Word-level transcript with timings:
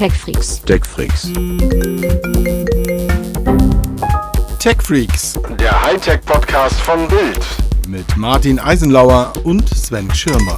TechFreaks. 0.00 0.62
TechFreaks. 0.62 1.30
TechFreaks 4.58 5.38
Der 5.58 5.82
Hightech-Podcast 5.82 6.80
von 6.80 7.06
Bild. 7.06 7.46
mit 7.86 8.16
Martin 8.16 8.58
Eisenlauer 8.58 9.34
und 9.44 9.68
Sven 9.68 10.10
Schirmer. 10.14 10.56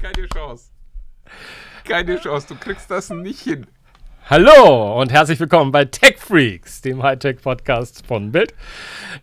Keine 0.00 0.26
Chance. 0.32 0.70
Keine 1.84 2.18
Chance. 2.18 2.46
Du 2.48 2.54
kriegst 2.54 2.90
das 2.90 3.10
nicht 3.10 3.40
hin. 3.40 3.66
Hallo 4.28 5.00
und 5.00 5.12
herzlich 5.12 5.38
willkommen 5.38 5.70
bei 5.70 5.84
Tech 5.84 6.16
Freaks, 6.18 6.80
dem 6.80 7.00
Hightech-Podcast 7.00 8.04
von 8.08 8.32
Bild. 8.32 8.54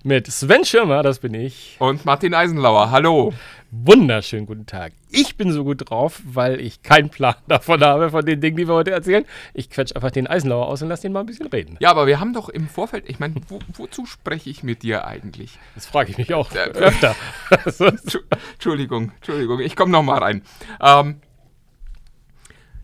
Mit 0.06 0.28
Sven 0.32 0.64
Schirmer, 0.64 1.04
das 1.04 1.20
bin 1.20 1.34
ich. 1.34 1.76
Und 1.80 2.06
Martin 2.06 2.34
Eisenlauer, 2.34 2.90
hallo. 2.90 3.34
Wunderschönen 3.70 4.46
guten 4.46 4.66
Tag. 4.66 4.94
Ich 5.10 5.36
bin 5.36 5.52
so 5.52 5.66
gut 5.66 5.90
drauf, 5.90 6.22
weil 6.24 6.62
ich 6.62 6.84
keinen 6.84 7.10
Plan 7.10 7.36
davon 7.50 7.82
habe, 7.84 8.12
von 8.12 8.26
den 8.26 8.40
Dingen, 8.40 8.56
die 8.56 8.66
wir 8.66 8.76
heute 8.76 8.92
erzählen. 8.92 9.26
Ich 9.54 9.70
quetsch 9.70 9.94
einfach 9.94 10.12
den 10.12 10.26
Eisenlauer 10.26 10.68
aus 10.68 10.82
und 10.82 10.88
lass 10.88 11.02
den 11.02 11.12
mal 11.12 11.20
ein 11.20 11.26
bisschen 11.26 11.48
reden. 11.48 11.76
Ja, 11.82 11.90
aber 11.90 12.08
wir 12.08 12.22
haben 12.22 12.32
doch 12.32 12.48
im 12.48 12.70
Vorfeld, 12.70 13.04
ich 13.10 13.20
meine, 13.20 13.36
wo, 13.50 13.60
wozu 13.74 14.06
spreche 14.06 14.50
ich 14.50 14.64
mit 14.64 14.84
dir 14.84 15.06
eigentlich? 15.06 15.60
Das 15.76 15.86
frage 15.86 16.12
ich 16.12 16.18
mich 16.18 16.34
auch 16.34 16.50
Äh, 16.54 16.60
öfter. 16.70 17.14
Entschu- 17.50 18.24
Entschuldigung, 18.54 19.12
Entschuldigung, 19.18 19.60
ich 19.60 19.76
komme 19.76 19.92
nochmal 19.92 20.20
rein. 20.20 20.44
Ähm, 20.80 21.20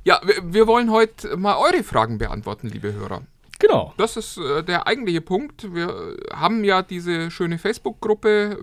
ja, 0.04 0.22
wir, 0.24 0.54
wir 0.54 0.68
wollen 0.68 0.92
heute 0.92 1.36
mal 1.38 1.58
eure 1.58 1.84
Fragen 1.84 2.18
beantworten, 2.18 2.68
liebe 2.68 2.94
Hörer. 2.94 3.22
genau. 3.60 3.94
Das 3.98 4.18
ist 4.18 4.38
äh, 4.38 4.64
der 4.64 4.88
eigentliche 4.88 5.22
Punkt. 5.22 5.74
Wir 5.74 6.16
haben 6.34 6.64
ja 6.64 6.82
diese 6.82 7.32
schöne 7.32 7.58
Facebook-Gruppe 7.58 8.58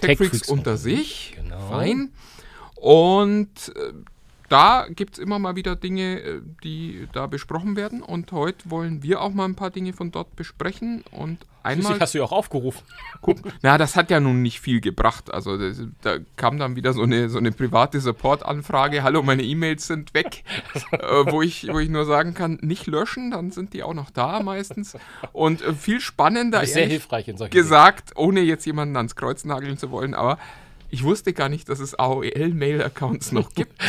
äh, 0.00 0.14
Tech 0.16 0.48
unter 0.48 0.76
sich. 0.76 1.34
Genau. 1.36 1.68
Fein. 1.68 2.12
Und 2.76 3.72
äh, 3.74 3.92
da 4.48 4.86
gibt 4.88 5.14
es 5.14 5.18
immer 5.18 5.38
mal 5.38 5.56
wieder 5.56 5.76
Dinge, 5.76 6.20
äh, 6.20 6.40
die 6.64 7.06
da 7.12 7.26
besprochen 7.26 7.76
werden. 7.76 8.02
Und 8.02 8.32
heute 8.32 8.70
wollen 8.70 9.02
wir 9.02 9.20
auch 9.20 9.32
mal 9.32 9.44
ein 9.44 9.54
paar 9.54 9.70
Dinge 9.70 9.92
von 9.92 10.10
dort 10.10 10.36
besprechen 10.36 11.04
und 11.10 11.38
einmal 11.62 11.84
Schließlich 11.84 12.00
hast 12.00 12.14
du 12.14 12.18
ja 12.18 12.24
auch 12.24 12.32
aufgerufen. 12.32 12.82
gucken. 13.20 13.52
Na, 13.62 13.76
das 13.76 13.94
hat 13.94 14.10
ja 14.10 14.20
nun 14.20 14.40
nicht 14.40 14.60
viel 14.60 14.80
gebracht. 14.80 15.32
Also 15.32 15.58
das, 15.58 15.82
da 16.00 16.16
kam 16.36 16.58
dann 16.58 16.76
wieder 16.76 16.94
so 16.94 17.02
eine, 17.02 17.28
so 17.28 17.38
eine 17.38 17.52
private 17.52 18.00
Support-Anfrage. 18.00 19.02
Hallo, 19.02 19.22
meine 19.22 19.42
E-Mails 19.42 19.86
sind 19.86 20.14
weg. 20.14 20.44
äh, 20.92 20.98
wo, 21.26 21.42
ich, 21.42 21.68
wo 21.70 21.78
ich 21.78 21.90
nur 21.90 22.06
sagen 22.06 22.32
kann, 22.32 22.58
nicht 22.62 22.86
löschen, 22.86 23.30
dann 23.30 23.50
sind 23.50 23.74
die 23.74 23.82
auch 23.82 23.94
noch 23.94 24.10
da 24.10 24.42
meistens. 24.42 24.96
Und 25.32 25.60
äh, 25.60 25.74
viel 25.74 26.00
spannender 26.00 26.62
ist 26.62 26.72
sehr 26.72 26.86
hilfreich 26.86 27.28
in 27.28 27.36
solchen 27.36 27.50
Dingen. 27.50 27.62
gesagt, 27.62 28.12
ohne 28.16 28.40
jetzt 28.40 28.64
jemanden 28.64 28.96
ans 28.96 29.14
Kreuz 29.14 29.44
nageln 29.44 29.76
zu 29.76 29.90
wollen, 29.90 30.14
aber 30.14 30.38
ich 30.90 31.02
wusste 31.04 31.32
gar 31.32 31.48
nicht, 31.48 31.68
dass 31.68 31.80
es 31.80 31.94
AOL-Mail-Accounts 31.98 33.32
noch 33.32 33.50
gibt. 33.54 33.72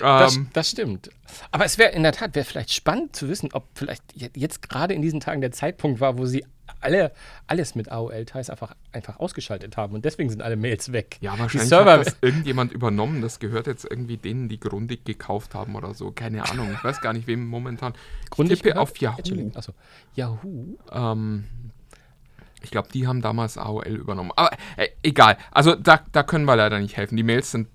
Das, 0.00 0.36
ähm, 0.36 0.48
das 0.52 0.70
stimmt. 0.70 1.10
Aber 1.50 1.64
es 1.64 1.78
wäre 1.78 1.92
in 1.92 2.02
der 2.02 2.12
Tat 2.12 2.34
wäre 2.34 2.44
vielleicht 2.44 2.72
spannend 2.72 3.16
zu 3.16 3.28
wissen, 3.28 3.50
ob 3.52 3.66
vielleicht 3.74 4.02
je- 4.14 4.30
jetzt 4.34 4.68
gerade 4.68 4.92
in 4.94 5.02
diesen 5.02 5.20
Tagen 5.20 5.40
der 5.40 5.52
Zeitpunkt 5.52 6.00
war, 6.00 6.18
wo 6.18 6.26
sie 6.26 6.44
alle 6.80 7.12
alles 7.46 7.74
mit 7.74 7.90
AOL-Teils 7.90 8.50
einfach, 8.50 8.74
einfach 8.92 9.18
ausgeschaltet 9.18 9.76
haben 9.78 9.94
und 9.94 10.04
deswegen 10.04 10.28
sind 10.28 10.42
alle 10.42 10.56
Mails 10.56 10.92
weg. 10.92 11.16
ja, 11.20 11.38
wahrscheinlich 11.38 11.68
Server, 11.68 11.92
hat 11.98 12.06
das 12.06 12.16
irgendjemand 12.20 12.72
übernommen. 12.72 13.22
Das 13.22 13.38
gehört 13.38 13.66
jetzt 13.66 13.86
irgendwie 13.88 14.18
denen, 14.18 14.48
die 14.48 14.60
Grundig 14.60 15.04
gekauft 15.04 15.54
haben 15.54 15.74
oder 15.76 15.94
so. 15.94 16.10
Keine 16.10 16.48
Ahnung. 16.50 16.70
Ich 16.74 16.84
weiß 16.84 17.00
gar 17.00 17.12
nicht, 17.14 17.26
wem 17.26 17.46
momentan. 17.46 17.94
Grundig 18.30 18.58
ich 18.58 18.62
tippe 18.62 18.78
auf 18.80 18.96
Yahoo. 18.98 19.50
Achso. 19.54 19.72
Yahoo. 20.14 20.76
Ähm, 20.92 21.44
ich 22.64 22.70
glaube, 22.70 22.88
die 22.92 23.06
haben 23.06 23.22
damals 23.22 23.58
AOL 23.58 23.86
übernommen. 23.86 24.32
Aber 24.34 24.50
äh, 24.76 24.88
egal. 25.02 25.36
Also 25.50 25.74
da, 25.74 26.00
da 26.12 26.22
können 26.22 26.46
wir 26.46 26.56
leider 26.56 26.80
nicht 26.80 26.96
helfen. 26.96 27.16
Die 27.16 27.22
Mails 27.22 27.50
sind 27.50 27.68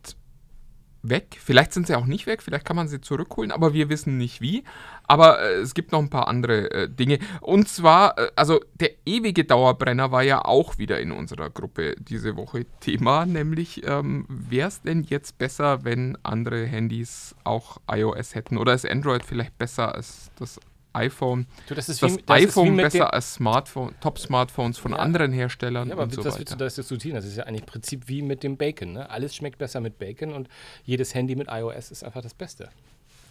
weg. 1.01 1.37
Vielleicht 1.39 1.73
sind 1.73 1.87
sie 1.87 1.95
auch 1.95 2.05
nicht 2.05 2.27
weg. 2.27 2.41
Vielleicht 2.41 2.65
kann 2.65 2.75
man 2.75 2.87
sie 2.87 3.01
zurückholen. 3.01 3.51
Aber 3.51 3.73
wir 3.73 3.89
wissen 3.89 4.17
nicht 4.17 4.41
wie. 4.41 4.63
Aber 5.07 5.41
äh, 5.41 5.53
es 5.59 5.73
gibt 5.73 5.91
noch 5.91 5.99
ein 5.99 6.09
paar 6.09 6.27
andere 6.27 6.71
äh, 6.71 6.89
Dinge. 6.89 7.19
Und 7.41 7.69
zwar, 7.69 8.17
äh, 8.17 8.31
also 8.35 8.59
der 8.79 8.91
ewige 9.05 9.45
Dauerbrenner 9.45 10.11
war 10.11 10.23
ja 10.23 10.43
auch 10.43 10.77
wieder 10.77 10.99
in 10.99 11.11
unserer 11.11 11.49
Gruppe 11.49 11.95
diese 11.99 12.35
Woche 12.35 12.65
Thema. 12.79 13.25
Nämlich, 13.25 13.87
ähm, 13.87 14.25
wäre 14.27 14.67
es 14.67 14.81
denn 14.81 15.03
jetzt 15.03 15.37
besser, 15.37 15.83
wenn 15.83 16.17
andere 16.23 16.65
Handys 16.65 17.35
auch 17.43 17.77
iOS 17.89 18.35
hätten? 18.35 18.57
Oder 18.57 18.73
ist 18.73 18.89
Android 18.89 19.23
vielleicht 19.23 19.57
besser 19.57 19.95
als 19.95 20.31
das 20.37 20.59
iPhone? 20.93 21.45
Du, 21.67 21.75
das 21.75 21.89
ist 21.89 22.01
das 22.01 22.17
wie, 22.17 22.21
das 22.25 22.39
ist 22.41 22.47
iPhone 22.49 22.75
mit 22.75 22.85
besser 22.85 23.13
als 23.13 23.35
Smartphone, 23.35 23.93
Top-Smartphones 24.01 24.77
von 24.77 24.91
Ja. 24.91 24.97
anderen 24.97 25.31
Herstellern 25.31 25.87
Ja, 25.89 25.93
aber 25.93 26.03
und 26.03 26.13
so 26.13 26.21
das 26.21 26.37
willst 26.39 26.53
du 26.53 26.57
das 26.57 26.75
diskutieren. 26.75 27.15
Das 27.15 27.25
ist 27.25 27.37
ja 27.37 27.43
eigentlich 27.43 27.61
im 27.61 27.67
Prinzip 27.67 28.07
wie 28.07 28.21
mit 28.21 28.43
dem 28.43 28.57
Bacon. 28.57 28.93
Ne? 28.93 29.09
Alles 29.09 29.35
schmeckt 29.35 29.57
besser 29.59 29.79
mit 29.81 29.99
Bacon 29.99 30.33
und 30.33 30.49
jedes 30.83 31.13
Handy 31.13 31.35
mit 31.35 31.47
iOS 31.49 31.91
ist 31.91 32.03
einfach 32.03 32.21
das 32.21 32.33
Beste. 32.33 32.69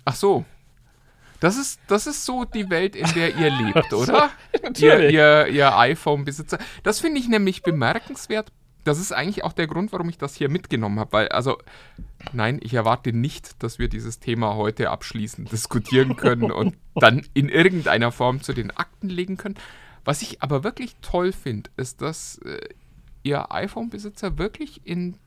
Ach 0.04 0.14
so. 0.14 0.44
Das 1.41 1.56
ist, 1.56 1.80
das 1.86 2.08
ist 2.08 2.24
so 2.24 2.44
die 2.44 2.69
Welt, 2.69 2.96
in 2.96 3.06
der 3.14 3.36
ihr 3.36 3.50
lebt, 3.75 3.92
oder? 3.92 4.30
ihr, 4.78 5.10
ihr, 5.10 5.46
ihr 5.46 5.76
iPhone-Besitzer. 5.78 6.58
Das 6.82 6.98
finde 7.00 7.20
ich 7.20 7.28
nämlich 7.28 7.62
bemerkenswert. 7.62 8.50
Das 8.88 8.99
ist 8.99 9.12
eigentlich 9.12 9.44
auch 9.44 9.53
der 9.53 9.66
Grund, 9.66 9.93
warum 9.93 10.09
ich 10.09 10.16
das 10.16 10.34
hier 10.34 10.49
mitgenommen 10.49 10.99
habe. 10.99 11.12
Weil, 11.12 11.28
also, 11.28 11.59
nein, 12.32 12.59
ich 12.62 12.72
erwarte 12.72 13.12
nicht, 13.12 13.62
dass 13.62 13.78
wir 13.78 13.91
dieses 13.91 14.19
Thema 14.19 14.54
heute 14.54 14.88
abschließend 14.88 15.53
diskutieren 15.53 16.16
können 16.16 16.50
und 16.50 16.75
dann 16.94 17.26
in 17.34 17.50
irgendeiner 17.50 18.12
Form 18.12 18.41
zu 18.41 18.54
den 18.54 18.71
Akten 18.71 19.10
legen 19.10 19.37
können. 19.37 19.56
Was 20.06 20.22
ich 20.22 20.41
aber 20.43 20.65
wirklich 20.65 20.97
toll 21.03 21.32
finde, 21.32 21.69
ist, 21.76 22.00
dass 22.00 22.38
äh, 22.38 22.60
ihr 23.22 23.53
iPhone-Besitzer 23.53 24.38
wirklich 24.38 24.81
in 24.87 25.19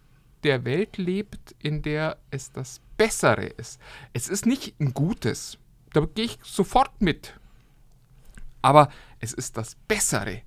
der 0.43 0.65
Welt 0.65 0.97
lebt, 0.97 1.53
in 1.59 1.83
der 1.83 2.17
es 2.31 2.51
das 2.51 2.81
Bessere 2.97 3.45
ist. 3.45 3.79
Es 4.11 4.27
ist 4.27 4.47
nicht 4.47 4.73
ein 4.79 4.95
Gutes. 4.95 5.59
Da 5.93 6.01
gehe 6.15 6.25
ich 6.25 6.39
sofort 6.41 6.99
mit. 6.99 7.39
Aber 8.63 8.89
es 9.19 9.33
ist 9.33 9.55
das 9.55 9.75
Bessere. 9.87 10.41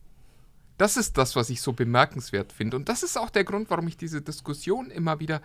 Das 0.76 0.96
ist 0.96 1.18
das, 1.18 1.36
was 1.36 1.50
ich 1.50 1.60
so 1.60 1.72
bemerkenswert 1.72 2.52
finde. 2.52 2.76
Und 2.76 2.88
das 2.88 3.02
ist 3.02 3.16
auch 3.16 3.30
der 3.30 3.44
Grund, 3.44 3.70
warum 3.70 3.86
ich 3.86 3.96
diese 3.96 4.22
Diskussion 4.22 4.90
immer 4.90 5.20
wieder 5.20 5.40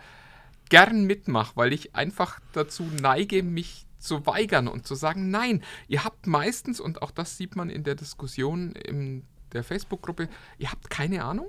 gern 0.68 1.04
mitmache, 1.04 1.52
weil 1.56 1.72
ich 1.72 1.94
einfach 1.94 2.40
dazu 2.52 2.84
neige, 3.00 3.42
mich 3.42 3.86
zu 3.98 4.26
weigern 4.26 4.66
und 4.66 4.86
zu 4.86 4.94
sagen, 4.94 5.30
nein, 5.30 5.62
ihr 5.88 6.04
habt 6.04 6.26
meistens, 6.26 6.80
und 6.80 7.02
auch 7.02 7.10
das 7.10 7.36
sieht 7.36 7.54
man 7.54 7.70
in 7.70 7.84
der 7.84 7.94
Diskussion 7.94 8.72
in 8.72 9.24
der 9.52 9.62
Facebook-Gruppe, 9.62 10.28
ihr 10.58 10.70
habt 10.70 10.88
keine 10.90 11.24
Ahnung. 11.24 11.48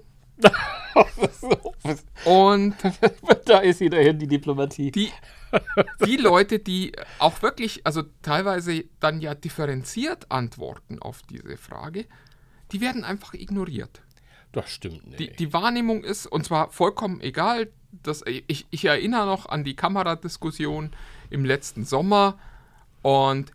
Und 2.25 2.75
da 3.45 3.59
ist 3.59 3.81
dahin, 3.81 4.19
die 4.19 4.27
Diplomatie. 4.27 4.91
die, 4.91 5.11
die 6.05 6.17
Leute, 6.17 6.59
die 6.59 6.93
auch 7.19 7.41
wirklich, 7.41 7.85
also 7.85 8.03
teilweise 8.21 8.85
dann 8.99 9.21
ja 9.21 9.35
differenziert 9.35 10.31
antworten 10.31 10.99
auf 10.99 11.21
diese 11.23 11.57
Frage, 11.57 12.05
die 12.71 12.81
werden 12.81 13.03
einfach 13.03 13.33
ignoriert. 13.33 14.01
Das 14.51 14.69
stimmt 14.69 15.07
nicht. 15.07 15.19
Die, 15.19 15.31
die 15.31 15.53
Wahrnehmung 15.53 16.03
ist, 16.03 16.27
und 16.27 16.45
zwar 16.45 16.71
vollkommen 16.71 17.21
egal, 17.21 17.69
dass, 18.03 18.23
ich, 18.25 18.65
ich 18.69 18.85
erinnere 18.85 19.25
noch 19.25 19.47
an 19.47 19.63
die 19.63 19.75
Kameradiskussion 19.75 20.91
im 21.29 21.45
letzten 21.45 21.85
Sommer 21.85 22.37
und 23.01 23.51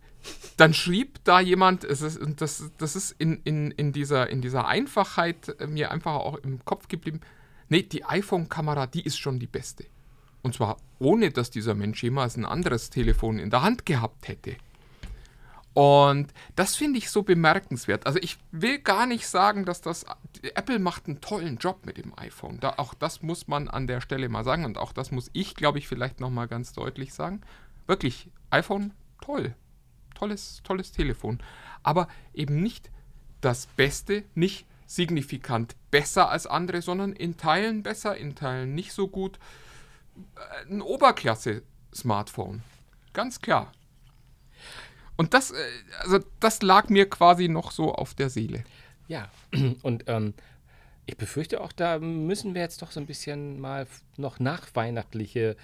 dann 0.57 0.73
schrieb 0.73 1.23
da 1.23 1.39
jemand, 1.39 1.83
es 1.83 2.01
ist, 2.01 2.19
das, 2.37 2.71
das 2.77 2.95
ist 2.95 3.15
in, 3.17 3.41
in, 3.43 3.71
in, 3.71 3.93
dieser, 3.93 4.29
in 4.29 4.41
dieser 4.41 4.67
Einfachheit 4.67 5.55
äh, 5.59 5.67
mir 5.67 5.91
einfach 5.91 6.15
auch 6.15 6.37
im 6.37 6.63
Kopf 6.65 6.87
geblieben, 6.87 7.21
nee, 7.69 7.83
die 7.83 8.03
iPhone-Kamera, 8.03 8.87
die 8.87 9.03
ist 9.03 9.17
schon 9.17 9.39
die 9.39 9.47
beste. 9.47 9.85
Und 10.41 10.55
zwar 10.55 10.77
ohne, 10.99 11.31
dass 11.31 11.51
dieser 11.51 11.75
Mensch 11.75 12.03
jemals 12.03 12.37
ein 12.37 12.45
anderes 12.45 12.89
Telefon 12.89 13.39
in 13.39 13.49
der 13.49 13.61
Hand 13.61 13.85
gehabt 13.85 14.27
hätte. 14.27 14.55
Und 15.77 16.33
das 16.55 16.75
finde 16.75 16.97
ich 16.97 17.11
so 17.11 17.21
bemerkenswert. 17.21 18.07
Also 18.07 18.17
ich 18.19 18.39
will 18.49 18.79
gar 18.79 19.05
nicht 19.05 19.27
sagen, 19.27 19.63
dass 19.63 19.79
das 19.79 20.07
Apple 20.41 20.79
macht 20.79 21.05
einen 21.05 21.21
tollen 21.21 21.57
Job 21.57 21.85
mit 21.85 21.97
dem 21.97 22.17
iPhone. 22.17 22.59
Da, 22.59 22.73
auch 22.77 22.95
das 22.95 23.21
muss 23.21 23.47
man 23.47 23.67
an 23.67 23.85
der 23.85 24.01
Stelle 24.01 24.27
mal 24.27 24.43
sagen 24.43 24.65
und 24.65 24.79
auch 24.79 24.91
das 24.91 25.11
muss 25.11 25.29
ich, 25.33 25.53
glaube 25.53 25.77
ich, 25.77 25.87
vielleicht 25.87 26.19
noch 26.19 26.31
mal 26.31 26.47
ganz 26.47 26.73
deutlich 26.73 27.13
sagen. 27.13 27.41
Wirklich, 27.85 28.31
iPhone 28.49 28.91
toll, 29.21 29.53
tolles, 30.15 30.61
tolles 30.63 30.93
Telefon, 30.93 31.43
aber 31.83 32.07
eben 32.33 32.59
nicht 32.63 32.89
das 33.41 33.67
Beste, 33.67 34.23
nicht 34.33 34.65
signifikant 34.87 35.75
besser 35.91 36.31
als 36.31 36.47
andere, 36.47 36.81
sondern 36.81 37.13
in 37.13 37.37
Teilen 37.37 37.83
besser, 37.83 38.17
in 38.17 38.33
Teilen 38.33 38.73
nicht 38.73 38.93
so 38.93 39.07
gut. 39.07 39.37
Äh, 40.65 40.73
Ein 40.73 40.81
Oberklasse-Smartphone, 40.81 42.63
ganz 43.13 43.41
klar. 43.41 43.71
Und 45.17 45.33
das, 45.33 45.51
äh, 45.51 45.55
also 45.99 46.19
das 46.39 46.61
lag 46.61 46.89
mir 46.89 47.09
quasi 47.09 47.49
noch 47.49 47.71
so 47.71 47.93
auf 47.93 48.13
der 48.13 48.29
Seele. 48.29 48.63
Ja, 49.07 49.29
und 49.81 50.05
ähm, 50.07 50.33
ich 51.05 51.17
befürchte 51.17 51.61
auch, 51.61 51.71
da 51.71 51.99
müssen 51.99 52.53
wir 52.53 52.61
jetzt 52.61 52.81
doch 52.81 52.91
so 52.91 52.99
ein 52.99 53.05
bisschen 53.05 53.59
mal 53.59 53.87
noch 54.17 54.39
nachweihnachtliche 54.39 55.55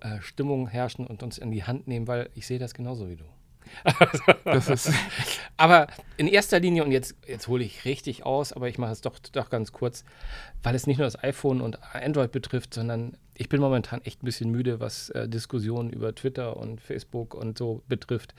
äh, 0.00 0.20
Stimmung 0.20 0.68
herrschen 0.68 1.06
und 1.06 1.22
uns 1.22 1.38
in 1.38 1.50
die 1.50 1.64
Hand 1.64 1.88
nehmen, 1.88 2.06
weil 2.06 2.30
ich 2.34 2.46
sehe 2.46 2.58
das 2.58 2.74
genauso 2.74 3.08
wie 3.08 3.16
du. 3.16 3.24
Ist, 4.44 4.90
Aber 5.56 5.86
in 6.16 6.26
erster 6.26 6.60
Linie, 6.60 6.84
und 6.84 6.92
jetzt, 6.92 7.16
jetzt 7.26 7.48
hole 7.48 7.64
ich 7.64 7.84
richtig 7.84 8.24
aus, 8.24 8.52
aber 8.52 8.68
ich 8.68 8.78
mache 8.78 8.92
es 8.92 9.00
doch, 9.00 9.18
doch 9.18 9.50
ganz 9.50 9.72
kurz, 9.72 10.04
weil 10.62 10.74
es 10.74 10.86
nicht 10.86 10.98
nur 10.98 11.06
das 11.06 11.22
iPhone 11.22 11.60
und 11.60 11.78
Android 11.94 12.32
betrifft, 12.32 12.74
sondern 12.74 13.16
ich 13.34 13.48
bin 13.48 13.60
momentan 13.60 14.02
echt 14.02 14.22
ein 14.22 14.26
bisschen 14.26 14.50
müde, 14.50 14.80
was 14.80 15.10
äh, 15.10 15.28
Diskussionen 15.28 15.90
über 15.90 16.14
Twitter 16.14 16.56
und 16.56 16.80
Facebook 16.80 17.34
und 17.34 17.58
so 17.58 17.82
betrifft, 17.88 18.34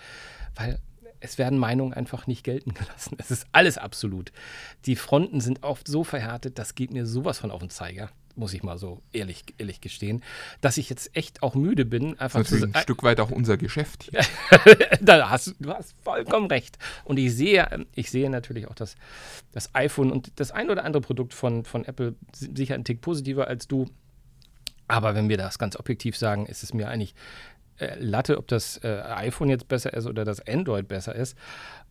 weil 0.56 0.80
es 1.22 1.38
werden 1.38 1.60
Meinungen 1.60 1.94
einfach 1.94 2.28
nicht 2.28 2.44
gelten 2.44 2.74
gelassen. 2.74 3.18
Es 3.20 3.32
ist 3.32 3.48
alles 3.52 3.78
absolut. 3.78 4.32
Die 4.86 4.96
Fronten 4.96 5.42
sind 5.42 5.64
oft 5.64 5.88
so 5.88 6.04
verhärtet, 6.04 6.58
das 6.58 6.76
geht 6.76 6.92
mir 6.92 7.06
sowas 7.06 7.40
von 7.40 7.52
auf 7.52 7.60
den 7.60 7.70
Zeiger, 7.70 8.10
muss 8.40 8.54
ich 8.54 8.64
mal 8.64 8.78
so 8.78 9.02
ehrlich, 9.14 9.44
ehrlich 9.58 9.82
gestehen, 9.82 10.24
dass 10.62 10.78
ich 10.78 10.90
jetzt 10.90 11.16
echt 11.16 11.44
auch 11.44 11.56
müde 11.56 11.86
bin, 11.86 12.18
einfach 12.20 12.40
natürlich 12.40 12.64
zu 12.72 12.74
ein 12.74 12.82
Stück 12.82 13.04
weit 13.04 13.20
auch 13.20 13.30
unser 13.32 13.58
Geschäft 13.58 14.04
hier. 14.10 14.22
da 15.02 15.30
hast, 15.30 15.56
du- 15.60 15.70
hast 15.74 15.94
vollkommen 16.04 16.48
recht. 16.48 16.80
Und 17.04 17.18
ich 17.20 17.36
sehe, 17.36 17.68
ähm, 17.72 17.86
ich 17.94 18.10
sehe 18.10 18.30
natürlich 18.30 18.68
auch 18.68 18.76
das, 18.76 18.96
das 19.52 19.76
iPhone 19.76 20.12
und 20.12 20.32
das 20.38 20.52
ein 20.52 20.70
oder 20.70 20.86
andere 20.86 21.02
Produkt 21.02 21.34
von, 21.34 21.66
von 21.66 21.86
Apple 21.86 22.16
si- 22.34 22.50
sicher 22.56 22.76
ein 22.76 22.84
Tick 22.86 23.02
positiver 23.02 23.48
als 23.48 23.68
du. 23.68 23.86
Aber 24.88 25.14
wenn 25.14 25.30
wir 25.30 25.38
das 25.38 25.60
ganz 25.60 25.76
objektiv 25.76 26.18
sagen, 26.18 26.46
ist 26.48 26.64
es 26.64 26.74
mir 26.74 26.88
eigentlich 26.90 27.14
äh, 27.80 27.96
Latte, 28.00 28.38
ob 28.38 28.48
das 28.48 28.78
äh, 28.84 29.02
iPhone 29.06 29.50
jetzt 29.50 29.68
besser 29.68 29.94
ist 29.94 30.06
oder 30.06 30.26
das 30.26 30.46
Android 30.48 30.88
besser 30.88 31.16
ist. 31.16 31.38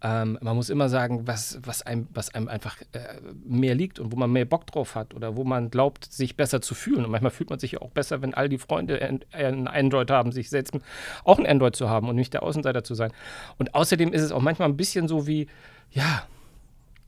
Ähm, 0.02 0.38
man 0.40 0.54
muss 0.54 0.70
immer 0.70 0.88
sagen, 0.88 1.26
was, 1.26 1.58
was, 1.62 1.82
einem, 1.82 2.06
was 2.12 2.34
einem 2.34 2.48
einfach 2.48 2.76
äh, 2.92 3.00
mehr 3.44 3.74
liegt 3.74 3.98
und 3.98 4.12
wo 4.12 4.16
man 4.16 4.30
mehr 4.30 4.44
Bock 4.44 4.66
drauf 4.66 4.94
hat 4.94 5.14
oder 5.14 5.36
wo 5.36 5.44
man 5.44 5.70
glaubt, 5.70 6.04
sich 6.04 6.36
besser 6.36 6.60
zu 6.60 6.74
fühlen. 6.74 7.04
Und 7.04 7.10
manchmal 7.10 7.30
fühlt 7.30 7.50
man 7.50 7.58
sich 7.58 7.72
ja 7.72 7.80
auch 7.80 7.90
besser, 7.90 8.22
wenn 8.22 8.34
all 8.34 8.48
die 8.48 8.58
Freunde 8.58 9.00
ein, 9.32 9.66
Android 9.66 10.10
haben, 10.10 10.30
sich 10.32 10.50
setzen, 10.50 10.82
auch 11.24 11.38
ein 11.38 11.46
Android 11.46 11.74
zu 11.74 11.88
haben 11.90 12.08
und 12.08 12.16
nicht 12.16 12.32
der 12.32 12.42
Außenseiter 12.42 12.84
zu 12.84 12.94
sein. 12.94 13.12
Und 13.58 13.74
außerdem 13.74 14.12
ist 14.12 14.22
es 14.22 14.32
auch 14.32 14.40
manchmal 14.42 14.68
ein 14.68 14.76
bisschen 14.76 15.08
so 15.08 15.26
wie, 15.26 15.48
ja, 15.90 16.22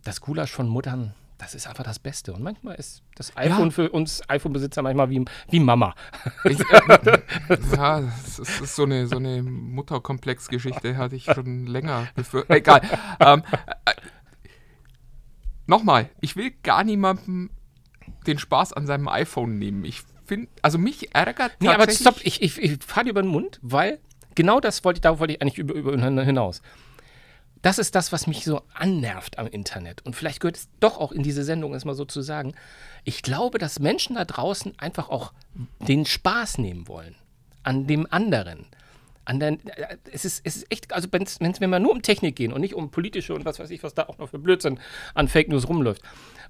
das 0.05 0.21
Gulasch 0.21 0.51
von 0.51 0.69
Muttern, 0.69 1.15
das 1.41 1.55
ist 1.55 1.67
einfach 1.67 1.85
das 1.85 1.99
Beste. 1.99 2.33
Und 2.33 2.43
manchmal 2.43 2.75
ist 2.77 3.03
das 3.15 3.37
iPhone 3.37 3.73
für 3.73 3.91
uns 3.91 4.23
iPhone-Besitzer 4.29 4.83
manchmal 4.83 5.09
wie, 5.11 5.25
wie 5.49 5.61
Mama. 5.61 5.95
Ich, 6.45 6.61
äh, 6.61 6.65
ja, 7.77 8.01
das 8.03 8.39
ist, 8.39 8.61
ist 8.61 8.77
so 8.77 8.85
eine, 8.85 9.07
so 9.07 9.17
eine 9.17 9.43
Mutterkomplex-Geschichte, 9.43 10.97
hatte 10.97 11.17
ich 11.17 11.25
schon 11.25 11.67
länger 11.67 12.09
befürchtet. 12.15 12.57
Egal. 12.57 12.83
Ähm, 13.21 13.43
äh, 13.87 13.93
Nochmal, 15.67 16.11
ich 16.21 16.35
will 16.35 16.53
gar 16.65 16.83
niemandem 16.83 17.51
den 18.27 18.39
Spaß 18.39 18.73
an 18.73 18.87
seinem 18.87 19.07
iPhone 19.07 19.57
nehmen. 19.57 19.85
Ich 19.85 20.03
finde, 20.27 20.49
also 20.63 20.79
mich 20.79 21.15
ärgert 21.15 21.53
Nee, 21.61 21.69
aber 21.69 21.89
stopp, 21.89 22.17
ich, 22.25 22.43
ich, 22.43 22.59
ich 22.59 22.83
fahre 22.85 23.05
dir 23.05 23.11
über 23.11 23.23
den 23.23 23.31
Mund, 23.31 23.61
weil 23.63 24.01
genau 24.35 24.59
das 24.59 24.85
wollte 24.85 24.99
ich, 24.99 25.03
darauf 25.03 25.21
wollte 25.21 25.35
ich 25.35 25.41
eigentlich 25.41 25.59
über, 25.59 25.75
über 25.75 25.97
hinaus. 25.97 26.61
Das 27.63 27.79
ist 27.79 27.95
das, 27.95 28.11
was 28.13 28.27
mich 28.27 28.45
so 28.45 28.63
annervt 28.73 29.39
am 29.39 29.47
Internet. 29.47 30.05
Und 30.07 30.17
vielleicht 30.17 30.41
gehört 30.41 30.57
es 30.57 30.69
doch 30.81 30.99
auch 30.99 31.13
in 31.13 31.23
diese 31.23 31.45
Sendung, 31.45 31.75
es 31.75 31.85
mal 31.85 31.95
so 31.95 32.07
zu 32.07 32.23
sagen. 32.23 32.55
Ich 33.05 33.23
glaube, 33.23 33.59
dass 33.59 33.81
Menschen 33.81 34.17
da 34.17 34.25
draußen 34.25 34.79
einfach 34.79 35.11
auch 35.11 35.33
den 35.81 36.07
Spaß 36.07 36.59
nehmen 36.59 36.89
wollen. 36.89 37.15
An 37.63 37.87
dem 37.87 38.07
anderen. 38.11 38.67
An 39.25 39.41
der, 39.41 39.53
äh, 39.53 39.97
es, 40.13 40.25
ist, 40.25 40.43
es 40.45 40.57
ist 40.57 40.67
echt, 40.71 40.93
also 40.93 41.09
wenn's, 41.11 41.39
wenn's, 41.41 41.61
wenn 41.61 41.71
wir 41.71 41.79
nur 41.79 41.93
um 41.93 42.03
Technik 42.03 42.37
gehen 42.37 42.53
und 42.53 42.61
nicht 42.61 42.75
um 42.75 42.91
politische 42.91 43.35
und 43.35 43.45
was 43.45 43.59
weiß 43.59 43.71
ich, 43.71 43.83
was 43.83 43.95
da 43.95 44.05
auch 44.05 44.19
noch 44.19 44.31
für 44.31 44.39
Blödsinn 44.39 44.79
an 45.15 45.29
Fake 45.29 45.49
News 45.49 45.69
rumläuft. 45.69 46.03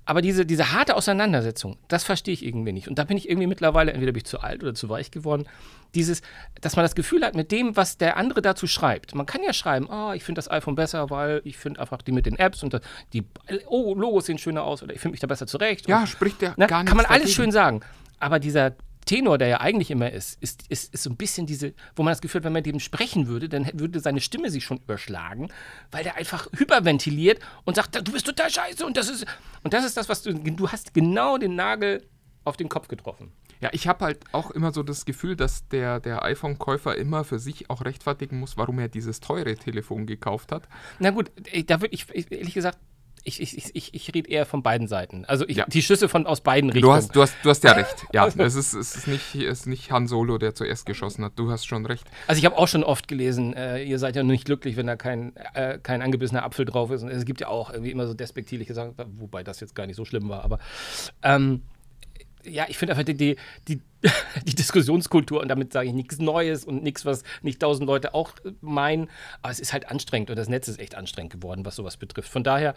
Aber 0.07 0.23
diese, 0.23 0.47
diese 0.47 0.73
harte 0.73 0.97
Auseinandersetzung, 0.97 1.77
das 1.89 2.05
verstehe 2.05 2.33
ich 2.35 2.45
irgendwie 2.45 2.73
nicht. 2.73 2.89
Und 2.89 2.99
da 2.99 3.05
bin 3.05 3.17
ich 3.17 3.29
irgendwie 3.29 3.47
mittlerweile, 3.47 3.93
entweder 3.93 4.13
bin 4.13 4.19
ich 4.19 4.25
zu 4.25 4.41
alt 4.41 4.63
oder 4.63 4.75
zu 4.75 4.89
weich 4.89 5.11
geworden, 5.11 5.47
dieses, 5.95 6.23
dass 6.61 6.77
man 6.77 6.85
das 6.85 6.95
Gefühl 6.95 7.25
hat, 7.25 7.35
mit 7.35 7.53
dem, 7.53 7.77
was 7.77 7.99
der 7.99 8.17
andere 8.17 8.41
dazu 8.41 8.67
schreibt. 8.67 9.15
Man 9.15 9.27
kann 9.27 9.43
ja 9.43 9.53
schreiben, 9.53 9.89
oh, 9.91 10.13
ich 10.13 10.25
finde 10.25 10.39
das 10.39 10.51
iPhone 10.51 10.75
besser, 10.75 11.11
weil 11.11 11.43
ich 11.45 11.59
finde 11.59 11.81
einfach 11.81 12.01
die 12.03 12.13
mit 12.13 12.27
den 12.27 12.39
Apps 12.39 12.63
und 12.63 12.81
die 13.13 13.25
oh, 13.67 13.95
Logos 13.95 14.27
sehen 14.27 14.39
schöner 14.39 14.65
aus 14.65 14.83
oder 14.83 14.95
ich 14.95 15.01
finde 15.01 15.13
mich 15.13 15.21
da 15.21 15.27
besser 15.27 15.47
zurecht. 15.47 15.89
Ja, 15.89 16.01
und, 16.01 16.09
spricht 16.09 16.41
ja 16.43 16.55
ne, 16.57 16.67
gar 16.67 16.85
Kann 16.85 16.97
man 16.97 17.07
alles 17.07 17.23
dagegen. 17.23 17.35
schön 17.35 17.53
sagen. 17.53 17.81
Aber 18.21 18.39
dieser 18.39 18.73
Tenor, 19.07 19.39
der 19.39 19.49
ja 19.49 19.61
eigentlich 19.61 19.91
immer 19.91 20.11
ist, 20.11 20.41
ist, 20.43 20.65
ist, 20.69 20.95
ist 20.95 21.03
so 21.03 21.11
ein 21.11 21.17
bisschen 21.17 21.47
diese, 21.47 21.75
wo 21.97 22.03
man 22.03 22.13
das 22.13 22.21
Gefühl 22.21 22.41
hat, 22.41 22.45
wenn 22.45 22.53
man 22.53 22.63
dem 22.63 22.81
sprechen 22.81 23.27
würde, 23.27 23.49
dann 23.49 23.69
würde 23.75 24.01
seine 24.01 24.21
Stimme 24.21 24.51
sich 24.51 24.65
schon 24.65 24.79
überschlagen, 24.79 25.49
weil 25.91 26.05
der 26.05 26.17
einfach 26.17 26.49
hyperventiliert 26.57 27.41
und 27.65 27.77
sagt, 27.77 27.97
du 28.07 28.13
bist 28.13 28.27
total 28.27 28.51
scheiße 28.51 28.85
und 28.85 28.97
das 28.97 29.09
ist, 29.09 29.27
und 29.63 29.73
das 29.73 29.85
ist 29.85 29.97
das, 29.97 30.09
was 30.09 30.23
du, 30.23 30.35
du 30.35 30.69
hast 30.69 30.95
genau 30.95 31.39
den 31.39 31.55
Nagel 31.55 32.07
auf 32.45 32.57
den 32.57 32.69
Kopf 32.69 32.89
getroffen. 32.89 33.33
Ja, 33.61 33.69
ich 33.73 33.87
habe 33.87 34.07
halt 34.07 34.21
auch 34.33 34.51
immer 34.51 34.73
so 34.73 34.83
das 34.83 35.05
Gefühl, 35.05 35.37
dass 35.37 35.69
der, 35.69 36.01
der 36.01 36.25
iPhone-Käufer 36.25 36.97
immer 36.97 37.25
für 37.25 37.39
sich 37.39 37.69
auch 37.69 37.85
rechtfertigen 37.85 38.41
muss, 38.41 38.57
warum 38.57 38.79
er 38.79 38.89
dieses 38.89 39.21
teure 39.21 39.55
Telefon 39.55 40.07
gekauft 40.07 40.51
hat. 40.51 40.67
Na 40.99 41.11
gut, 41.11 41.31
da 41.67 41.81
würde 41.83 41.95
ich, 41.95 42.07
ehrlich 42.15 42.55
gesagt, 42.55 42.79
ich, 43.25 43.41
ich, 43.41 43.57
ich, 43.57 43.71
ich, 43.75 43.95
ich 43.95 44.15
rede 44.15 44.29
eher 44.31 44.47
von 44.47 44.63
beiden 44.63 44.89
Seiten. 44.89 45.25
Also 45.27 45.47
ich, 45.49 45.57
Ja. 45.57 45.67
die 45.67 45.83
Schüsse 45.83 46.09
von 46.09 46.27
aus 46.27 46.41
beiden 46.41 46.71
Du 46.71 46.75
Richtungen. 46.75 46.95
hast, 46.97 47.15
du, 47.15 47.23
hast, 47.23 47.35
du 47.43 47.51
hast 47.51 47.63
ja 47.65 47.73
recht. 47.73 48.07
Ja, 48.13 48.23
Also- 48.25 48.43
es 48.43 48.55
ist, 48.55 48.73
es 48.75 48.97
ist, 48.97 49.07
nicht, 49.09 49.35
es 49.35 49.61
ist 49.61 49.67
nicht 49.67 49.91
Han 49.93 50.07
Solo, 50.07 50.39
der 50.39 50.55
zuerst 50.55 50.87
geschossen 50.87 51.25
hat. 51.25 51.33
Du 51.37 51.51
hast 51.51 51.67
schon 51.67 51.85
recht. 51.87 52.07
Also 52.27 52.39
ich 52.39 52.45
habe 52.45 52.57
auch 52.57 52.69
schon 52.69 52.85
oft 52.85 53.09
gelesen, 53.09 53.55
äh, 53.55 53.83
ihr 53.83 53.99
seid 53.99 54.17
ja 54.17 54.23
nicht 54.23 54.45
glücklich, 54.45 54.77
wenn 54.77 54.87
da 54.87 54.97
kein, 54.97 55.35
äh, 55.55 55.79
kein 55.83 56.03
angebissener 56.03 56.45
Apfel 56.45 56.65
drauf 56.65 56.91
ist. 56.91 57.03
Und 57.03 57.09
es 57.11 57.25
gibt 57.25 57.41
ja 57.41 57.49
auch 57.49 57.71
irgendwie 57.71 57.91
immer 57.91 58.07
so 58.07 58.15
despektierliche 58.15 58.75
Sachen, 58.75 58.95
wobei 59.17 59.43
das 59.43 59.61
jetzt 59.61 59.75
gar 59.75 59.87
nicht 59.87 59.97
so 59.97 60.05
schlimm 60.05 60.29
war. 60.29 60.45
Aber 60.45 60.59
ähm, 61.23 61.63
ja, 62.45 62.67
ich 62.69 62.79
finde 62.79 62.93
einfach 62.93 63.05
die, 63.05 63.15
die, 63.17 63.37
die, 63.69 63.81
die 64.47 64.55
Diskussionskultur, 64.55 65.41
und 65.41 65.49
damit 65.49 65.73
sage 65.73 65.89
ich 65.89 65.95
nichts 65.95 66.19
Neues 66.19 66.65
und 66.65 66.83
nichts, 66.83 67.05
was 67.05 67.23
nicht 67.43 67.61
tausend 67.61 67.87
Leute 67.87 68.15
auch 68.15 68.33
äh, 68.45 68.53
meinen, 68.61 69.09
aber 69.43 69.53
es 69.53 69.61
ist 69.61 69.73
halt 69.73 69.89
anstrengend 69.91 70.31
und 70.31 70.37
das 70.37 70.49
Netz 70.49 70.69
ist 70.69 70.79
echt 70.81 70.95
anstrengend 70.95 71.33
geworden, 71.33 71.65
was 71.65 71.77
sowas 71.77 71.97
betrifft. 71.97 72.31
Von 72.31 72.45
daher 72.45 72.75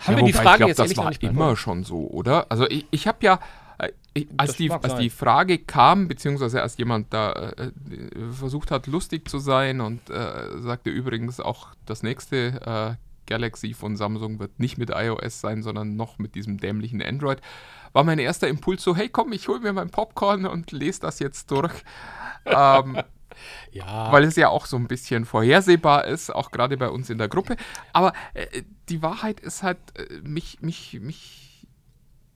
haben 0.00 0.16
Ja, 0.16 0.16
wir 0.16 0.24
die 0.24 0.32
Frage 0.32 0.64
ich 0.64 0.74
glaube, 0.74 0.74
jetzt 0.74 0.78
das 0.78 0.96
war 0.96 1.12
immer 1.22 1.32
beantwortet. 1.34 1.58
schon 1.58 1.84
so, 1.84 2.08
oder? 2.08 2.50
Also 2.50 2.68
ich, 2.68 2.86
ich 2.90 3.06
habe 3.06 3.18
ja, 3.22 3.40
äh, 3.78 3.92
ich, 4.14 4.28
als, 4.36 4.56
die, 4.56 4.70
als 4.70 4.96
die 4.96 5.10
Frage 5.10 5.58
kam, 5.58 6.08
beziehungsweise 6.08 6.62
als 6.62 6.76
jemand 6.78 7.12
da 7.12 7.32
äh, 7.32 7.66
äh, 7.66 8.32
versucht 8.32 8.70
hat, 8.70 8.86
lustig 8.86 9.28
zu 9.28 9.38
sein 9.38 9.80
und 9.80 10.10
äh, 10.10 10.58
sagte 10.60 10.90
übrigens 10.90 11.40
auch, 11.40 11.68
das 11.86 12.02
nächste 12.02 12.96
äh, 12.98 13.02
Galaxy 13.26 13.74
von 13.74 13.96
Samsung 13.96 14.38
wird 14.38 14.58
nicht 14.60 14.78
mit 14.78 14.90
iOS 14.90 15.40
sein, 15.40 15.62
sondern 15.62 15.96
noch 15.96 16.18
mit 16.18 16.34
diesem 16.34 16.58
dämlichen 16.58 17.02
Android, 17.02 17.40
war 17.92 18.04
mein 18.04 18.18
erster 18.18 18.48
Impuls 18.48 18.82
so, 18.82 18.96
hey 18.96 19.08
komm, 19.08 19.32
ich 19.32 19.48
hole 19.48 19.60
mir 19.60 19.72
mein 19.72 19.90
Popcorn 19.90 20.46
und 20.46 20.72
lese 20.72 21.00
das 21.00 21.18
jetzt 21.18 21.50
durch. 21.50 21.84
ähm, 22.44 23.02
Ja, 23.70 24.10
weil 24.12 24.24
es 24.24 24.36
ja 24.36 24.48
auch 24.48 24.66
so 24.66 24.76
ein 24.76 24.88
bisschen 24.88 25.24
vorhersehbar 25.24 26.06
ist, 26.06 26.34
auch 26.34 26.50
gerade 26.50 26.76
bei 26.76 26.88
uns 26.88 27.10
in 27.10 27.18
der 27.18 27.28
Gruppe. 27.28 27.56
Aber 27.92 28.12
äh, 28.34 28.62
die 28.88 29.02
Wahrheit 29.02 29.40
ist 29.40 29.62
halt, 29.62 29.78
äh, 29.98 30.20
mich, 30.22 30.62
mich, 30.62 30.98
mich 31.00 31.66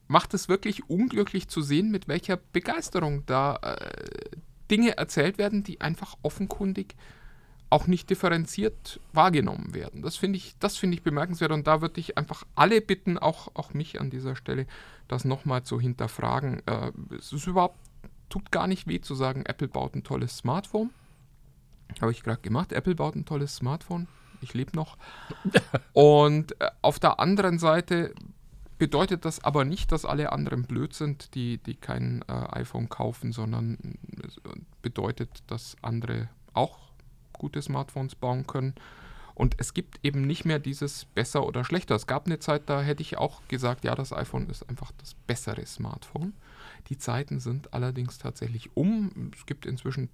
macht 0.08 0.34
es 0.34 0.48
wirklich 0.48 0.90
unglücklich 0.90 1.48
zu 1.48 1.62
sehen, 1.62 1.90
mit 1.90 2.08
welcher 2.08 2.36
Begeisterung 2.36 3.24
da 3.26 3.56
äh, 3.62 4.36
Dinge 4.70 4.96
erzählt 4.98 5.38
werden, 5.38 5.62
die 5.62 5.80
einfach 5.80 6.16
offenkundig 6.22 6.96
auch 7.70 7.86
nicht 7.86 8.10
differenziert 8.10 9.00
wahrgenommen 9.12 9.74
werden. 9.74 10.02
Das 10.02 10.16
finde 10.16 10.36
ich, 10.36 10.56
das 10.58 10.76
finde 10.76 10.96
ich 10.96 11.02
bemerkenswert 11.02 11.52
und 11.52 11.66
da 11.68 11.80
würde 11.80 12.00
ich 12.00 12.18
einfach 12.18 12.44
alle 12.56 12.80
bitten, 12.80 13.16
auch, 13.16 13.48
auch 13.54 13.72
mich 13.72 14.00
an 14.00 14.10
dieser 14.10 14.34
Stelle, 14.34 14.66
das 15.06 15.24
nochmal 15.24 15.62
zu 15.62 15.80
hinterfragen. 15.80 16.62
Äh, 16.66 16.92
es 17.16 17.32
ist 17.32 17.46
überhaupt, 17.46 17.78
tut 18.28 18.50
gar 18.50 18.66
nicht 18.66 18.88
weh 18.88 19.00
zu 19.00 19.14
sagen, 19.14 19.46
Apple 19.46 19.68
baut 19.68 19.94
ein 19.94 20.02
tolles 20.02 20.36
Smartphone. 20.36 20.90
Habe 22.00 22.12
ich 22.12 22.22
gerade 22.22 22.42
gemacht. 22.42 22.72
Apple 22.72 22.94
baut 22.94 23.14
ein 23.14 23.24
tolles 23.24 23.56
Smartphone. 23.56 24.08
Ich 24.40 24.52
lebe 24.52 24.74
noch. 24.74 24.96
Und 25.92 26.60
äh, 26.60 26.70
auf 26.82 26.98
der 26.98 27.20
anderen 27.20 27.58
Seite 27.58 28.14
bedeutet 28.78 29.24
das 29.24 29.44
aber 29.44 29.64
nicht, 29.64 29.92
dass 29.92 30.04
alle 30.04 30.32
anderen 30.32 30.64
blöd 30.64 30.94
sind, 30.94 31.34
die, 31.34 31.58
die 31.58 31.74
kein 31.74 32.22
äh, 32.22 32.32
iPhone 32.32 32.88
kaufen, 32.88 33.30
sondern 33.30 33.96
es 34.26 34.40
bedeutet, 34.82 35.42
dass 35.46 35.76
andere 35.82 36.28
auch 36.54 36.89
gute 37.40 37.60
Smartphones 37.62 38.14
bauen 38.14 38.46
können. 38.46 38.74
Und 39.34 39.54
es 39.58 39.72
gibt 39.72 39.98
eben 40.02 40.26
nicht 40.26 40.44
mehr 40.44 40.58
dieses 40.58 41.06
besser 41.06 41.46
oder 41.46 41.64
schlechter. 41.64 41.94
Es 41.94 42.06
gab 42.06 42.26
eine 42.26 42.38
Zeit, 42.40 42.68
da 42.68 42.82
hätte 42.82 43.00
ich 43.00 43.16
auch 43.16 43.40
gesagt, 43.48 43.84
ja, 43.84 43.94
das 43.94 44.12
iPhone 44.12 44.50
ist 44.50 44.68
einfach 44.68 44.92
das 44.98 45.14
bessere 45.26 45.64
Smartphone. 45.64 46.34
Die 46.88 46.98
Zeiten 46.98 47.40
sind 47.40 47.72
allerdings 47.72 48.18
tatsächlich 48.18 48.76
um. 48.76 49.30
Es 49.34 49.46
gibt 49.46 49.64
inzwischen 49.64 50.10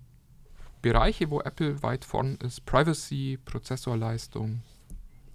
Bereiche, 0.81 1.29
wo 1.29 1.41
Apple 1.41 1.83
weit 1.83 2.05
vorn 2.05 2.37
ist. 2.37 2.65
Privacy, 2.67 3.41
Prozessorleistung, 3.45 4.63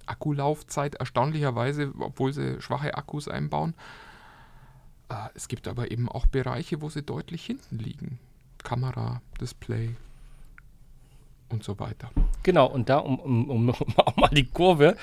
Akkulaufzeit, 0.06 0.96
erstaunlicherweise, 0.96 1.92
obwohl 2.00 2.32
sie 2.32 2.62
schwache 2.62 2.96
Akkus 2.96 3.28
einbauen. 3.28 3.76
Äh, 5.10 5.28
Es 5.34 5.50
gibt 5.50 5.68
aber 5.68 5.92
eben 5.92 6.08
auch 6.08 6.28
Bereiche, 6.28 6.82
wo 6.82 6.90
sie 6.90 7.04
deutlich 7.04 7.46
hinten 7.46 7.78
liegen. 7.78 8.20
Kamera, 8.64 9.22
Display 9.42 9.98
und 11.52 11.64
so 11.64 11.80
weiter. 11.80 12.10
Genau, 12.44 12.66
und 12.68 12.90
da, 12.90 12.98
um, 12.98 13.20
um, 13.20 13.50
um, 13.50 13.70
um 13.70 13.76
auch 13.98 14.16
mal 14.16 14.30
die 14.30 14.46
Kurve, 14.46 14.96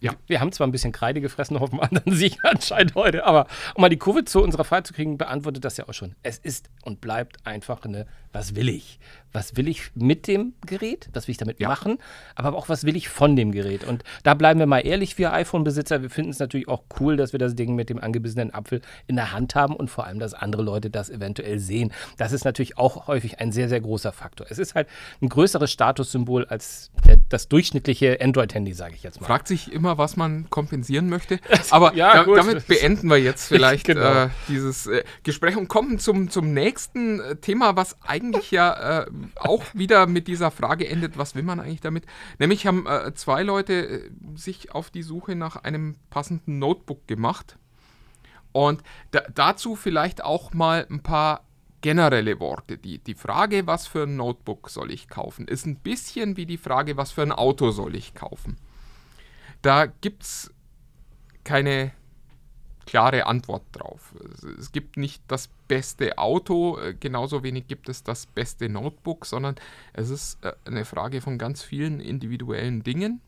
Ja. 0.00 0.12
wir 0.26 0.40
haben 0.40 0.52
zwar 0.52 0.66
ein 0.66 0.72
bisschen 0.72 0.92
Kreide 0.92 1.20
gefressen 1.20 1.56
auf 1.56 1.70
dem 1.70 1.80
anderen 1.80 2.12
Sieg 2.14 2.36
anscheinend 2.44 2.94
heute, 2.94 3.24
aber 3.24 3.46
um 3.74 3.82
mal 3.82 3.88
die 3.88 3.96
Kurve 3.98 4.24
zu 4.24 4.42
unserer 4.42 4.64
Frage 4.64 4.84
zu 4.84 4.92
kriegen, 4.94 5.18
beantwortet 5.18 5.64
das 5.64 5.76
ja 5.76 5.88
auch 5.88 5.94
schon. 5.94 6.14
Es 6.22 6.38
ist 6.38 6.70
und 6.82 7.00
bleibt 7.00 7.44
einfach 7.46 7.84
eine, 7.84 8.06
was 8.32 8.54
will 8.54 8.68
ich? 8.68 8.98
Was 9.32 9.56
will 9.56 9.66
ich 9.68 9.90
mit 9.94 10.26
dem 10.26 10.52
Gerät? 10.66 11.08
Was 11.14 11.26
will 11.26 11.32
ich 11.32 11.38
damit 11.38 11.58
Ja. 11.58 11.68
machen? 11.68 11.98
Aber 12.34 12.54
auch, 12.56 12.68
was 12.68 12.84
will 12.84 12.96
ich 12.96 13.08
von 13.08 13.34
dem 13.34 13.50
Gerät? 13.52 13.84
Und 13.84 14.04
da 14.24 14.34
bleiben 14.34 14.58
wir 14.60 14.66
mal 14.66 14.80
ehrlich, 14.80 15.16
wir 15.18 15.32
iPhone-Besitzer, 15.32 16.02
wir 16.02 16.10
finden 16.10 16.30
es 16.30 16.38
natürlich 16.38 16.68
auch 16.68 16.82
cool, 17.00 17.16
dass 17.16 17.32
wir 17.32 17.38
das 17.38 17.54
Ding 17.54 17.74
mit 17.74 17.88
dem 17.88 17.98
angebissenen 17.98 18.52
Apfel 18.52 18.82
in 19.06 19.16
der 19.16 19.32
Hand 19.32 19.54
haben 19.54 19.74
und 19.74 19.88
vor 19.88 20.06
allem, 20.06 20.18
dass 20.18 20.34
andere 20.34 20.62
Leute 20.62 20.90
das 20.90 21.08
eventuell 21.08 21.58
sehen. 21.58 21.92
Das 22.18 22.32
ist 22.32 22.44
natürlich 22.44 22.76
auch 22.78 23.06
häufig 23.06 23.40
ein 23.40 23.52
sehr, 23.52 23.68
sehr 23.70 23.80
großer 23.80 24.12
Faktor. 24.12 24.46
Es 24.50 24.58
ist 24.58 24.74
halt 24.74 24.88
ein 25.22 25.28
größeres 25.62 25.72
Statussymbol 25.72 26.44
als 26.46 26.90
der, 27.06 27.18
das 27.28 27.48
durchschnittliche 27.48 28.18
Android-Handy, 28.20 28.72
sage 28.74 28.94
ich 28.94 29.02
jetzt 29.02 29.20
mal. 29.20 29.26
Fragt 29.26 29.48
sich 29.48 29.72
immer, 29.72 29.98
was 29.98 30.16
man 30.16 30.48
kompensieren 30.50 31.08
möchte. 31.08 31.38
Aber 31.70 31.94
Ja, 31.94 32.24
da, 32.24 32.34
damit 32.34 32.66
beenden 32.66 33.08
wir 33.08 33.18
jetzt 33.18 33.46
vielleicht 33.48 33.86
Genau. 33.86 34.24
äh, 34.24 34.28
dieses 34.48 34.86
äh, 34.86 35.04
Gespräch 35.22 35.56
und 35.56 35.68
kommen 35.68 35.98
zum, 35.98 36.30
zum 36.30 36.52
nächsten 36.52 37.20
äh, 37.20 37.36
Thema, 37.36 37.76
was 37.76 37.96
eigentlich 38.02 38.50
ja 38.50 39.02
äh, 39.02 39.06
auch 39.36 39.64
wieder 39.74 40.06
mit 40.06 40.28
dieser 40.28 40.50
Frage 40.50 40.88
endet, 40.88 41.16
was 41.18 41.34
will 41.34 41.42
man 41.42 41.60
eigentlich 41.60 41.80
damit? 41.80 42.04
Nämlich 42.38 42.66
haben 42.66 42.86
äh, 42.86 43.14
zwei 43.14 43.42
Leute 43.42 44.10
sich 44.34 44.72
auf 44.74 44.90
die 44.90 45.02
Suche 45.02 45.34
nach 45.34 45.56
einem 45.56 45.96
passenden 46.10 46.58
Notebook 46.58 47.06
gemacht. 47.06 47.56
Und 48.52 48.82
da, 49.12 49.22
dazu 49.34 49.76
vielleicht 49.76 50.22
auch 50.22 50.52
mal 50.52 50.86
ein 50.90 51.02
paar 51.02 51.44
generelle 51.82 52.40
Worte. 52.40 52.78
Die, 52.78 52.98
die 52.98 53.14
Frage, 53.14 53.66
was 53.66 53.86
für 53.86 54.04
ein 54.04 54.16
Notebook 54.16 54.70
soll 54.70 54.90
ich 54.90 55.08
kaufen, 55.08 55.46
ist 55.48 55.66
ein 55.66 55.76
bisschen 55.76 56.38
wie 56.38 56.46
die 56.46 56.56
Frage, 56.58 56.96
was 56.96 57.12
für 57.12 57.22
ein 57.22 57.32
Auto 57.32 57.70
soll 57.72 57.94
ich 57.94 58.14
kaufen. 58.14 58.56
Da 59.60 59.86
gibt 59.86 60.22
es 60.22 60.52
keine 61.44 61.92
klare 62.86 63.26
Antwort 63.26 63.62
drauf. 63.72 64.14
Es- 64.58 64.72
gibt 64.72 64.96
nicht 64.96 65.22
das 65.28 65.48
beste 65.68 66.18
Auto, 66.18 66.78
äh, 66.78 66.94
genauso 66.94 67.42
wenig 67.42 67.68
gibt 67.68 67.88
es 67.88 68.02
das 68.02 68.26
beste 68.26 68.68
Notebook, 68.68 69.26
sondern 69.26 69.54
es 69.92 70.10
ist 70.10 70.44
äh, 70.44 70.52
eine 70.64 70.84
Frage 70.84 71.20
von 71.20 71.38
ganz 71.38 71.62
vielen 71.62 72.00
individuellen 72.00 72.82
Dingen. 72.82 73.20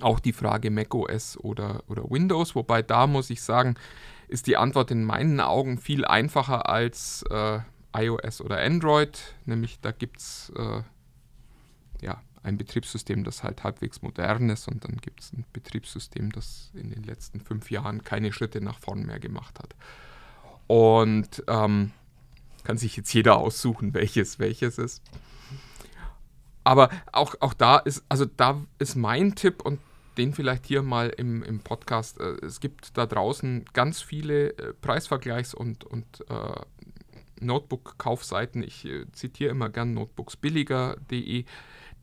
Auch 0.00 0.20
die 0.20 0.32
Frage 0.32 0.70
macOS 0.70 1.38
oder, 1.38 1.82
oder 1.88 2.10
Windows, 2.10 2.54
wobei 2.54 2.82
da 2.82 3.06
muss 3.06 3.30
ich 3.30 3.42
sagen, 3.42 3.76
ist 4.28 4.46
die 4.46 4.56
Antwort 4.56 4.90
in 4.90 5.04
meinen 5.04 5.40
Augen 5.40 5.78
viel 5.78 6.04
einfacher 6.04 6.68
als 6.68 7.24
äh, 7.30 7.60
iOS 7.96 8.40
oder 8.40 8.58
Android. 8.60 9.34
Nämlich 9.46 9.78
da 9.80 9.92
gibt 9.92 10.18
es 10.18 10.52
äh, 10.56 10.82
ja, 12.02 12.20
ein 12.42 12.58
Betriebssystem, 12.58 13.24
das 13.24 13.42
halt 13.42 13.64
halbwegs 13.64 14.02
modern 14.02 14.50
ist 14.50 14.68
und 14.68 14.84
dann 14.84 14.96
gibt 14.96 15.20
es 15.20 15.32
ein 15.32 15.44
Betriebssystem, 15.52 16.32
das 16.32 16.70
in 16.74 16.90
den 16.90 17.02
letzten 17.02 17.40
fünf 17.40 17.70
Jahren 17.70 18.02
keine 18.02 18.32
Schritte 18.32 18.60
nach 18.60 18.78
vorn 18.78 19.06
mehr 19.06 19.20
gemacht 19.20 19.58
hat. 19.58 19.74
Und 20.66 21.44
ähm, 21.46 21.92
kann 22.64 22.78
sich 22.78 22.96
jetzt 22.96 23.12
jeder 23.12 23.36
aussuchen, 23.36 23.94
welches 23.94 24.38
welches 24.38 24.78
ist. 24.78 25.02
Aber 26.64 26.88
auch, 27.12 27.34
auch 27.40 27.54
da 27.54 27.76
ist, 27.78 28.04
also 28.08 28.24
da 28.24 28.62
ist 28.78 28.96
mein 28.96 29.34
Tipp 29.34 29.62
und 29.62 29.78
den 30.16 30.32
vielleicht 30.32 30.66
hier 30.66 30.82
mal 30.82 31.08
im, 31.08 31.42
im 31.42 31.60
Podcast. 31.60 32.20
Äh, 32.20 32.44
es 32.44 32.60
gibt 32.60 32.96
da 32.96 33.06
draußen 33.06 33.66
ganz 33.72 34.00
viele 34.00 34.50
äh, 34.58 34.72
Preisvergleichs- 34.82 35.54
und, 35.54 35.84
und 35.84 36.24
äh, 36.28 36.60
Notebook-Kaufseiten. 37.40 38.62
Ich 38.62 38.84
äh, 38.84 39.06
zitiere 39.12 39.50
immer 39.50 39.68
gern 39.68 39.94
notebooksbilliger.de, 39.94 41.44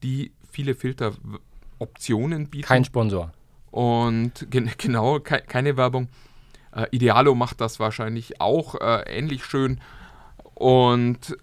die 0.04 0.32
viele 0.50 0.76
Filteroptionen 0.76 2.50
bieten. 2.50 2.68
Kein 2.68 2.86
Sponsor. 2.86 3.32
Und 3.72 4.48
gen 4.52 4.70
genau, 4.78 5.20
ke 5.20 5.42
keine 5.42 5.78
Werbung. 5.78 6.10
Äh, 6.74 6.88
Idealo 6.92 7.36
macht 7.36 7.62
das 7.62 7.80
wahrscheinlich 7.80 8.40
auch 8.42 8.76
äh, 8.76 9.04
ähnlich 9.08 9.46
schön. 9.46 9.82
Und 10.54 11.38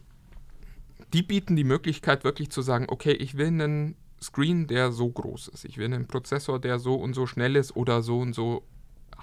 die 1.12 1.22
bieten 1.22 1.56
die 1.56 1.64
Möglichkeit 1.64 2.24
wirklich 2.24 2.50
zu 2.50 2.62
sagen, 2.62 2.86
okay, 2.88 3.12
ich 3.12 3.36
will 3.36 3.48
einen 3.48 3.96
Screen, 4.20 4.66
der 4.66 4.92
so 4.92 5.08
groß 5.08 5.48
ist. 5.48 5.64
Ich 5.64 5.78
will 5.78 5.86
einen 5.86 6.06
Prozessor, 6.06 6.58
der 6.58 6.78
so 6.78 6.94
und 6.94 7.14
so 7.14 7.26
schnell 7.26 7.56
ist 7.56 7.76
oder 7.76 8.02
so 8.02 8.20
und 8.20 8.34
so 8.34 8.64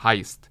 heißt. 0.02 0.50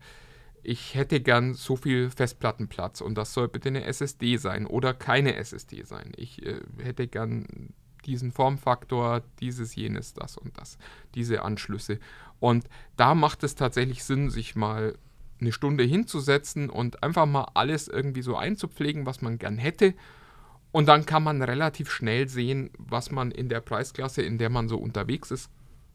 Ich 0.63 0.95
hätte 0.95 1.21
gern 1.21 1.55
so 1.55 1.77
viel 1.77 2.11
Festplattenplatz 2.11 3.01
und 3.01 3.17
das 3.17 3.35
soll 3.35 3.49
bitte 3.49 3.69
eine 3.69 3.85
SSD 3.85 4.37
sein 4.37 4.67
oder 4.67 4.95
keine 4.95 5.37
SSD 5.37 5.83
sein. 5.83 6.13
Ich 6.17 6.45
äh, 6.45 6.61
hätte 6.83 7.07
gern 7.07 7.75
diesen 8.07 8.33
Formfaktor, 8.33 9.23
dieses, 9.41 9.75
jenes, 9.75 10.15
das 10.15 10.37
und 10.37 10.59
das, 10.59 10.79
diese 11.15 11.43
Anschlüsse. 11.43 11.99
Und 12.41 12.69
da 12.97 13.15
macht 13.15 13.45
es 13.45 13.55
tatsächlich 13.55 14.05
Sinn, 14.05 14.31
sich 14.31 14.57
mal 14.57 14.97
eine 15.41 15.53
Stunde 15.53 15.85
hinzusetzen 15.85 16.71
und 16.71 17.03
einfach 17.03 17.27
mal 17.27 17.49
alles 17.55 17.89
irgendwie 17.89 18.23
so 18.23 18.37
einzupflegen, 18.37 19.07
was 19.07 19.21
man 19.21 19.39
gern 19.39 19.59
hätte. 19.59 19.95
Und 20.75 20.87
dann 20.89 21.07
kann 21.07 21.23
man 21.23 21.41
relativ 21.41 21.89
schnell 21.89 22.27
sehen, 22.29 22.69
was 22.79 23.13
man 23.13 23.31
in 23.31 23.49
der 23.49 23.61
Preisklasse, 23.61 24.23
in 24.23 24.39
der 24.39 24.51
man 24.51 24.69
so 24.69 24.77
unterwegs 24.77 25.31
ist, 25.31 25.49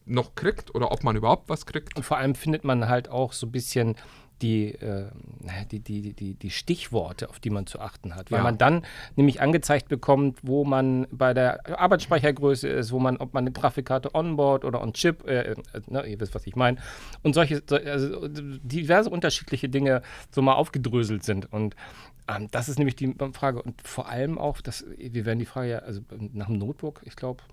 noch 0.05 0.35
kriegt 0.35 0.73
oder 0.73 0.93
ob 0.93 1.03
man 1.03 1.17
überhaupt 1.17 1.49
was 1.49 1.65
kriegt. 1.65 1.97
Und 1.97 2.03
vor 2.03 2.15
allem 2.15 2.33
findet 2.33 2.63
man 2.63 2.87
halt 2.87 3.09
auch 3.09 3.33
so 3.33 3.45
ein 3.47 3.51
bisschen 3.51 3.97
die, 4.41 4.69
äh, 4.75 5.09
die, 5.69 5.81
die, 5.81 6.13
die, 6.13 6.35
die 6.35 6.49
Stichworte, 6.49 7.29
auf 7.29 7.41
die 7.41 7.49
man 7.49 7.67
zu 7.67 7.81
achten 7.81 8.15
hat. 8.15 8.31
Weil 8.31 8.37
Ja. 8.37 8.43
man 8.43 8.57
dann 8.57 8.85
nämlich 9.17 9.41
angezeigt 9.41 9.89
bekommt, 9.89 10.39
wo 10.43 10.63
man 10.63 11.07
bei 11.11 11.33
der 11.33 11.77
Arbeitsspeichergröße 11.77 12.69
ist, 12.69 12.93
wo 12.93 12.99
man, 12.99 13.17
ob 13.17 13.33
man 13.33 13.43
eine 13.43 13.51
Grafikkarte 13.51 14.15
onboard 14.15 14.63
oder 14.63 14.81
on-chip, 14.81 15.27
äh, 15.27 15.41
äh, 15.51 15.55
ne, 15.87 16.05
ihr 16.05 16.21
wisst, 16.21 16.35
was 16.35 16.47
ich 16.47 16.55
meine. 16.55 16.77
Und 17.21 17.33
solche, 17.35 17.61
so, 17.67 17.75
also 17.75 18.29
diverse 18.29 19.09
unterschiedliche 19.09 19.67
Dinge 19.67 20.03
so 20.31 20.41
mal 20.41 20.53
aufgedröselt 20.53 21.25
sind. 21.25 21.51
Und 21.51 21.75
das 22.51 22.69
ist 22.69 22.77
nämlich 22.77 22.95
die 22.95 23.15
Frage. 23.33 23.61
Und 23.61 23.81
vor 23.81 24.09
allem 24.09 24.37
auch, 24.37 24.61
das, 24.61 24.85
wir 24.97 25.25
werden 25.25 25.39
die 25.39 25.45
Frage 25.45 25.69
ja, 25.69 25.79
also 25.79 26.01
nach 26.33 26.47
dem 26.47 26.57
Notebook, 26.57 27.01
ich 27.05 27.15
glaube, 27.15 27.43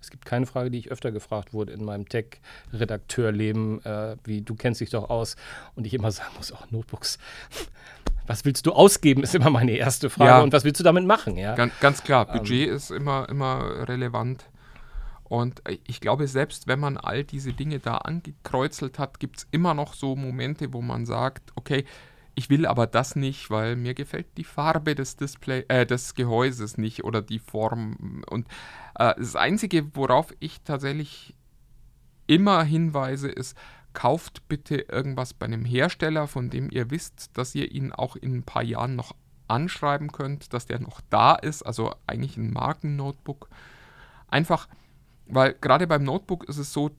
es 0.00 0.10
gibt 0.10 0.24
keine 0.24 0.46
Frage, 0.46 0.70
die 0.70 0.78
ich 0.78 0.90
öfter 0.90 1.10
gefragt 1.10 1.52
wurde 1.52 1.72
in 1.72 1.84
meinem 1.84 2.08
Tech-Redakteurleben, 2.08 3.84
äh, 3.84 4.16
wie 4.24 4.42
du 4.42 4.54
kennst 4.54 4.80
dich 4.80 4.90
doch 4.90 5.10
aus. 5.10 5.36
Und 5.74 5.86
ich 5.86 5.94
immer 5.94 6.12
sagen 6.12 6.30
muss, 6.36 6.52
auch 6.52 6.70
Notebooks. 6.70 7.18
Was 8.26 8.44
willst 8.44 8.66
du 8.66 8.72
ausgeben, 8.72 9.22
ist 9.22 9.34
immer 9.34 9.50
meine 9.50 9.72
erste 9.72 10.10
Frage. 10.10 10.30
Ja. 10.30 10.40
Und 10.40 10.52
was 10.52 10.64
willst 10.64 10.80
du 10.80 10.84
damit 10.84 11.06
machen? 11.06 11.36
Ja? 11.36 11.54
Ganz, 11.54 11.72
ganz 11.78 12.02
klar, 12.02 12.26
Budget 12.26 12.68
ist 12.68 12.90
immer, 12.90 13.28
immer 13.28 13.88
relevant. 13.88 14.46
Und 15.22 15.62
ich 15.86 16.00
glaube, 16.00 16.26
selbst 16.26 16.66
wenn 16.66 16.80
man 16.80 16.96
all 16.96 17.22
diese 17.22 17.52
Dinge 17.52 17.78
da 17.78 17.98
angekreuzelt 17.98 18.98
hat, 18.98 19.20
gibt 19.20 19.38
es 19.38 19.46
immer 19.52 19.74
noch 19.74 19.94
so 19.94 20.16
Momente, 20.16 20.72
wo 20.72 20.82
man 20.82 21.06
sagt, 21.06 21.52
okay, 21.54 21.84
ich 22.36 22.50
will 22.50 22.66
aber 22.66 22.86
das 22.86 23.16
nicht, 23.16 23.50
weil 23.50 23.76
mir 23.76 23.94
gefällt 23.94 24.26
die 24.36 24.44
Farbe 24.44 24.94
des 24.94 25.16
Display, 25.16 25.64
äh, 25.68 25.86
des 25.86 26.14
Gehäuses 26.14 26.76
nicht 26.76 27.02
oder 27.02 27.22
die 27.22 27.38
Form. 27.38 28.22
Und 28.28 28.46
äh, 28.94 29.14
das 29.16 29.36
Einzige, 29.36 29.96
worauf 29.96 30.34
ich 30.38 30.60
tatsächlich 30.60 31.34
immer 32.26 32.62
hinweise, 32.62 33.28
ist, 33.28 33.56
kauft 33.94 34.46
bitte 34.48 34.76
irgendwas 34.76 35.32
bei 35.32 35.46
einem 35.46 35.64
Hersteller, 35.64 36.26
von 36.26 36.50
dem 36.50 36.70
ihr 36.70 36.90
wisst, 36.90 37.30
dass 37.38 37.54
ihr 37.54 37.72
ihn 37.72 37.92
auch 37.92 38.16
in 38.16 38.36
ein 38.36 38.42
paar 38.42 38.62
Jahren 38.62 38.96
noch 38.96 39.16
anschreiben 39.48 40.12
könnt, 40.12 40.52
dass 40.52 40.66
der 40.66 40.80
noch 40.80 41.00
da 41.08 41.36
ist, 41.36 41.62
also 41.62 41.94
eigentlich 42.06 42.36
ein 42.36 42.52
Markennotebook. 42.52 43.48
Einfach, 44.28 44.68
weil 45.26 45.54
gerade 45.54 45.86
beim 45.86 46.04
Notebook 46.04 46.44
ist 46.44 46.58
es 46.58 46.74
so, 46.74 46.90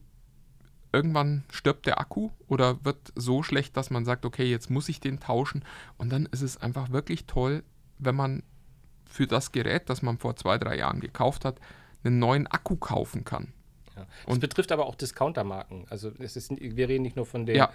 irgendwann 0.92 1.44
stirbt 1.50 1.86
der 1.86 2.00
Akku 2.00 2.30
oder 2.46 2.84
wird 2.84 3.12
so 3.14 3.42
schlecht, 3.42 3.76
dass 3.76 3.90
man 3.90 4.04
sagt, 4.04 4.24
okay, 4.24 4.50
jetzt 4.50 4.70
muss 4.70 4.88
ich 4.88 5.00
den 5.00 5.20
tauschen. 5.20 5.64
Und 5.96 6.10
dann 6.10 6.26
ist 6.26 6.42
es 6.42 6.56
einfach 6.56 6.90
wirklich 6.90 7.26
toll, 7.26 7.62
wenn 7.98 8.14
man 8.14 8.42
für 9.06 9.26
das 9.26 9.52
Gerät, 9.52 9.88
das 9.90 10.02
man 10.02 10.18
vor 10.18 10.36
zwei, 10.36 10.58
drei 10.58 10.76
Jahren 10.76 11.00
gekauft 11.00 11.44
hat, 11.44 11.60
einen 12.04 12.18
neuen 12.18 12.46
Akku 12.46 12.76
kaufen 12.76 13.24
kann. 13.24 13.52
Ja. 13.98 14.06
Das 14.26 14.34
Und- 14.34 14.40
betrifft 14.40 14.72
aber 14.72 14.86
auch 14.86 14.94
Discountermarken. 14.94 15.86
Also 15.90 16.12
es 16.18 16.36
ist, 16.36 16.50
wir 16.58 16.88
reden 16.88 17.02
nicht 17.02 17.16
nur 17.16 17.26
von 17.26 17.46
den 17.46 17.56
Ja. 17.56 17.70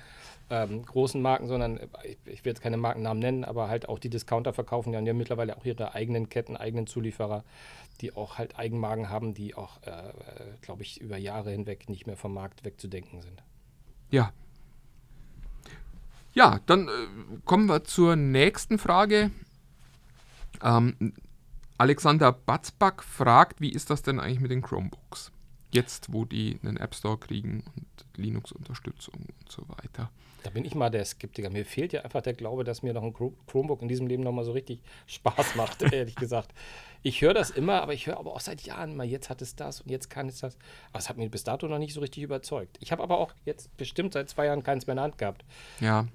ähm, 0.49 0.85
großen 0.85 1.21
Marken, 1.21 1.47
sondern 1.47 1.79
ich, 2.03 2.17
ich 2.25 2.45
will 2.45 2.51
jetzt 2.51 2.61
keine 2.61 2.77
Markennamen 2.77 3.19
nennen, 3.19 3.43
aber 3.45 3.67
halt 3.69 3.89
auch 3.89 3.99
die 3.99 4.09
Discounter 4.09 4.53
verkaufen 4.53 4.93
ja, 4.93 4.99
haben 4.99 5.17
mittlerweile 5.17 5.57
auch 5.57 5.65
ihre 5.65 5.93
eigenen 5.93 6.29
Ketten, 6.29 6.55
eigenen 6.57 6.87
Zulieferer, 6.87 7.43
die 8.01 8.15
auch 8.15 8.37
halt 8.37 8.57
Eigenmarken 8.57 9.09
haben, 9.09 9.33
die 9.33 9.55
auch, 9.55 9.81
äh, 9.83 9.89
äh, 9.89 10.13
glaube 10.61 10.81
ich, 10.83 10.99
über 11.01 11.17
Jahre 11.17 11.51
hinweg 11.51 11.89
nicht 11.89 12.07
mehr 12.07 12.17
vom 12.17 12.33
Markt 12.33 12.63
wegzudenken 12.65 13.21
sind. 13.21 13.43
Ja. 14.09 14.31
Ja, 16.33 16.59
dann 16.65 16.87
äh, 16.87 16.91
kommen 17.45 17.67
wir 17.67 17.83
zur 17.83 18.15
nächsten 18.15 18.79
Frage. 18.79 19.29
Ähm, 20.63 21.13
Alexander 21.77 22.31
Batzback 22.31 23.03
fragt, 23.03 23.59
wie 23.59 23.69
ist 23.71 23.89
das 23.89 24.01
denn 24.03 24.19
eigentlich 24.19 24.39
mit 24.39 24.51
den 24.51 24.61
Chromebooks? 24.61 25.31
Jetzt, 25.73 26.13
wo 26.13 26.23
die 26.23 26.59
einen 26.61 26.77
App 26.77 26.93
Store 26.93 27.17
kriegen 27.17 27.63
und 27.75 28.05
Linux-Unterstützung 28.15 29.15
und 29.15 29.51
so 29.51 29.63
weiter. 29.69 30.11
Da 30.43 30.49
bin 30.49 30.65
ich 30.65 30.75
mal 30.75 30.89
der 30.89 31.03
Skeptiker. 31.03 31.49
Mir 31.49 31.65
fehlt 31.65 31.93
ja 31.93 32.01
einfach 32.01 32.21
der 32.21 32.33
Glaube, 32.33 32.63
dass 32.63 32.83
mir 32.83 32.93
noch 32.93 33.03
ein 33.03 33.13
Chromebook 33.13 33.81
in 33.81 33.87
diesem 33.87 34.07
Leben 34.07 34.23
nochmal 34.23 34.43
so 34.43 34.51
richtig 34.51 34.81
Spaß 35.07 35.55
macht, 35.55 35.81
ehrlich 35.81 36.15
gesagt. 36.15 36.53
Ich 37.01 37.21
höre 37.21 37.33
das 37.33 37.49
immer, 37.49 37.81
aber 37.81 37.93
ich 37.93 38.07
höre 38.07 38.17
aber 38.17 38.33
auch 38.33 38.39
seit 38.39 38.61
Jahren 38.61 38.95
mal, 38.95 39.05
jetzt 39.05 39.29
hat 39.29 39.41
es 39.41 39.55
das 39.55 39.81
und 39.81 39.89
jetzt 39.89 40.09
kann 40.09 40.27
es 40.27 40.39
das. 40.39 40.57
Aber 40.91 40.99
es 40.99 41.09
hat 41.09 41.17
mich 41.17 41.31
bis 41.31 41.43
dato 41.43 41.67
noch 41.67 41.79
nicht 41.79 41.93
so 41.93 42.01
richtig 42.01 42.23
überzeugt. 42.23 42.77
Ich 42.81 42.91
habe 42.91 43.01
aber 43.01 43.17
auch 43.17 43.33
jetzt 43.45 43.75
bestimmt 43.77 44.13
seit 44.13 44.29
zwei 44.29 44.45
Jahren 44.45 44.63
keins 44.63 44.85
mehr 44.85 44.93
in 44.93 44.97
der 44.97 45.03
Hand 45.05 45.17
gehabt. 45.17 45.43
Ja, 45.79 46.07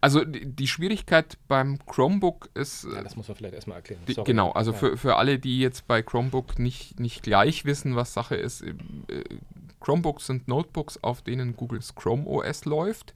also 0.00 0.24
die 0.24 0.66
Schwierigkeit 0.66 1.38
beim 1.48 1.78
Chromebook 1.86 2.48
ist. 2.54 2.84
Ja, 2.84 3.02
das 3.02 3.16
muss 3.16 3.28
man 3.28 3.36
vielleicht 3.36 3.54
erstmal 3.54 3.76
erklären. 3.76 4.02
Die, 4.06 4.14
genau, 4.14 4.50
also 4.52 4.72
ja. 4.72 4.78
für, 4.78 4.96
für 4.96 5.16
alle, 5.16 5.38
die 5.38 5.60
jetzt 5.60 5.86
bei 5.86 6.02
Chromebook 6.02 6.58
nicht, 6.58 7.00
nicht 7.00 7.22
gleich 7.22 7.64
wissen, 7.64 7.96
was 7.96 8.12
Sache 8.12 8.36
ist, 8.36 8.62
äh, 8.62 8.74
Chromebooks 9.80 10.26
sind 10.26 10.48
Notebooks, 10.48 11.02
auf 11.02 11.22
denen 11.22 11.56
Googles 11.56 11.94
Chrome 11.94 12.26
OS 12.26 12.64
läuft. 12.64 13.14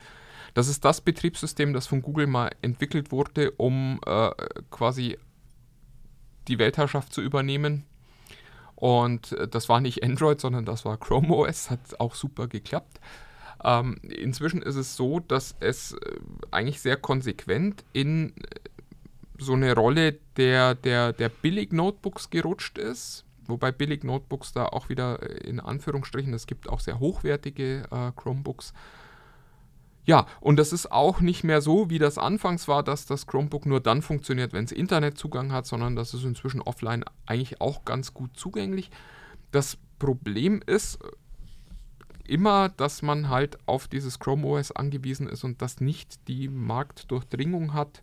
Das 0.54 0.68
ist 0.68 0.84
das 0.84 1.00
Betriebssystem, 1.00 1.72
das 1.72 1.86
von 1.86 2.00
Google 2.00 2.26
mal 2.26 2.50
entwickelt 2.62 3.12
wurde, 3.12 3.50
um 3.52 4.00
äh, 4.06 4.30
quasi 4.70 5.18
die 6.48 6.58
Weltherrschaft 6.58 7.12
zu 7.12 7.20
übernehmen. 7.20 7.84
Und 8.76 9.32
äh, 9.32 9.48
das 9.48 9.68
war 9.68 9.80
nicht 9.80 10.02
Android, 10.02 10.40
sondern 10.40 10.64
das 10.64 10.84
war 10.84 10.96
Chrome 10.96 11.28
OS, 11.34 11.70
hat 11.70 12.00
auch 12.00 12.14
super 12.14 12.48
geklappt. 12.48 13.00
Ähm, 13.64 13.96
inzwischen 14.02 14.60
ist 14.62 14.76
es 14.76 14.94
so, 14.94 15.20
dass 15.20 15.56
es 15.60 15.92
äh, 15.92 16.18
eigentlich 16.50 16.80
sehr 16.80 16.96
konsequent 16.96 17.84
in 17.92 18.30
äh, 18.36 18.60
so 19.38 19.54
eine 19.54 19.74
Rolle 19.74 20.18
der, 20.36 20.74
der, 20.74 21.12
der 21.12 21.30
Billig-Notebooks 21.30 22.30
gerutscht 22.30 22.78
ist. 22.78 23.24
Wobei 23.46 23.72
Billig-Notebooks 23.72 24.52
da 24.52 24.66
auch 24.66 24.90
wieder 24.90 25.22
äh, 25.22 25.48
in 25.48 25.60
Anführungsstrichen, 25.60 26.34
es 26.34 26.46
gibt 26.46 26.68
auch 26.68 26.80
sehr 26.80 27.00
hochwertige 27.00 27.84
äh, 27.90 28.12
Chromebooks. 28.14 28.74
Ja, 30.06 30.26
und 30.40 30.58
das 30.58 30.74
ist 30.74 30.92
auch 30.92 31.20
nicht 31.20 31.44
mehr 31.44 31.62
so, 31.62 31.88
wie 31.88 31.98
das 31.98 32.18
anfangs 32.18 32.68
war, 32.68 32.82
dass 32.82 33.06
das 33.06 33.26
Chromebook 33.26 33.64
nur 33.64 33.80
dann 33.80 34.02
funktioniert, 34.02 34.52
wenn 34.52 34.66
es 34.66 34.72
Internetzugang 34.72 35.50
hat, 35.50 35.66
sondern 35.66 35.96
das 35.96 36.12
ist 36.12 36.24
inzwischen 36.24 36.60
offline 36.60 37.04
eigentlich 37.24 37.62
auch 37.62 37.86
ganz 37.86 38.12
gut 38.12 38.36
zugänglich. 38.36 38.90
Das 39.50 39.78
Problem 39.98 40.60
ist, 40.66 40.98
immer, 42.28 42.68
dass 42.68 43.02
man 43.02 43.28
halt 43.28 43.58
auf 43.66 43.88
dieses 43.88 44.18
Chrome 44.18 44.46
OS 44.46 44.72
angewiesen 44.72 45.28
ist 45.28 45.44
und 45.44 45.62
das 45.62 45.80
nicht 45.80 46.28
die 46.28 46.48
Marktdurchdringung 46.48 47.74
hat, 47.74 48.02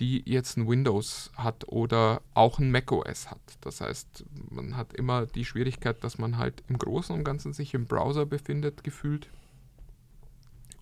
die 0.00 0.22
jetzt 0.26 0.56
ein 0.56 0.68
Windows 0.68 1.30
hat 1.36 1.68
oder 1.68 2.22
auch 2.34 2.58
ein 2.58 2.70
Mac 2.70 2.90
OS 2.90 3.30
hat. 3.30 3.40
Das 3.60 3.80
heißt, 3.80 4.24
man 4.50 4.76
hat 4.76 4.92
immer 4.94 5.26
die 5.26 5.44
Schwierigkeit, 5.44 6.02
dass 6.02 6.18
man 6.18 6.36
halt 6.36 6.64
im 6.68 6.78
Großen 6.78 7.14
und 7.14 7.24
Ganzen 7.24 7.52
sich 7.52 7.74
im 7.74 7.86
Browser 7.86 8.26
befindet, 8.26 8.82
gefühlt. 8.82 9.30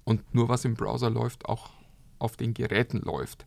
Und 0.05 0.35
nur 0.35 0.49
was 0.49 0.65
im 0.65 0.75
Browser 0.75 1.11
läuft, 1.11 1.47
auch 1.47 1.71
auf 2.19 2.37
den 2.37 2.55
Geräten 2.55 3.01
läuft. 3.01 3.47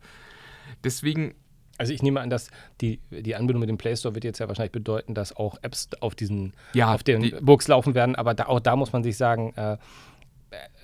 Deswegen 0.84 1.34
also 1.78 1.94
ich 1.94 2.02
nehme 2.02 2.22
an, 2.22 2.30
dass 2.30 2.50
die, 2.82 3.00
die 3.12 3.36
Anbindung 3.36 3.60
mit 3.60 3.70
dem 3.70 3.78
Play 3.78 3.96
Store 3.96 4.16
wird 4.16 4.24
jetzt 4.24 4.40
ja 4.40 4.48
wahrscheinlich 4.48 4.72
bedeuten, 4.72 5.14
dass 5.14 5.36
auch 5.36 5.58
Apps 5.62 5.90
auf 6.00 6.16
diesen 6.16 6.54
ja, 6.74 6.94
auf 6.94 7.04
den 7.04 7.22
die, 7.22 7.32
Books 7.42 7.68
laufen 7.68 7.96
werden, 7.96 8.16
aber 8.16 8.34
da, 8.34 8.46
auch 8.48 8.60
da 8.60 8.76
muss 8.76 8.94
man 8.94 9.04
sich 9.04 9.18
sagen, 9.18 9.54
äh, 9.56 9.78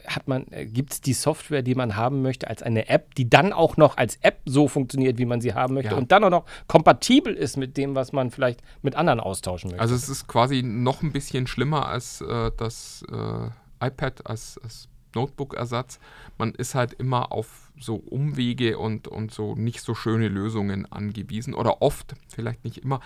hat 0.08 0.28
man, 0.28 0.46
äh, 0.52 0.66
gibt 0.66 0.94
es 0.94 1.02
die 1.02 1.14
Software, 1.14 1.62
die 1.62 1.76
man 1.76 1.96
haben 1.96 2.22
möchte, 2.22 2.48
als 2.48 2.64
eine 2.64 2.90
App, 2.90 3.16
die 3.16 3.30
dann 3.30 3.54
auch 3.54 3.78
noch 3.78 3.98
als 3.98 4.18
App 4.22 4.40
so 4.46 4.68
funktioniert, 4.68 5.18
wie 5.18 5.26
man 5.26 5.42
sie 5.42 5.54
haben 5.54 5.76
möchte 5.76 5.92
Ja. 5.92 5.98
und 5.98 6.12
dann 6.12 6.24
auch 6.24 6.30
noch 6.30 6.46
kompatibel 6.68 7.34
ist 7.34 7.58
mit 7.58 7.78
dem, 7.78 7.96
was 7.96 8.12
man 8.12 8.32
vielleicht 8.32 8.62
mit 8.82 8.96
anderen 8.96 9.20
austauschen 9.20 9.70
möchte. 9.70 9.82
Also 9.82 9.96
es 9.96 10.10
ist 10.10 10.28
quasi 10.28 10.64
noch 10.64 11.04
ein 11.04 11.12
bisschen 11.12 11.48
schlimmer 11.48 11.88
als 11.88 12.22
äh, 12.22 12.52
das 12.58 13.04
äh, 13.12 13.86
iPad 13.86 14.26
als, 14.28 14.60
als 14.64 14.88
Notebook-Ersatz. 15.16 16.00
Man 16.38 16.54
ist 16.54 16.76
halt 16.76 16.94
immer 16.94 17.32
auf 17.32 17.72
so 17.80 17.96
Umwege 17.96 18.78
und, 18.78 19.08
und 19.08 19.32
so 19.32 19.56
nicht 19.56 19.82
so 19.82 19.96
schöne 19.96 20.28
Lösungen 20.28 20.92
angewiesen 20.92 21.54
oder 21.54 21.82
oft, 21.82 22.16
vielleicht 22.28 22.64
nicht 22.64 22.78
immer. 22.78 23.00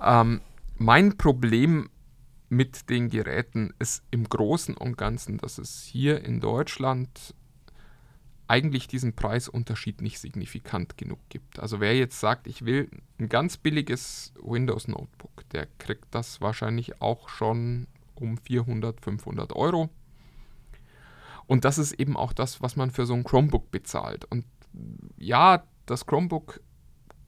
Ähm, 0.00 0.40
mein 0.78 1.16
Problem 1.16 1.90
mit 2.48 2.90
den 2.90 3.08
Geräten 3.08 3.72
ist 3.78 4.02
im 4.10 4.28
Großen 4.28 4.76
und 4.76 4.98
Ganzen, 4.98 5.38
dass 5.38 5.58
es 5.58 5.84
hier 5.84 6.24
in 6.24 6.40
Deutschland 6.40 7.34
eigentlich 8.48 8.88
diesen 8.88 9.14
Preisunterschied 9.14 10.02
nicht 10.02 10.18
signifikant 10.18 10.98
genug 10.98 11.20
gibt. 11.28 11.60
Also 11.60 11.78
wer 11.78 11.96
jetzt 11.96 12.18
sagt, 12.18 12.48
ich 12.48 12.64
will 12.64 12.90
ein 13.20 13.28
ganz 13.28 13.56
billiges 13.56 14.32
Windows 14.42 14.88
Notebook, 14.88 15.48
der 15.52 15.68
kriegt 15.78 16.06
das 16.10 16.40
wahrscheinlich 16.40 17.00
auch 17.00 17.28
schon 17.28 17.86
um 18.16 18.36
400, 18.38 19.00
500 19.00 19.54
Euro. 19.54 19.88
Und 21.50 21.64
das 21.64 21.78
ist 21.78 21.94
eben 21.94 22.16
auch 22.16 22.32
das, 22.32 22.62
was 22.62 22.76
man 22.76 22.92
für 22.92 23.06
so 23.06 23.14
ein 23.14 23.24
Chromebook 23.24 23.72
bezahlt. 23.72 24.24
Und 24.24 24.44
ja, 25.18 25.64
das 25.84 26.06
Chromebook 26.06 26.60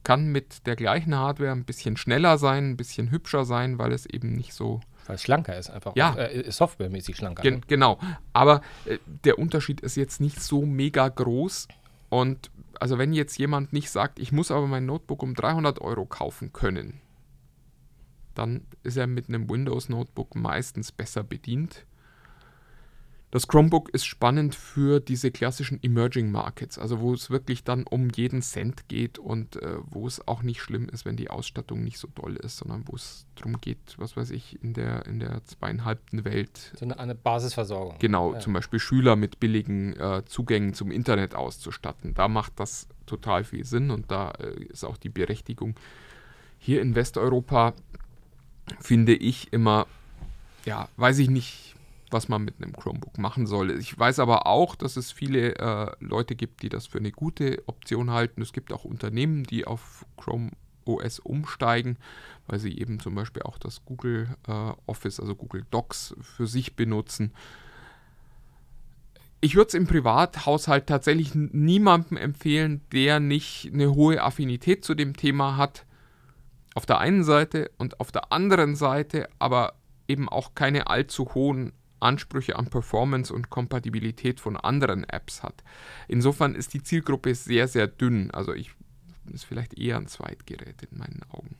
kann 0.03 0.31
mit 0.31 0.65
der 0.65 0.77
gleichen 0.77 1.13
Hardware 1.13 1.51
ein 1.51 1.65
bisschen 1.65 1.97
schneller 1.97 2.37
sein, 2.37 2.69
ein 2.69 2.77
bisschen 2.77 3.11
hübscher 3.11 3.43
sein, 3.43 3.79
weil 3.79 3.91
es 3.91 4.05
eben 4.05 4.31
nicht 4.31 4.53
so 4.53 4.79
Weil 5.07 5.17
es 5.17 5.23
schlanker 5.23 5.57
ist, 5.57 5.69
einfach. 5.69 5.97
Ja. 5.97 6.15
Äh, 6.15 6.49
softwaremäßig 6.49 7.17
schlanker. 7.17 7.43
Gen 7.43 7.55
ne? 7.55 7.61
genau. 7.67 7.99
Aber 8.31 8.61
äh, 8.85 8.97
der 9.25 9.39
Unterschied 9.39 9.81
ist 9.81 9.97
jetzt 9.97 10.21
nicht 10.21 10.41
so 10.41 10.65
mega 10.65 11.09
groß. 11.09 11.67
Und 12.07 12.49
also 12.79 12.97
wenn 12.97 13.11
jetzt 13.11 13.37
jemand 13.37 13.73
nicht 13.73 13.91
sagt, 13.91 14.19
ich 14.19 14.31
muss 14.31 14.51
aber 14.51 14.67
mein 14.67 14.85
Notebook 14.85 15.21
um 15.21 15.35
300 15.35 15.81
Euro 15.81 16.05
kaufen 16.05 16.53
können, 16.53 17.01
dann 18.35 18.67
ist 18.83 18.95
er 18.95 19.07
mit 19.07 19.27
einem 19.27 19.49
Windows 19.49 19.89
Notebook 19.89 20.33
meistens 20.33 20.93
besser 20.93 21.23
bedient. 21.23 21.85
Das 23.33 23.47
Chromebook 23.47 23.89
ist 23.89 24.05
spannend 24.05 24.53
für 24.53 24.99
diese 24.99 25.31
klassischen 25.31 25.79
Emerging 25.81 26.29
Markets, 26.31 26.77
also 26.77 26.99
wo 26.99 27.15
es 27.15 27.31
wirklich 27.31 27.63
dann 27.63 27.83
um 27.87 28.11
jeden 28.11 28.43
Cent 28.43 28.87
geht 28.89 29.17
und 29.17 29.55
äh, 29.55 29.77
wo 29.89 30.05
es 30.05 30.27
auch 30.27 30.43
nicht 30.43 30.61
schlimm 30.61 30.87
ist, 30.87 31.03
wenn 31.03 31.17
die 31.17 31.31
Ausstattung 31.31 31.83
nicht 31.83 31.97
so 31.97 32.07
doll 32.13 32.35
ist, 32.35 32.57
sondern 32.57 32.83
wo 32.85 32.95
es 32.95 33.25
darum 33.33 33.59
geht, 33.59 33.79
was 33.97 34.15
weiß 34.15 34.29
ich, 34.29 34.61
in 34.61 34.75
der, 34.75 35.07
in 35.07 35.19
der 35.19 35.43
zweieinhalbten 35.45 36.25
Welt 36.25 36.73
So 36.77 36.85
eine, 36.85 36.99
eine 36.99 37.15
Basisversorgung. 37.15 37.95
Genau, 37.97 38.35
Ja. 38.35 38.39
zum 38.39 38.53
Beispiel 38.53 38.77
Schüler 38.77 39.15
mit 39.15 39.39
billigen 39.39 39.99
äh, 39.99 40.21
Zugängen 40.27 40.75
zum 40.75 40.91
Internet 40.91 41.33
auszustatten. 41.33 42.13
Da 42.13 42.27
macht 42.27 42.59
das 42.59 42.87
total 43.07 43.45
viel 43.45 43.65
Sinn 43.65 43.89
und 43.89 44.11
da 44.11 44.29
äh, 44.33 44.65
ist 44.65 44.83
auch 44.83 44.97
die 44.97 45.09
Berechtigung. 45.09 45.73
Hier 46.59 46.83
in 46.83 46.93
Westeuropa 46.93 47.73
finde 48.79 49.15
ich 49.15 49.51
immer, 49.51 49.87
ja, 50.65 50.87
weiß 50.97 51.17
ich 51.17 51.31
nicht, 51.31 51.72
was 52.13 52.29
man 52.29 52.43
mit 52.43 52.61
einem 52.61 52.73
Chromebook 52.73 53.17
machen 53.17 53.47
soll. 53.47 53.71
Ich 53.71 53.97
weiß 53.97 54.19
aber 54.19 54.47
auch, 54.47 54.75
dass 54.75 54.95
es 54.95 55.11
viele 55.11 55.55
äh, 55.55 55.91
Leute 55.99 56.35
gibt, 56.35 56.61
die 56.61 56.69
das 56.69 56.87
für 56.87 56.99
eine 56.99 57.11
gute 57.11 57.63
Option 57.67 58.11
halten. 58.11 58.41
Es 58.41 58.53
gibt 58.53 58.71
auch 58.71 58.85
Unternehmen, 58.85 59.43
die 59.43 59.65
auf 59.65 60.05
Chrome 60.15 60.51
OS 60.85 61.19
umsteigen, 61.19 61.97
weil 62.47 62.59
sie 62.59 62.77
eben 62.77 62.99
zum 62.99 63.15
Beispiel 63.15 63.43
auch 63.43 63.57
das 63.57 63.83
Google 63.85 64.35
äh, 64.47 64.71
Office, 64.85 65.19
also 65.19 65.35
Google 65.35 65.65
Docs 65.71 66.15
für 66.21 66.47
sich 66.47 66.75
benutzen. 66.75 67.33
Ich 69.41 69.55
würde 69.55 69.67
es 69.67 69.73
im 69.73 69.87
Privathaushalt 69.87 70.87
tatsächlich 70.87 71.35
niemandem 71.35 72.17
empfehlen, 72.17 72.81
der 72.93 73.19
nicht 73.19 73.71
eine 73.73 73.93
hohe 73.93 74.21
Affinität 74.21 74.85
zu 74.85 74.95
dem 74.95 75.17
Thema 75.17 75.57
hat. 75.57 75.85
Auf 76.75 76.85
der 76.85 76.99
einen 76.99 77.23
Seite 77.23 77.69
und 77.77 77.99
auf 77.99 78.11
der 78.11 78.31
anderen 78.31 78.75
Seite 78.75 79.27
aber 79.39 79.73
eben 80.07 80.29
auch 80.29 80.55
keine 80.55 80.87
allzu 80.87 81.33
hohen 81.33 81.73
Ansprüche 82.03 82.55
an 82.57 82.67
Performance 82.67 83.33
und 83.33 83.49
Kompatibilität 83.49 84.39
von 84.39 84.57
anderen 84.57 85.03
Apps 85.05 85.43
hat. 85.43 85.63
Insofern 86.07 86.55
ist 86.55 86.73
die 86.73 86.83
Zielgruppe 86.83 87.33
sehr, 87.35 87.67
sehr 87.67 87.87
dünn. 87.87 88.31
Also 88.31 88.53
ich 88.53 88.71
ist 89.31 89.45
vielleicht 89.45 89.77
eher 89.77 89.97
ein 89.97 90.07
Zweitgerät 90.07 90.83
in 90.91 90.97
meinen 90.97 91.21
Augen. 91.31 91.55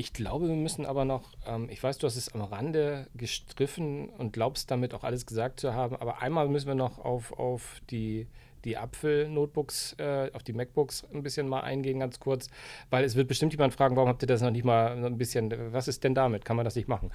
Ich 0.00 0.14
glaube, 0.14 0.48
wir 0.48 0.56
müssen 0.56 0.86
aber 0.86 1.04
noch, 1.04 1.32
ähm, 1.46 1.68
ich 1.68 1.82
weiß, 1.82 1.98
du 1.98 2.06
hast 2.06 2.16
es 2.16 2.32
am 2.32 2.40
Rande 2.40 3.06
gestriffen 3.14 4.08
und 4.08 4.32
glaubst 4.32 4.70
damit 4.70 4.94
auch 4.94 5.04
alles 5.04 5.26
gesagt 5.26 5.60
zu 5.60 5.74
haben, 5.74 5.94
aber 5.96 6.22
einmal 6.22 6.48
müssen 6.48 6.68
wir 6.68 6.74
noch 6.74 6.98
auf, 6.98 7.38
auf 7.38 7.82
die, 7.90 8.26
die 8.64 8.78
Apfel-Notebooks, 8.78 9.96
äh, 9.98 10.30
auf 10.32 10.42
die 10.42 10.54
MacBooks 10.54 11.04
ein 11.12 11.22
bisschen 11.22 11.48
mal 11.48 11.60
eingehen, 11.60 12.00
ganz 12.00 12.18
kurz, 12.18 12.48
weil 12.88 13.04
es 13.04 13.14
wird 13.14 13.28
bestimmt 13.28 13.52
jemand 13.52 13.74
fragen, 13.74 13.94
warum 13.94 14.08
habt 14.08 14.22
ihr 14.22 14.26
das 14.26 14.40
noch 14.40 14.50
nicht 14.50 14.64
mal 14.64 15.04
ein 15.04 15.18
bisschen, 15.18 15.52
was 15.70 15.86
ist 15.86 16.02
denn 16.02 16.14
damit? 16.14 16.46
Kann 16.46 16.56
man 16.56 16.64
das 16.64 16.76
nicht 16.76 16.88
machen? 16.88 17.10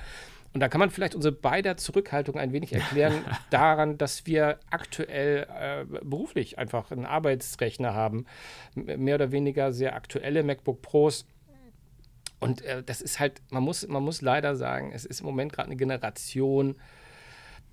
Und 0.56 0.62
da 0.62 0.70
kann 0.70 0.80
man 0.80 0.90
vielleicht 0.90 1.16
unsere 1.16 1.34
beider 1.34 1.76
Zurückhaltung 1.76 2.40
ein 2.40 2.54
wenig 2.54 2.72
erklären 2.72 3.26
daran, 3.50 3.98
dass 3.98 4.26
wir 4.26 4.58
aktuell 4.70 5.46
äh, 5.54 5.86
beruflich 6.02 6.58
einfach 6.58 6.92
einen 6.92 7.06
Arbeitsrechner 7.06 7.94
haben, 7.94 8.26
mehr 8.74 9.16
oder 9.16 9.34
weniger 9.34 9.74
sehr 9.74 9.96
aktuelle 9.96 10.44
MacBook 10.44 10.82
Pros, 10.82 11.26
und 12.40 12.62
äh, 12.62 12.84
das 12.84 13.02
ist 13.02 13.20
halt, 13.20 13.42
man 13.50 13.64
muss, 13.64 13.88
man 13.88 14.04
muss 14.04 14.22
leider 14.22 14.56
sagen, 14.56 14.92
es 14.94 15.04
ist 15.04 15.22
im 15.22 15.26
Moment 15.26 15.52
gerade 15.52 15.68
eine 15.68 15.78
Generation 15.78 16.76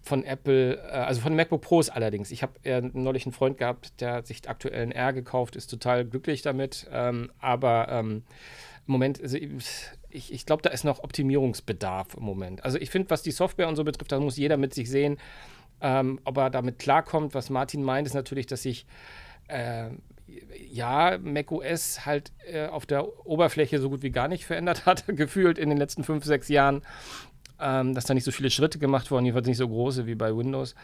von 0.01 0.25
Apple, 0.25 0.77
äh, 0.77 0.90
also 0.90 1.21
von 1.21 1.37
MacBook 1.37 1.61
Pros 1.61 1.88
allerdings. 1.88 2.31
Ich 2.31 2.42
habe 2.42 2.53
äh, 2.64 2.81
neulich 2.81 3.27
einen 3.27 3.33
Freund 3.33 3.59
gehabt, 3.59 4.01
der 4.01 4.14
hat 4.14 4.27
sich 4.27 4.49
aktuell 4.49 4.83
einen 4.83 4.92
R 4.92 5.12
gekauft, 5.12 5.57
ist 5.57 5.68
total 5.68 6.05
glücklich 6.05 6.42
damit. 6.42 6.88
Ähm, 6.90 7.31
aber 7.38 7.88
ähm, 7.90 8.25
im 8.87 8.92
Moment, 8.92 9.21
also, 9.21 9.38
ich, 10.12 10.33
ich 10.33 10.46
glaube, 10.46 10.62
da 10.62 10.70
ist 10.70 10.85
noch 10.85 11.03
Optimierungsbedarf 11.03 12.14
im 12.14 12.25
Moment. 12.25 12.64
Also 12.64 12.79
ich 12.79 12.90
finde, 12.90 13.11
was 13.11 13.22
die 13.22 13.31
Software 13.31 13.68
und 13.68 13.77
so 13.77 13.85
betrifft, 13.85 14.12
da 14.12 14.20
muss 14.20 14.37
jeder 14.37 14.57
mit 14.57 14.75
sich 14.75 14.90
sehen, 14.90 15.18
ähm, 15.81 16.20
ob 16.25 16.37
er 16.37 16.51
damit 16.51 16.79
klarkommt. 16.79 17.35
Was 17.35 17.51
Martin 17.51 17.83
meint, 17.83 18.07
ist 18.07 18.14
natürlich, 18.14 18.46
dass 18.46 18.62
sich 18.62 18.87
äh, 19.48 19.90
ja, 20.70 21.18
macOS 21.18 22.07
halt 22.07 22.33
äh, 22.51 22.66
auf 22.66 22.87
der 22.87 23.27
Oberfläche 23.27 23.81
so 23.81 23.90
gut 23.90 24.03
wie 24.03 24.11
gar 24.11 24.29
nicht 24.29 24.44
verändert 24.44 24.87
hat, 24.87 25.05
gefühlt 25.09 25.59
in 25.59 25.68
den 25.68 25.79
letzten 25.79 26.05
fünf, 26.05 26.25
sechs 26.25 26.48
Jahren. 26.48 26.83
Ähm, 27.61 27.94
dass 27.94 28.07
da 28.07 28.14
nicht 28.14 28.25
so 28.25 28.33
viele 28.33 28.51
Schritte 28.51 28.81
gemacht 28.81 29.11
wurden, 29.11 29.25
jedenfalls 29.25 29.46
nicht 29.46 29.59
so 29.59 29.68
große 29.68 30.07
wie 30.07 30.16
bei 30.16 30.37
Windows. 30.37 30.75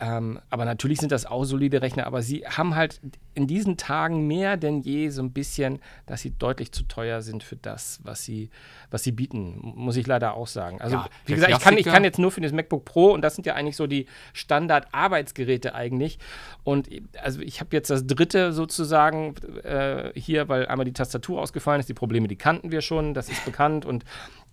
Ähm, 0.00 0.40
aber 0.50 0.64
natürlich 0.64 0.98
sind 0.98 1.12
das 1.12 1.24
auch 1.24 1.44
solide 1.44 1.80
Rechner, 1.80 2.06
aber 2.06 2.20
sie 2.20 2.44
haben 2.46 2.74
halt 2.74 3.00
in 3.34 3.46
diesen 3.46 3.76
Tagen 3.76 4.26
mehr 4.26 4.56
denn 4.56 4.80
je 4.80 5.08
so 5.08 5.22
ein 5.22 5.32
bisschen, 5.32 5.78
dass 6.06 6.20
sie 6.20 6.30
deutlich 6.30 6.72
zu 6.72 6.82
teuer 6.84 7.22
sind 7.22 7.44
für 7.44 7.56
das, 7.56 8.00
was 8.02 8.24
sie, 8.24 8.50
was 8.90 9.04
sie 9.04 9.12
bieten, 9.12 9.58
muss 9.62 9.96
ich 9.96 10.06
leider 10.06 10.34
auch 10.34 10.48
sagen. 10.48 10.80
Also, 10.80 10.96
Ja, 10.96 11.08
wie 11.26 11.34
gesagt, 11.34 11.52
ich 11.52 11.60
kann, 11.60 11.78
ich 11.78 11.86
kann 11.86 12.02
jetzt 12.02 12.18
nur 12.18 12.32
für 12.32 12.40
das 12.40 12.52
MacBook 12.52 12.84
Pro 12.84 13.12
und 13.12 13.22
das 13.22 13.36
sind 13.36 13.46
ja 13.46 13.54
eigentlich 13.54 13.76
so 13.76 13.86
die 13.86 14.06
Standard-Arbeitsgeräte 14.32 15.74
eigentlich. 15.74 16.18
Und 16.64 16.88
also 17.22 17.40
ich 17.40 17.60
habe 17.60 17.70
jetzt 17.72 17.90
das 17.90 18.06
dritte 18.06 18.52
sozusagen 18.52 19.36
äh, 19.62 20.10
hier, 20.14 20.48
weil 20.48 20.66
einmal 20.66 20.84
die 20.84 20.92
Tastatur 20.92 21.40
ausgefallen 21.40 21.78
ist. 21.80 21.88
Die 21.88 21.94
Probleme, 21.94 22.26
die 22.26 22.36
kannten 22.36 22.72
wir 22.72 22.80
schon, 22.80 23.14
das 23.14 23.28
ist 23.28 23.44
bekannt 23.44 23.86
und 23.86 24.04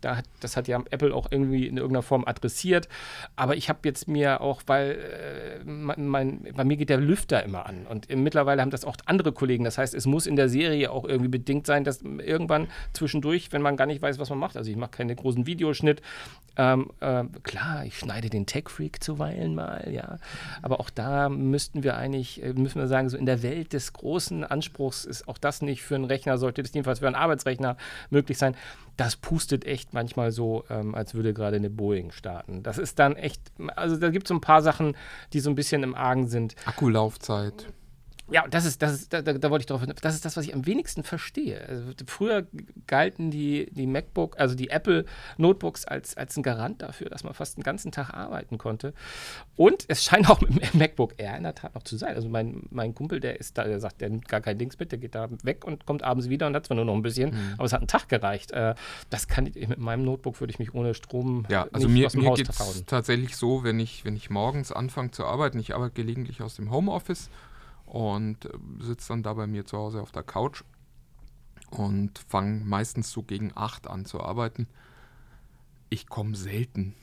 da 0.01 0.17
hat, 0.17 0.25
das 0.39 0.57
hat 0.57 0.67
ja 0.67 0.81
Apple 0.89 1.13
auch 1.13 1.31
irgendwie 1.31 1.67
in 1.67 1.77
irgendeiner 1.77 2.03
Form 2.03 2.25
adressiert. 2.25 2.89
Aber 3.35 3.55
ich 3.55 3.69
habe 3.69 3.79
jetzt 3.85 4.07
mir 4.07 4.41
auch, 4.41 4.61
weil 4.67 4.91
äh, 4.91 5.63
mein, 5.63 6.45
bei 6.55 6.63
mir 6.63 6.77
geht 6.77 6.89
der 6.89 6.97
Lüfter 6.97 7.43
immer 7.43 7.65
an. 7.65 7.85
Und 7.87 8.09
mittlerweile 8.09 8.61
haben 8.61 8.71
das 8.71 8.85
auch 8.85 8.95
andere 9.05 9.31
Kollegen. 9.31 9.63
Das 9.63 9.77
heißt, 9.77 9.93
es 9.93 10.05
muss 10.05 10.25
in 10.25 10.35
der 10.35 10.49
Serie 10.49 10.91
auch 10.91 11.05
irgendwie 11.05 11.29
bedingt 11.29 11.65
sein, 11.65 11.83
dass 11.83 12.01
irgendwann 12.01 12.67
zwischendurch, 12.93 13.51
wenn 13.51 13.61
man 13.61 13.77
gar 13.77 13.85
nicht 13.85 14.01
weiß, 14.01 14.19
was 14.19 14.29
man 14.29 14.39
macht, 14.39 14.57
also 14.57 14.69
ich 14.69 14.77
mache 14.77 14.91
keinen 14.91 15.15
großen 15.15 15.45
Videoschnitt. 15.45 16.01
Ähm, 16.57 16.91
äh, 16.99 17.23
klar, 17.43 17.85
ich 17.85 17.97
schneide 17.97 18.29
den 18.29 18.45
Tech-Freak 18.45 19.01
zuweilen 19.01 19.55
mal, 19.55 19.89
ja. 19.89 20.17
Aber 20.61 20.81
auch 20.81 20.89
da 20.89 21.29
müssten 21.29 21.83
wir 21.83 21.95
eigentlich, 21.95 22.43
äh, 22.43 22.53
müssen 22.53 22.79
wir 22.79 22.87
sagen, 22.87 23.09
so 23.09 23.17
in 23.17 23.25
der 23.25 23.41
Welt 23.41 23.71
des 23.71 23.93
großen 23.93 24.43
Anspruchs 24.43 25.05
ist 25.05 25.29
auch 25.29 25.37
das 25.37 25.61
nicht 25.61 25.81
für 25.81 25.95
einen 25.95 26.05
Rechner, 26.05 26.37
sollte 26.37 26.61
das 26.61 26.73
jedenfalls 26.73 26.99
für 26.99 27.07
einen 27.07 27.15
Arbeitsrechner 27.15 27.77
möglich 28.09 28.37
sein. 28.37 28.55
Das 28.97 29.15
pustet 29.15 29.65
echt 29.65 29.93
manchmal 29.93 30.31
so, 30.31 30.63
ähm, 30.69 30.95
als 30.95 31.13
würde 31.13 31.33
gerade 31.33 31.55
eine 31.55 31.69
Boeing 31.69 32.11
starten. 32.11 32.63
Das 32.63 32.77
ist 32.77 32.99
dann 32.99 33.15
echt, 33.15 33.41
also 33.75 33.97
da 33.97 34.09
gibt 34.09 34.25
es 34.25 34.29
so 34.29 34.35
ein 34.35 34.41
paar 34.41 34.61
Sachen, 34.61 34.95
die 35.33 35.39
so 35.39 35.49
ein 35.49 35.55
bisschen 35.55 35.83
im 35.83 35.95
Argen 35.95 36.27
sind. 36.27 36.55
Akkulaufzeit. 36.65 37.67
Ja, 38.31 38.47
das 38.49 38.65
ist, 38.65 38.81
das 38.81 38.93
ist, 38.93 39.13
da, 39.13 39.21
da, 39.21 39.49
wollte 39.49 39.63
ich 39.63 39.65
drauf, 39.65 39.81
das 40.01 40.15
ist 40.15 40.23
das, 40.23 40.37
was 40.37 40.45
ich 40.45 40.53
am 40.53 40.65
wenigsten 40.65 41.03
verstehe. 41.03 41.67
Also, 41.67 41.83
früher 42.07 42.47
galten 42.87 43.29
die, 43.29 43.69
die 43.71 43.87
MacBook, 43.87 44.39
also 44.39 44.55
die 44.55 44.69
Apple 44.69 45.05
Notebooks 45.37 45.85
als, 45.85 46.15
als 46.15 46.37
ein 46.37 46.43
Garant 46.43 46.81
dafür, 46.81 47.09
dass 47.09 47.23
man 47.23 47.33
fast 47.33 47.57
den 47.57 47.63
ganzen 47.63 47.91
Tag 47.91 48.13
arbeiten 48.13 48.57
konnte. 48.57 48.93
Und 49.57 49.85
es 49.89 50.03
scheint 50.03 50.29
auch 50.29 50.39
mit 50.41 50.73
dem 50.73 50.79
MacBook 50.79 51.15
Air 51.17 51.37
in 51.37 51.43
der 51.43 51.55
Tat 51.55 51.75
noch 51.75 51.83
zu 51.83 51.97
sein. 51.97 52.15
Also 52.15 52.29
mein, 52.29 52.63
mein 52.69 52.95
Kumpel, 52.95 53.19
der 53.19 53.39
ist 53.39 53.57
da, 53.57 53.65
der 53.65 53.79
sagt, 53.79 53.99
der 54.01 54.09
nimmt 54.09 54.27
gar 54.29 54.41
kein 54.41 54.57
Dings 54.57 54.79
mit, 54.79 54.91
der 54.91 54.99
geht 54.99 55.15
da 55.15 55.27
weg 55.43 55.65
und 55.65 55.85
kommt 55.85 56.03
abends 56.03 56.29
wieder 56.29 56.47
und 56.47 56.55
hat 56.55 56.65
zwar 56.65 56.75
nur 56.75 56.85
noch 56.85 56.95
ein 56.95 57.01
bisschen, 57.01 57.35
aber 57.57 57.65
es 57.65 57.73
hat 57.73 57.81
einen 57.81 57.87
Tag 57.87 58.07
gereicht. 58.07 58.51
Äh, 58.51 58.75
das 59.09 59.27
kann 59.27 59.45
ich, 59.47 59.67
mit 59.67 59.77
meinem 59.77 60.03
Notebook 60.05 60.39
würde 60.39 60.51
ich 60.51 60.59
mich 60.59 60.73
ohne 60.73 60.93
Strom 60.93 61.45
Ja, 61.49 61.67
also 61.73 61.87
nicht 61.87 61.99
mir, 61.99 62.05
aus 62.07 62.11
dem 62.13 62.21
mir 62.21 62.29
Haus 62.29 62.37
geht 62.37 62.49
es 62.49 62.57
trauen. 62.57 62.83
tatsächlich 62.87 63.35
so, 63.35 63.63
wenn 63.63 63.79
ich, 63.79 64.05
wenn 64.05 64.15
ich 64.15 64.29
morgens 64.29 64.71
anfange 64.71 65.11
zu 65.11 65.25
arbeiten, 65.25 65.59
ich 65.59 65.75
arbeite 65.75 65.93
gelegentlich 65.93 66.41
aus 66.41 66.55
dem 66.55 66.71
Homeoffice 66.71 67.29
und 67.91 68.45
äh, 68.45 68.49
sitze 68.79 69.09
dann 69.09 69.21
da 69.21 69.33
bei 69.33 69.47
mir 69.47 69.65
zu 69.65 69.77
Hause 69.77 70.01
auf 70.01 70.13
der 70.13 70.23
Couch 70.23 70.63
und 71.69 72.19
fange 72.29 72.63
meistens 72.63 73.11
so 73.11 73.21
gegen 73.21 73.51
8 73.53 73.87
an 73.87 74.05
zu 74.05 74.21
arbeiten. 74.21 74.67
Ich 75.89 76.07
komme 76.07 76.37
selten. 76.37 76.95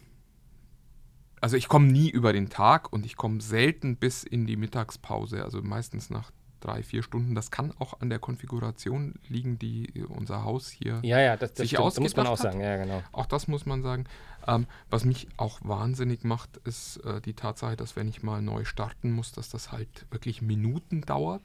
Also 1.42 1.58
ich 1.58 1.68
komme 1.68 1.92
nie 1.92 2.08
über 2.08 2.32
den 2.32 2.48
Tag 2.48 2.90
und 2.90 3.04
ich 3.04 3.16
komme 3.16 3.42
selten 3.42 3.96
bis 3.96 4.24
in 4.24 4.46
die 4.46 4.56
Mittagspause, 4.56 5.44
also 5.44 5.60
meistens 5.60 6.08
nach 6.08 6.30
drei, 6.60 6.82
vier 6.82 7.02
Stunden. 7.02 7.34
Das 7.34 7.50
kann 7.50 7.72
auch 7.78 8.00
an 8.00 8.10
der 8.10 8.18
Konfiguration 8.18 9.14
liegen, 9.28 9.58
die 9.58 10.04
unser 10.08 10.44
Haus 10.44 10.68
hier 10.70 11.00
Ja, 11.02 11.20
ja, 11.20 11.36
das, 11.36 11.52
das 11.54 11.68
sich 11.68 11.78
stimmt, 11.78 12.00
muss 12.00 12.16
man 12.16 12.26
auch 12.26 12.32
hat. 12.32 12.38
sagen, 12.38 12.60
ja, 12.60 12.76
genau. 12.76 13.02
auch 13.12 13.26
das 13.26 13.48
muss 13.48 13.66
man 13.66 13.82
sagen. 13.82 14.04
Ähm, 14.46 14.66
was 14.88 15.04
mich 15.04 15.28
auch 15.36 15.58
wahnsinnig 15.62 16.24
macht, 16.24 16.56
ist 16.64 16.98
äh, 17.04 17.20
die 17.20 17.34
Tatsache, 17.34 17.76
dass 17.76 17.96
wenn 17.96 18.08
ich 18.08 18.22
mal 18.22 18.40
neu 18.40 18.64
starten 18.64 19.10
muss, 19.12 19.32
dass 19.32 19.48
das 19.50 19.72
halt 19.72 20.06
wirklich 20.10 20.40
Minuten 20.42 21.02
dauert. 21.02 21.42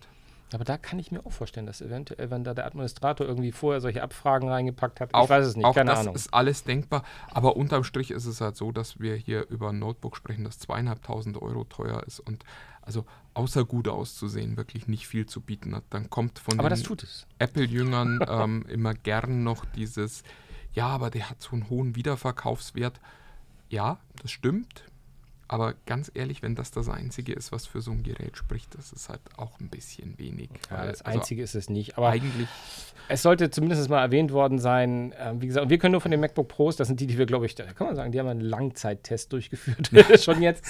Aber 0.53 0.63
da 0.65 0.77
kann 0.77 0.99
ich 0.99 1.11
mir 1.11 1.25
auch 1.25 1.31
vorstellen, 1.31 1.65
dass 1.65 1.81
eventuell, 1.81 2.29
wenn 2.29 2.43
da 2.43 2.53
der 2.53 2.67
Administrator 2.67 3.25
irgendwie 3.25 3.51
vorher 3.51 3.81
solche 3.81 4.03
Abfragen 4.03 4.47
reingepackt 4.49 4.99
hat, 5.01 5.11
Auch, 5.15 5.23
ich 5.23 5.29
weiß 5.31 5.47
es 5.47 5.55
nicht, 5.55 5.65
auch 5.65 5.73
keine 5.73 5.89
das 5.89 6.01
Ahnung. 6.01 6.13
ist 6.15 6.31
alles 6.31 6.63
denkbar. 6.63 7.03
Aber 7.31 7.55
unterm 7.57 7.83
Strich 7.83 8.11
ist 8.11 8.27
es 8.27 8.39
halt 8.39 8.55
so, 8.55 8.71
dass 8.71 8.99
wir 8.99 9.15
hier 9.15 9.47
über 9.49 9.69
ein 9.69 9.79
Notebook 9.79 10.15
sprechen, 10.15 10.43
das 10.43 10.59
zweieinhalbtausend 10.59 11.41
Euro 11.41 11.63
teuer 11.63 12.03
ist 12.03 12.19
und 12.19 12.43
also 12.85 13.05
außer 13.33 13.65
gut 13.65 13.87
auszusehen 13.87 14.57
wirklich 14.57 14.87
nicht 14.87 15.07
viel 15.07 15.25
zu 15.25 15.41
bieten 15.41 15.75
hat. 15.75 15.83
Dann 15.89 16.09
kommt 16.09 16.39
von 16.39 16.59
Aber 16.59 16.69
den 16.69 16.75
das 16.77 16.83
tut 16.83 17.03
es. 17.03 17.25
Apple-Jüngern 17.39 18.19
ähm, 18.27 18.65
immer 18.67 18.93
gern 18.93 19.43
noch 19.43 19.65
dieses, 19.65 20.23
ja, 20.73 20.87
aber 20.87 21.09
der 21.09 21.29
hat 21.29 21.41
so 21.41 21.51
einen 21.51 21.69
hohen 21.69 21.95
Wiederverkaufswert. 21.95 22.99
Ja, 23.69 23.99
das 24.21 24.31
stimmt. 24.31 24.85
Aber 25.53 25.75
ganz 25.85 26.09
ehrlich, 26.15 26.41
wenn 26.41 26.55
das 26.55 26.71
das 26.71 26.89
Einzige 26.89 27.31
ist, 27.31 27.51
was 27.51 27.67
für 27.67 27.79
so 27.79 27.91
ein 27.91 28.01
Gerät 28.01 28.37
spricht, 28.37 28.73
das 28.75 28.91
ist 28.91 29.07
halt 29.07 29.21
auch 29.37 29.59
ein 29.59 29.69
bisschen 29.69 30.17
wenig. 30.17 30.49
Ja, 30.71 30.79
weil, 30.79 30.87
das 30.87 31.03
also 31.03 31.19
Einzige 31.19 31.43
ist 31.43 31.53
es 31.53 31.69
nicht. 31.69 31.95
Aber 31.95 32.09
eigentlich, 32.09 32.47
es 33.07 33.21
sollte 33.21 33.51
zumindest 33.51 33.87
mal 33.87 34.01
erwähnt 34.01 34.31
worden 34.31 34.57
sein. 34.57 35.13
Ähm, 35.19 35.43
wie 35.43 35.45
gesagt, 35.45 35.69
wir 35.69 35.77
können 35.77 35.91
nur 35.91 36.01
von 36.01 36.09
den 36.09 36.21
MacBook 36.21 36.47
Pros, 36.47 36.75
das 36.75 36.87
sind 36.87 36.99
die, 36.99 37.05
die 37.05 37.19
wir, 37.19 37.27
glaube 37.27 37.45
ich, 37.45 37.53
da 37.53 37.65
kann 37.65 37.85
man 37.85 37.95
sagen, 37.95 38.11
die 38.11 38.19
haben 38.19 38.29
einen 38.29 38.41
Langzeittest 38.41 39.31
durchgeführt, 39.31 39.91
schon 40.23 40.41
jetzt. 40.41 40.65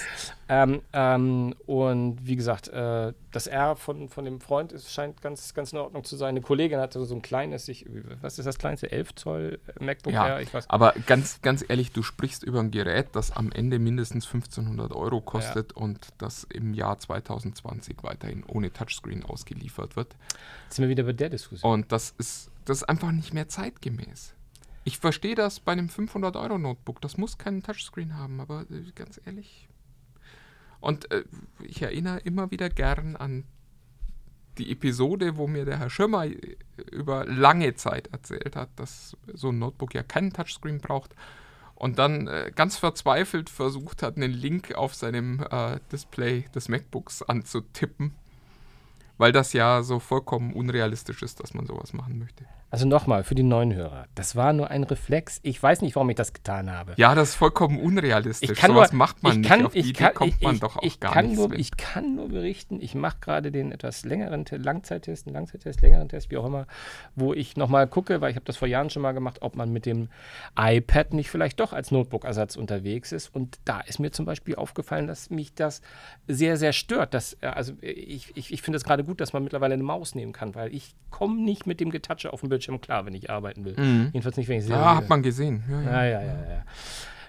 Ähm, 0.49 0.81
ähm, 0.91 1.55
und 1.65 2.17
wie 2.27 2.35
gesagt, 2.35 2.67
äh, 2.67 3.13
das 3.31 3.47
R 3.47 3.77
von, 3.77 4.09
von 4.09 4.25
dem 4.25 4.41
Freund 4.41 4.73
ist, 4.73 4.91
scheint 4.91 5.21
ganz, 5.21 5.53
ganz 5.53 5.71
in 5.71 5.79
Ordnung 5.79 6.03
zu 6.03 6.17
sein. 6.17 6.29
Eine 6.29 6.41
Kollegin 6.41 6.79
hatte 6.79 7.03
so 7.05 7.15
ein 7.15 7.21
kleines, 7.21 7.69
ich, 7.69 7.85
was 8.21 8.37
ist 8.37 8.45
das 8.45 8.57
kleinste? 8.57 8.91
11 8.91 9.15
Zoll 9.15 9.59
MacBook 9.79 10.13
ja, 10.13 10.27
Air? 10.27 10.41
Ich 10.41 10.53
weiß 10.53 10.69
aber 10.69 10.93
ganz, 11.05 11.41
ganz 11.41 11.63
ehrlich, 11.65 11.93
du 11.93 12.03
sprichst 12.03 12.43
über 12.43 12.59
ein 12.59 12.71
Gerät, 12.71 13.07
das 13.13 13.31
am 13.31 13.51
Ende 13.51 13.79
mindestens 13.79 14.25
1500 14.25 14.72
Euro 14.79 15.21
kostet 15.21 15.73
und 15.73 16.09
das 16.17 16.45
im 16.45 16.73
Jahr 16.73 16.99
2020 16.99 17.97
weiterhin 18.01 18.43
ohne 18.45 18.71
Touchscreen 18.71 19.23
ausgeliefert 19.23 19.95
wird. 19.95 20.15
Jetzt 20.65 20.75
sind 20.75 20.83
wir 20.83 20.89
wieder 20.89 21.03
bei 21.03 21.13
der 21.13 21.29
Diskussion. 21.29 21.71
Und 21.71 21.91
das 21.91 22.13
ist, 22.17 22.51
das 22.65 22.77
ist 22.77 22.83
einfach 22.83 23.11
nicht 23.11 23.33
mehr 23.33 23.47
zeitgemäß. 23.47 24.33
Ich 24.85 24.97
verstehe 24.97 25.35
das 25.35 25.59
bei 25.59 25.71
einem 25.71 25.87
500-Euro-Notebook. 25.87 26.99
Das 27.01 27.17
muss 27.17 27.37
keinen 27.37 27.63
Touchscreen 27.63 28.17
haben, 28.17 28.41
aber 28.41 28.65
äh, 28.69 28.91
ganz 28.95 29.19
ehrlich. 29.25 29.69
Und 30.81 31.09
äh, 31.11 31.23
ich 31.63 31.81
erinnere 31.81 32.19
immer 32.19 32.51
wieder 32.51 32.69
gern 32.69 33.15
an 33.15 33.45
die 34.57 34.71
Episode, 34.71 35.37
wo 35.37 35.47
mir 35.47 35.65
der 35.65 35.79
Herr 35.79 35.89
Schirmer 35.89 36.25
äh, 36.25 36.57
über 36.91 37.25
lange 37.25 37.75
Zeit 37.75 38.07
erzählt 38.07 38.55
hat, 38.55 38.69
dass 38.75 39.15
so 39.33 39.49
ein 39.49 39.59
Notebook 39.59 39.93
ja 39.93 40.03
keinen 40.03 40.33
Touchscreen 40.33 40.79
braucht. 40.79 41.15
Und 41.75 41.99
dann 41.99 42.27
äh, 42.27 42.51
ganz 42.55 42.77
verzweifelt 42.77 43.49
versucht 43.49 44.03
hat, 44.03 44.15
einen 44.15 44.31
Link 44.31 44.75
auf 44.75 44.95
seinem 44.95 45.45
äh, 45.49 45.79
Display 45.91 46.45
des 46.55 46.69
MacBooks 46.69 47.23
anzutippen. 47.23 48.15
Weil 49.17 49.31
das 49.31 49.53
ja 49.53 49.83
so 49.83 49.99
vollkommen 49.99 50.53
unrealistisch 50.53 51.21
ist, 51.23 51.39
dass 51.39 51.53
man 51.53 51.65
sowas 51.65 51.93
machen 51.93 52.19
möchte. 52.19 52.45
Also 52.73 52.87
nochmal, 52.87 53.23
für 53.23 53.35
die 53.35 53.43
neuen 53.43 53.75
Hörer. 53.75 54.07
Das 54.15 54.35
war 54.35 54.51
nur 54.51 54.71
ein 54.71 54.81
Reflex. 54.83 55.39
Ich 55.43 55.61
weiß 55.61 55.83
nicht, 55.83 55.95
warum 55.95 56.09
ich 56.09 56.15
das 56.15 56.33
getan 56.33 56.71
habe. 56.71 56.95
Ja, 56.97 57.13
das 57.13 57.29
ist 57.29 57.35
vollkommen 57.35 57.79
unrealistisch. 57.79 58.49
Ich 58.49 58.57
kann 58.57 58.71
Sowas 58.71 58.91
nur, 58.91 58.97
macht 58.97 59.21
man 59.21 59.33
ich 59.33 59.37
nicht. 59.37 59.47
kann, 59.47 59.65
Auf 59.67 59.73
die 59.73 59.79
ich 59.79 59.89
Idee 59.91 60.03
kann, 60.05 60.13
kommt 60.15 60.33
ich, 60.33 60.41
man 60.41 60.59
doch 60.59 60.77
auch 60.77 60.81
ich 60.81 60.99
gar 60.99 61.13
kann 61.13 61.27
nicht. 61.27 61.37
nur. 61.37 61.53
Ich 61.53 61.77
kann 61.77 62.15
nur 62.15 62.29
berichten, 62.29 62.81
ich 62.81 62.95
mache 62.95 63.17
gerade 63.21 63.51
den 63.51 63.71
etwas 63.71 64.05
längeren 64.05 64.45
Te- 64.45 64.57
Langzeittest, 64.57 65.27
einen 65.27 65.35
Langzeittest, 65.35 65.81
längeren 65.81 66.09
Test, 66.09 66.31
wie 66.31 66.37
auch 66.37 66.47
immer, 66.47 66.65
wo 67.15 67.35
ich 67.35 67.57
nochmal 67.57 67.85
gucke, 67.85 68.21
weil 68.21 68.31
ich 68.31 68.37
habe 68.37 68.45
das 68.45 68.57
vor 68.57 68.67
Jahren 68.67 68.89
schon 68.89 69.03
mal 69.03 69.11
gemacht, 69.11 69.43
ob 69.43 69.55
man 69.55 69.71
mit 69.71 69.85
dem 69.85 70.09
iPad 70.57 71.13
nicht 71.13 71.29
vielleicht 71.29 71.59
doch 71.59 71.73
als 71.73 71.91
Notebook-Ersatz 71.91 72.55
unterwegs 72.55 73.11
ist. 73.11 73.27
Und 73.35 73.59
da 73.65 73.81
ist 73.81 73.99
mir 73.99 74.11
zum 74.11 74.25
Beispiel 74.25 74.55
aufgefallen, 74.55 75.05
dass 75.05 75.29
mich 75.29 75.53
das 75.53 75.83
sehr, 76.27 76.57
sehr 76.57 76.73
stört. 76.73 77.13
Dass, 77.13 77.37
äh, 77.41 77.45
also 77.49 77.73
ich, 77.81 78.35
ich, 78.35 78.51
ich 78.51 78.63
finde 78.63 78.77
es 78.77 78.83
gerade 78.83 79.03
gut, 79.03 79.21
dass 79.21 79.31
man 79.31 79.43
mittlerweile 79.43 79.75
eine 79.75 79.83
Maus 79.83 80.15
nehmen 80.15 80.33
kann, 80.33 80.55
weil 80.55 80.73
ich 80.73 80.95
komme 81.11 81.39
nicht 81.39 81.67
mit 81.67 81.79
dem 81.79 81.91
Getatsche 81.91 82.33
auf 82.33 82.39
dem 82.39 82.49
Bildschirm 82.49 82.62
klar, 82.81 83.05
wenn 83.05 83.13
ich 83.13 83.29
arbeiten 83.29 83.65
will. 83.65 83.75
Jedenfalls 84.13 84.37
nicht, 84.37 84.47
wenn 84.47 84.59
ich 84.59 84.65
sehr 84.65 84.77
ja, 84.77 84.95
hat 84.95 85.09
man 85.09 85.23
gesehen. 85.23 85.63
Ja, 85.69 85.81
ja. 85.81 85.91
ja, 85.91 86.03
ja, 86.05 86.21
ja, 86.21 86.49
ja. 86.49 86.65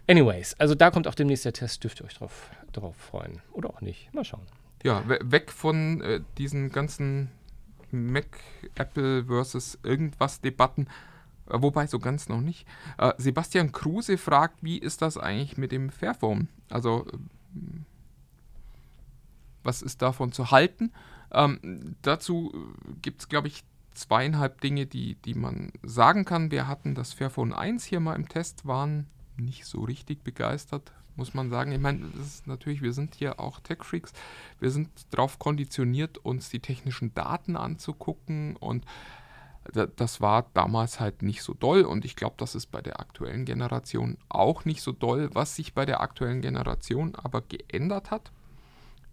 Anyways, 0.07 0.55
also 0.61 0.75
da 0.75 0.90
kommt 0.90 1.09
auch 1.09 1.14
demnächst 1.14 1.44
der 1.44 1.53
Test, 1.53 1.83
dürft 1.83 2.01
ihr 2.01 2.07
euch 2.07 2.14
drauf, 2.14 2.51
drauf 2.73 2.97
freuen. 2.97 3.40
Oder 3.53 3.70
auch 3.70 3.81
nicht. 3.81 4.12
Mal 4.12 4.25
schauen. 4.25 4.47
Ja, 4.83 5.03
we 5.09 5.18
weg 5.23 5.51
von 5.51 6.03
äh, 6.03 6.20
diesen 6.37 6.70
ganzen 6.70 7.31
Mac, 7.90 8.27
Apple 8.75 9.25
versus 9.25 9.79
irgendwas 9.83 10.42
Debatten. 10.42 10.88
Äh, 11.49 11.62
wobei 11.62 11.87
so 11.87 11.99
ganz 11.99 12.29
noch 12.29 12.42
nicht. 12.42 12.66
Äh, 12.99 13.12
Sebastian 13.16 13.73
Kruse 13.73 14.18
fragt, 14.18 14.62
wie 14.62 14.77
ist 14.77 15.01
das 15.01 15.16
eigentlich 15.16 15.57
mit 15.57 15.73
dem 15.73 15.88
Fairphone? 15.88 16.49
Also, 16.68 17.07
ähm, 17.55 17.87
was 19.62 19.81
ist 19.81 20.03
davon 20.03 20.33
zu 20.33 20.51
halten? 20.51 20.92
Ähm, 21.33 21.97
dazu 22.03 22.53
gibt 23.01 23.23
es, 23.23 23.29
glaube 23.29 23.49
ich, 23.49 23.64
zweieinhalb 23.94 24.61
Dinge, 24.61 24.87
die, 24.87 25.16
die 25.16 25.35
man 25.35 25.72
sagen 25.83 26.24
kann. 26.24 26.50
Wir 26.50 26.68
hatten 26.68 26.94
das 26.94 27.12
Fairphone 27.12 27.52
1 27.52 27.85
hier 27.85 28.00
mal 28.00 28.14
im 28.14 28.28
Test, 28.28 28.66
waren 28.66 29.07
nicht 29.37 29.66
so 29.66 29.83
richtig 29.83 30.22
begeistert, 30.22 30.92
muss 31.16 31.35
man 31.35 31.50
sagen. 31.50 31.72
Ich 31.72 31.80
meine, 31.80 32.11
natürlich, 32.44 32.83
wir 32.83 32.92
sind 32.92 33.14
hier 33.14 33.40
auch 33.40 33.61
Tech-Freaks. 33.61 34.12
Wir 34.61 34.70
sind 34.70 34.88
darauf 35.11 35.38
konditioniert, 35.38 36.18
uns 36.18 36.50
die 36.50 36.61
technischen 36.61 37.14
Daten 37.14 37.57
anzugucken 37.57 38.57
und 38.57 38.85
das 39.96 40.20
war 40.20 40.46
damals 40.52 41.00
halt 41.00 41.22
nicht 41.22 41.42
so 41.42 41.54
doll 41.54 41.83
und 41.83 42.04
ich 42.04 42.16
glaube, 42.16 42.35
das 42.37 42.54
ist 42.54 42.66
bei 42.66 42.83
der 42.83 43.00
aktuellen 43.00 43.46
Generation 43.46 44.18
auch 44.28 44.66
nicht 44.66 44.83
so 44.83 44.92
doll. 44.92 45.30
Was 45.33 45.57
sich 45.57 45.72
bei 45.72 45.87
der 45.87 46.00
aktuellen 46.00 46.42
Generation 46.42 47.14
aber 47.14 47.40
geändert 47.40 48.11
hat, 48.11 48.30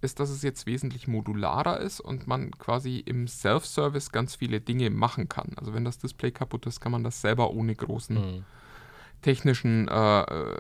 ist, 0.01 0.19
dass 0.19 0.29
es 0.29 0.41
jetzt 0.41 0.65
wesentlich 0.65 1.07
modularer 1.07 1.79
ist 1.79 1.99
und 1.99 2.27
man 2.27 2.51
quasi 2.51 2.97
im 2.97 3.27
Self-Service 3.27 4.11
ganz 4.11 4.35
viele 4.35 4.59
Dinge 4.59 4.89
machen 4.89 5.29
kann. 5.29 5.53
Also 5.55 5.73
wenn 5.73 5.85
das 5.85 5.99
Display 5.99 6.31
kaputt 6.31 6.65
ist, 6.65 6.81
kann 6.81 6.91
man 6.91 7.03
das 7.03 7.21
selber 7.21 7.51
ohne 7.51 7.75
großen 7.75 8.15
mhm. 8.15 8.45
technischen 9.21 9.87
äh, 9.87 10.55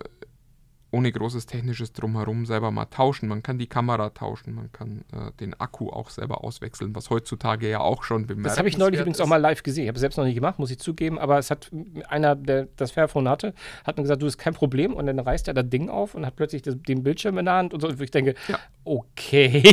ohne 0.91 1.11
großes 1.11 1.45
technisches 1.45 1.93
Drumherum 1.93 2.45
selber 2.45 2.69
mal 2.69 2.85
tauschen. 2.85 3.29
Man 3.29 3.41
kann 3.41 3.57
die 3.57 3.67
Kamera 3.67 4.09
tauschen, 4.09 4.53
man 4.53 4.71
kann 4.73 5.05
äh, 5.13 5.31
den 5.39 5.57
Akku 5.59 5.89
auch 5.89 6.09
selber 6.09 6.43
auswechseln, 6.43 6.93
was 6.93 7.09
heutzutage 7.09 7.69
ja 7.69 7.79
auch 7.79 8.03
schon 8.03 8.27
bemerkt 8.27 8.47
Das 8.47 8.57
habe 8.57 8.67
ich 8.67 8.77
neulich 8.77 8.99
übrigens 8.99 9.21
auch 9.21 9.27
mal 9.27 9.37
live 9.37 9.63
gesehen. 9.63 9.83
Ich 9.83 9.87
habe 9.87 9.95
es 9.95 10.01
selbst 10.01 10.17
noch 10.17 10.25
nicht 10.25 10.35
gemacht, 10.35 10.59
muss 10.59 10.69
ich 10.69 10.79
zugeben, 10.79 11.17
aber 11.17 11.37
es 11.37 11.49
hat 11.49 11.71
einer, 12.09 12.35
der 12.35 12.67
das 12.75 12.91
Fairphone 12.91 13.29
hatte, 13.29 13.53
hat 13.85 13.97
mir 13.97 14.03
gesagt, 14.03 14.21
du, 14.21 14.27
ist 14.27 14.37
kein 14.37 14.53
Problem 14.53 14.93
und 14.93 15.05
dann 15.05 15.17
reißt 15.17 15.47
er 15.47 15.53
das 15.53 15.69
Ding 15.69 15.89
auf 15.89 16.13
und 16.13 16.25
hat 16.25 16.35
plötzlich 16.35 16.61
das, 16.61 16.75
den 16.77 17.03
Bildschirm 17.03 17.37
in 17.37 17.45
der 17.45 17.53
Hand 17.53 17.73
und 17.73 17.79
so. 17.79 17.87
Und 17.87 18.01
ich 18.01 18.11
denke, 18.11 18.35
ja. 18.49 18.59
okay. 18.83 19.63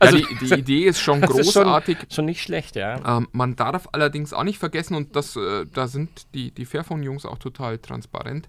also 0.00 0.16
ja, 0.16 0.26
die, 0.40 0.46
die, 0.46 0.54
Idee 0.54 0.84
ist 0.84 1.00
schon 1.00 1.20
großartig. 1.22 1.96
Ist 1.96 2.02
schon, 2.02 2.10
schon, 2.10 2.24
nicht 2.24 2.42
schlecht, 2.42 2.76
ja. 2.76 3.18
Ähm, 3.18 3.28
man 3.32 3.56
darf 3.56 3.88
allerdings 3.92 4.32
auch 4.32 4.44
nicht 4.44 4.58
vergessen, 4.58 4.94
und 4.94 5.16
das, 5.16 5.36
äh, 5.36 5.66
da 5.70 5.86
sind 5.86 6.26
die, 6.34 6.50
die 6.50 6.64
Fairphone-Jungs 6.64 7.26
auch 7.26 7.38
total 7.38 7.78
transparent, 7.78 8.48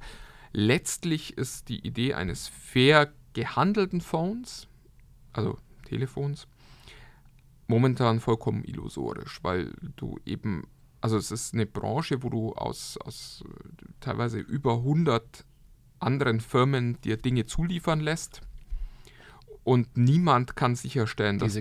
Letztlich 0.53 1.37
ist 1.37 1.69
die 1.69 1.85
Idee 1.85 2.13
eines 2.13 2.47
fair 2.47 3.11
gehandelten 3.33 4.01
Phones, 4.01 4.67
also 5.33 5.57
Telefons, 5.85 6.47
momentan 7.67 8.19
vollkommen 8.19 8.63
illusorisch, 8.63 9.39
weil 9.43 9.73
du 9.95 10.17
eben, 10.25 10.67
also 11.01 11.17
es 11.17 11.31
ist 11.31 11.53
eine 11.53 11.65
Branche, 11.65 12.23
wo 12.23 12.29
du 12.29 12.53
aus, 12.53 12.97
aus 12.97 13.43
teilweise 13.99 14.39
über 14.39 14.75
100 14.75 15.45
anderen 15.99 16.39
Firmen 16.39 16.99
dir 17.01 17.17
Dinge 17.17 17.45
zuliefern 17.45 17.99
lässt 17.99 18.41
und 19.67 19.97
niemand 19.97 20.55
kann 20.55 20.75
sicherstellen, 20.75 21.39
dass 21.39 21.53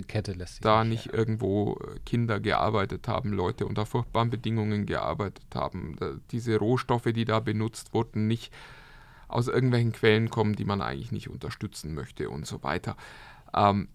da 0.61 0.85
nicht, 0.85 1.07
irgendwo 1.07 1.73
äh, 1.73 1.99
Kinder 2.05 2.39
gearbeitet 2.39 3.09
haben, 3.09 3.33
Leute 3.33 3.65
unter 3.65 3.85
furchtbaren 3.85 4.29
Bedingungen 4.29 4.85
gearbeitet 4.85 5.47
haben, 5.53 5.97
diese 6.31 6.55
Rohstoffe, 6.55 7.11
die 7.13 7.25
da 7.25 7.41
benutzt 7.41 7.93
wurden, 7.93 8.27
nicht 8.27 8.53
aus 9.27 9.47
irgendwelchen 9.47 9.91
Quellen 9.91 10.29
kommen, 10.29 10.55
die 10.55 10.65
man 10.65 10.81
eigentlich 10.81 11.11
nicht 11.11 11.29
unterstützen 11.29 11.93
möchte 11.93 12.29
und 12.29 12.45
so 12.45 12.63
weiter. 12.63 12.95
Ähm, 13.53 13.89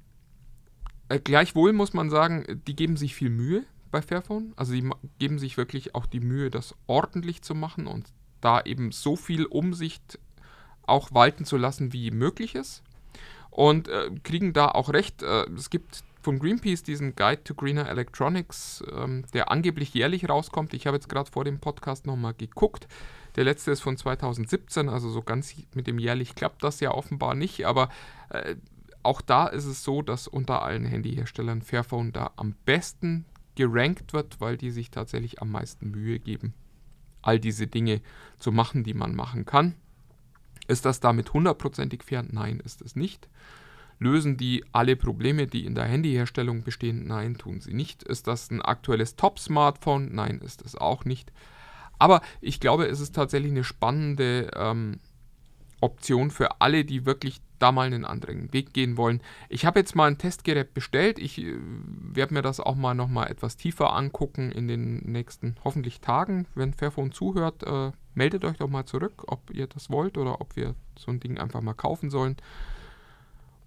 äh, 1.09 1.19
gleichwohl 1.19 1.73
muss 1.73 1.93
man 1.93 2.11
sagen, 2.11 2.61
die 2.67 2.77
geben 2.77 2.97
sich 2.97 3.15
viel 3.15 3.31
Mühe 3.31 3.65
bei 3.91 4.03
Fairphone. 4.03 4.53
Also 4.57 4.73
die 4.73 4.89
geben 5.19 5.39
sich 5.39 5.57
wirklich 5.57 5.95
auch 5.95 6.07
die 6.07 6.21
Mühe, 6.21 6.51
das 6.51 6.75
ordentlich 6.87 7.43
zu 7.43 7.55
machen 7.55 7.87
und 7.87 8.07
da 8.41 8.61
eben 8.63 8.93
so 8.93 9.17
viel 9.17 9.45
Umsicht 9.47 10.19
auch 10.83 11.13
walten 11.13 11.45
zu 11.45 11.57
lassen, 11.57 11.93
wie 11.93 12.11
möglich 12.11 12.55
ist. 12.55 12.83
Und 13.51 13.89
äh, 13.89 14.11
kriegen 14.25 14.53
da 14.53 14.69
auch 14.69 14.89
recht. 14.89 15.23
Äh, 15.23 15.45
es 15.51 15.71
gibt 15.71 16.03
von 16.23 16.39
Greenpeace 16.39 16.83
diesen 16.83 17.15
Guide 17.15 17.45
to 17.45 17.55
Greener 17.55 17.89
Electronics, 17.89 18.83
ähm, 18.91 19.25
der 19.35 19.51
angeblich 19.51 19.93
jährlich 19.93 20.29
rauskommt. 20.29 20.73
Ich 20.75 20.87
habe 20.87 20.97
jetzt 20.97 21.09
gerade 21.09 21.31
vor 21.31 21.45
dem 21.45 21.61
Podcast 21.61 22.07
nochmal 22.07 22.35
geguckt. 22.35 22.89
Der 23.37 23.45
letzte 23.45 23.71
ist 23.71 23.81
von 23.81 23.97
2017, 23.97 24.89
also 24.89 25.09
so 25.11 25.23
ganz 25.23 25.55
mit 25.75 25.87
dem 25.87 25.99
jährlich 25.99 26.35
klappt 26.35 26.63
das 26.63 26.81
ja 26.81 26.93
offenbar 26.93 27.35
nicht, 27.35 27.67
aber 27.67 27.89
äh, 28.29 28.57
auch 29.03 29.21
da 29.21 29.47
ist 29.47 29.65
es 29.65 29.83
so, 29.83 30.03
dass 30.03 30.29
unter 30.29 30.63
allen 30.63 30.85
Handyherstellern 30.85 31.63
Fairphone 31.63 32.13
da 32.13 32.33
am 32.37 32.55
besten 32.65 33.25
gerankt 33.55 34.13
wird, 34.13 34.41
weil 34.41 34.57
die 34.57 34.71
sich 34.71 34.91
tatsächlich 34.91 35.43
am 35.43 35.51
meisten 35.51 35.91
Mühe 35.91 36.19
geben, 36.19 36.55
all 37.21 37.39
diese 37.41 37.67
Dinge 37.67 38.01
zu 38.39 38.53
machen, 38.53 38.85
die 38.85 38.95
man 38.95 39.15
machen 39.15 39.45
kann. 39.45 39.75
Ist 40.69 40.85
das 40.85 41.01
damit 41.01 41.33
hundertprozentig 41.33 42.05
fair? 42.05 42.25
Nein, 42.31 42.61
ist 42.61 42.83
es 42.83 42.97
nicht. 42.97 43.29
Lösen 43.99 44.37
die 44.37 44.65
alle 44.73 44.97
Probleme, 44.97 45.47
die 45.47 45.65
in 45.65 45.75
der 45.75 45.85
Handyherstellung 45.85 46.63
bestehen? 46.63 47.07
Nein, 47.07 47.37
tun 47.37 47.61
sie 47.61 47.75
nicht. 47.75 48.03
Ist 48.03 48.27
das 48.27 48.51
ein 48.51 48.63
aktuelles 48.63 49.17
Top-Smartphone? 49.17 50.15
Nein, 50.15 50.39
ist 50.39 50.63
es 50.63 50.77
auch 50.77 51.05
nicht. 51.05 51.33
Aber 52.03 52.21
ich 52.41 52.59
glaube, 52.59 52.87
es 52.87 52.99
ist 52.99 53.15
tatsächlich 53.15 53.53
eine 53.53 53.63
spannende 53.63 54.51
ähm, 54.57 54.99
Option 55.81 56.33
für 56.33 56.61
alle, 56.61 56.85
die 56.85 57.07
wirklich 57.07 57.41
da 57.61 57.71
mal 57.71 57.87
einen 57.87 58.05
anderen 58.05 58.53
Weg 58.53 58.73
gehen 58.73 58.97
wollen. 58.97 59.23
Ich 59.49 59.65
habe 59.67 59.79
jetzt 59.79 59.95
mal 59.95 60.11
ein 60.11 60.19
Testgerät 60.19 60.75
bestellt. 60.75 61.21
Ich 61.21 61.39
äh, 61.39 61.55
werde 61.61 62.35
mir 62.35 62.43
das 62.43 62.59
auch 62.59 62.75
mal 62.75 62.95
noch 62.95 63.07
mal 63.07 63.27
etwas 63.27 63.57
tiefer 63.57 63.93
angucken 63.93 64.51
in 64.51 64.67
den 64.67 64.97
nächsten 65.13 65.55
hoffentlich 65.63 66.01
Tagen. 66.01 66.49
Wenn 66.57 66.75
Fairphone 66.75 67.13
zuhört, 67.13 67.63
äh, 67.63 67.93
meldet 68.15 68.45
euch 68.45 68.57
doch 68.57 68.69
mal 68.69 68.85
zurück, 68.85 69.23
ob 69.29 69.53
ihr 69.55 69.69
das 69.69 69.89
wollt 69.89 70.19
oder 70.19 70.41
ob 70.41 70.57
wir 70.57 70.75
so 70.99 71.13
ein 71.13 71.21
Ding 71.21 71.39
einfach 71.39 71.61
mal 71.61 71.73
kaufen 71.73 72.11
sollen. 72.11 72.37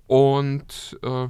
Und 0.08 1.00
äh, 1.04 1.30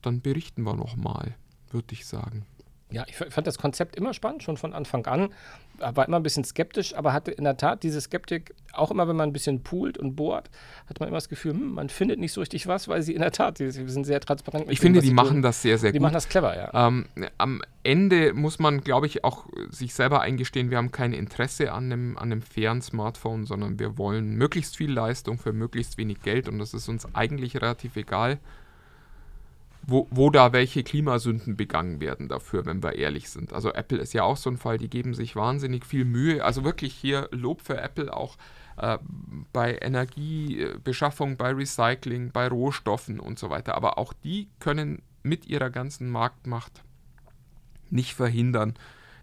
dann 0.00 0.20
berichten 0.20 0.62
wir 0.62 0.76
noch 0.76 0.94
mal, 0.94 1.34
würde 1.72 1.92
ich 1.92 2.06
sagen. 2.06 2.46
Ja, 2.94 3.04
ich 3.08 3.16
fand 3.16 3.48
das 3.48 3.58
Konzept 3.58 3.96
immer 3.96 4.14
spannend, 4.14 4.44
schon 4.44 4.56
von 4.56 4.72
Anfang 4.72 5.04
an. 5.06 5.30
War 5.78 6.06
immer 6.06 6.18
ein 6.18 6.22
bisschen 6.22 6.44
skeptisch, 6.44 6.94
aber 6.94 7.12
hatte 7.12 7.30
in 7.30 7.44
der 7.44 7.56
Tat 7.56 7.82
diese 7.82 8.00
Skeptik, 8.00 8.54
auch 8.72 8.90
immer 8.90 9.08
wenn 9.08 9.16
man 9.16 9.28
ein 9.28 9.32
bisschen 9.32 9.62
poolt 9.62 9.98
und 9.98 10.16
bohrt, 10.16 10.50
hat 10.88 11.00
man 11.00 11.08
immer 11.08 11.16
das 11.16 11.28
Gefühl, 11.28 11.52
hm, 11.52 11.74
man 11.74 11.88
findet 11.88 12.18
nicht 12.18 12.32
so 12.32 12.40
richtig 12.40 12.66
was, 12.66 12.88
weil 12.88 13.02
sie 13.02 13.14
in 13.14 13.20
der 13.20 13.32
Tat, 13.32 13.58
sie, 13.58 13.70
sind 13.70 14.04
sehr 14.04 14.20
transparent. 14.20 14.70
ich 14.70 14.78
dem, 14.78 14.82
finde, 14.82 15.00
die 15.00 15.12
machen 15.12 15.34
tun. 15.34 15.42
das 15.42 15.62
sehr, 15.62 15.78
sehr 15.78 15.92
die 15.92 15.98
gut. 15.98 16.00
Die 16.00 16.02
machen 16.02 16.14
das 16.14 16.28
clever, 16.28 16.56
ja. 16.56 16.86
Ähm, 16.86 17.06
am 17.38 17.62
Ende 17.82 18.32
muss 18.32 18.58
man, 18.58 18.80
glaube 18.80 19.06
ich, 19.06 19.24
auch 19.24 19.46
sich 19.70 19.94
selber 19.94 20.20
eingestehen, 20.20 20.70
wir 20.70 20.78
haben 20.78 20.92
kein 20.92 21.12
Interesse 21.12 21.72
an 21.72 21.92
einem, 21.92 22.16
an 22.16 22.32
einem 22.32 22.42
fairen 22.42 22.82
Smartphone, 22.82 23.44
sondern 23.44 23.78
wir 23.78 23.98
wollen 23.98 24.36
möglichst 24.36 24.76
viel 24.76 24.92
Leistung 24.92 25.38
für 25.38 25.52
möglichst 25.52 25.98
wenig 25.98 26.22
Geld 26.22 26.48
und 26.48 26.58
das 26.58 26.74
ist 26.74 26.88
uns 26.88 27.14
eigentlich 27.14 27.56
relativ 27.56 27.96
egal 27.96 28.38
wo, 29.86 30.30
da 30.30 30.52
welche 30.52 30.82
Klimasünden 30.82 31.56
begangen 31.56 32.00
werden 32.00 32.28
dafür, 32.28 32.66
wenn 32.66 32.82
wir 32.82 32.94
ehrlich 32.94 33.28
sind. 33.28 33.52
Also 33.52 33.72
Apple 33.72 33.98
ist 33.98 34.14
ja 34.14 34.22
auch 34.22 34.36
so 34.36 34.50
ein 34.50 34.56
Fall, 34.56 34.78
die 34.78 34.88
geben 34.88 35.14
sich 35.14 35.36
wahnsinnig 35.36 35.84
viel 35.84 36.04
Mühe. 36.04 36.44
Also 36.44 36.64
wirklich 36.64 36.94
hier 36.94 37.28
Lob 37.32 37.60
für 37.60 37.80
Apple 37.80 38.14
auch 38.14 38.36
äh, 38.76 38.98
bei 39.52 39.78
Energiebeschaffung, 39.80 41.36
bei 41.36 41.50
Recycling, 41.52 42.30
bei 42.32 42.48
Rohstoffen 42.48 43.20
und 43.20 43.38
so 43.38 43.50
weiter. 43.50 43.74
Aber 43.74 43.98
auch 43.98 44.12
die 44.12 44.48
können 44.58 45.02
mit 45.22 45.46
ihrer 45.46 45.70
ganzen 45.70 46.10
Marktmacht 46.10 46.82
nicht 47.90 48.14
verhindern, 48.14 48.74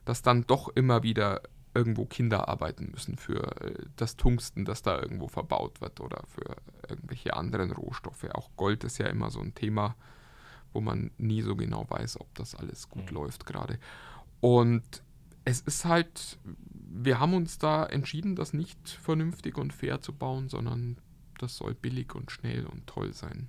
dass 0.06 0.22
dann 0.22 0.46
doch 0.48 0.70
immer 0.70 1.04
wieder 1.04 1.42
irgendwo 1.74 2.06
Kinder 2.06 2.50
arbeiten 2.50 2.90
müssen 2.92 3.18
für 3.18 3.62
äh, 3.62 3.86
das 3.96 4.18
Tungsten, 4.18 4.66
das 4.66 4.82
da 4.82 5.00
irgendwo 5.00 5.28
verbaut 5.28 5.82
wird 5.82 6.02
oder 6.02 6.24
für 6.28 6.58
irgendwelche 6.90 7.36
anderen 7.36 7.72
Rohstoffe. 7.72 8.26
Auch 8.34 8.50
Gold 8.58 8.84
ist 8.84 8.98
ja 8.98 9.08
immer 9.08 9.32
so 9.32 9.40
ein 9.40 9.56
Thema 9.56 9.96
wo 10.74 10.82
man 10.82 11.12
nie 11.18 11.42
so 11.42 11.56
genau 11.56 11.86
weiß, 11.90 12.20
ob 12.20 12.34
das 12.36 12.56
alles 12.56 12.90
gut 12.90 13.10
mhm. 13.10 13.18
läuft 13.18 13.46
gerade. 13.46 13.80
Und 14.40 15.04
es 15.46 15.62
ist 15.62 15.86
halt, 15.86 16.40
wir 16.74 17.20
haben 17.20 17.34
uns 17.34 17.58
da 17.58 17.86
entschieden, 17.86 18.36
das 18.36 18.54
nicht 18.54 18.90
vernünftig 18.90 19.58
und 19.58 19.74
fair 19.74 20.02
zu 20.02 20.14
bauen, 20.14 20.50
sondern 20.50 20.98
das 21.40 21.58
soll 21.58 21.74
billig 21.74 22.14
und 22.16 22.32
schnell 22.32 22.66
und 22.66 22.86
toll 22.88 23.14
sein. 23.14 23.48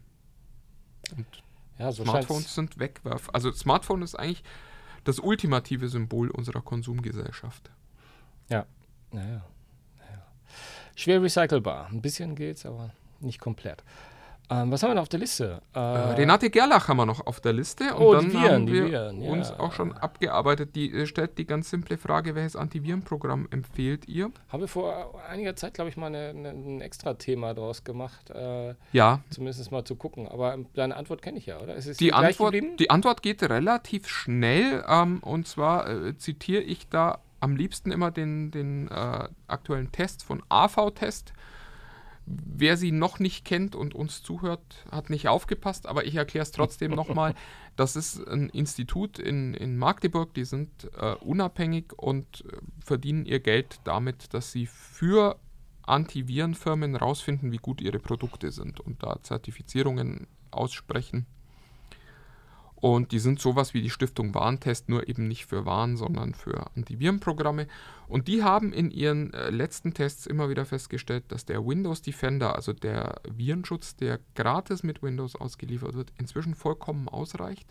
Und 1.16 1.26
ja, 1.78 1.92
so 1.92 2.04
Smartphones 2.04 2.54
sind 2.54 2.78
Wegwerf. 2.78 3.28
Also 3.32 3.52
Smartphone 3.52 4.02
ist 4.02 4.14
eigentlich 4.14 4.44
das 5.04 5.18
ultimative 5.18 5.88
Symbol 5.88 6.30
unserer 6.30 6.62
Konsumgesellschaft. 6.62 7.70
Ja, 8.48 8.66
naja. 9.10 9.44
naja. 9.98 10.26
Schwer 10.94 11.22
recycelbar. 11.22 11.88
Ein 11.88 12.02
bisschen 12.02 12.34
geht's, 12.34 12.64
aber 12.64 12.92
nicht 13.20 13.40
komplett. 13.40 13.82
Ähm, 14.52 14.70
was 14.70 14.82
haben 14.82 14.90
wir 14.90 14.94
noch 14.94 15.02
auf 15.02 15.08
der 15.08 15.20
Liste? 15.20 15.62
Äh, 15.74 15.78
äh, 15.78 16.12
Renate 16.14 16.50
Gerlach 16.50 16.88
haben 16.88 16.96
wir 16.98 17.06
noch 17.06 17.26
auf 17.26 17.40
der 17.40 17.52
Liste. 17.52 17.94
Und 17.94 18.02
oh, 18.02 18.12
dann 18.12 18.32
Viren, 18.32 18.52
haben 18.52 18.66
wir 18.66 18.90
Viren, 18.90 19.22
ja. 19.22 19.30
uns 19.30 19.50
auch 19.50 19.72
schon 19.72 19.92
abgearbeitet. 19.92 20.74
Die 20.74 20.92
äh, 20.92 21.06
stellt 21.06 21.38
die 21.38 21.46
ganz 21.46 21.70
simple 21.70 21.96
Frage, 21.96 22.34
welches 22.34 22.56
Antivirenprogramm 22.56 23.48
empfehlt 23.50 24.08
ihr? 24.08 24.30
Haben 24.48 24.60
wir 24.60 24.68
vor 24.68 25.20
einiger 25.28 25.56
Zeit, 25.56 25.74
glaube 25.74 25.90
ich, 25.90 25.96
mal 25.96 26.06
eine, 26.06 26.28
eine, 26.28 26.50
ein 26.50 26.80
extra 26.80 27.14
Thema 27.14 27.54
draus 27.54 27.84
gemacht. 27.84 28.30
Äh, 28.30 28.74
ja. 28.92 29.20
Zumindest 29.30 29.70
mal 29.72 29.84
zu 29.84 29.96
gucken. 29.96 30.28
Aber 30.28 30.58
deine 30.74 30.96
Antwort 30.96 31.22
kenne 31.22 31.38
ich 31.38 31.46
ja, 31.46 31.58
oder? 31.58 31.76
die, 31.76 32.12
Antwort, 32.12 32.54
die 32.78 32.90
Antwort 32.90 33.22
geht 33.22 33.42
relativ 33.42 34.08
schnell. 34.08 34.84
Ähm, 34.86 35.20
und 35.20 35.48
zwar 35.48 35.88
äh, 35.88 36.16
zitiere 36.18 36.62
ich 36.62 36.88
da 36.88 37.20
am 37.40 37.56
liebsten 37.56 37.90
immer 37.90 38.10
den, 38.10 38.50
den 38.50 38.88
äh, 38.88 39.28
aktuellen 39.48 39.90
Test 39.90 40.22
von 40.22 40.42
AV-Test. 40.48 41.32
Wer 42.24 42.76
sie 42.76 42.92
noch 42.92 43.18
nicht 43.18 43.44
kennt 43.44 43.74
und 43.74 43.94
uns 43.94 44.22
zuhört, 44.22 44.84
hat 44.90 45.10
nicht 45.10 45.28
aufgepasst, 45.28 45.86
aber 45.86 46.04
ich 46.04 46.14
erkläre 46.14 46.42
es 46.42 46.52
trotzdem 46.52 46.92
nochmal. 46.92 47.34
Das 47.74 47.96
ist 47.96 48.28
ein 48.28 48.50
Institut 48.50 49.18
in, 49.18 49.54
in 49.54 49.78
Magdeburg, 49.78 50.34
die 50.34 50.44
sind 50.44 50.90
äh, 50.94 51.14
unabhängig 51.14 51.94
und 51.96 52.44
äh, 52.44 52.58
verdienen 52.84 53.24
ihr 53.24 53.40
Geld 53.40 53.80
damit, 53.84 54.34
dass 54.34 54.52
sie 54.52 54.66
für 54.66 55.38
Antivirenfirmen 55.80 56.96
rausfinden, 56.96 57.50
wie 57.50 57.56
gut 57.56 57.80
ihre 57.80 57.98
Produkte 57.98 58.52
sind 58.52 58.78
und 58.78 59.02
da 59.02 59.22
Zertifizierungen 59.22 60.26
aussprechen. 60.50 61.24
Und 62.82 63.12
die 63.12 63.20
sind 63.20 63.40
sowas 63.40 63.74
wie 63.74 63.80
die 63.80 63.90
Stiftung 63.90 64.34
Warentest, 64.34 64.88
nur 64.88 65.08
eben 65.08 65.28
nicht 65.28 65.46
für 65.46 65.64
Waren, 65.64 65.96
sondern 65.96 66.34
für 66.34 66.66
Antivirenprogramme. 66.74 67.68
Und 68.08 68.26
die 68.26 68.42
haben 68.42 68.72
in 68.72 68.90
ihren 68.90 69.32
äh, 69.34 69.50
letzten 69.50 69.94
Tests 69.94 70.26
immer 70.26 70.48
wieder 70.48 70.64
festgestellt, 70.64 71.26
dass 71.28 71.44
der 71.44 71.64
Windows 71.64 72.02
Defender, 72.02 72.56
also 72.56 72.72
der 72.72 73.20
Virenschutz, 73.30 73.94
der 73.94 74.18
gratis 74.34 74.82
mit 74.82 75.00
Windows 75.00 75.36
ausgeliefert 75.36 75.94
wird, 75.94 76.12
inzwischen 76.18 76.56
vollkommen 76.56 77.08
ausreicht 77.08 77.68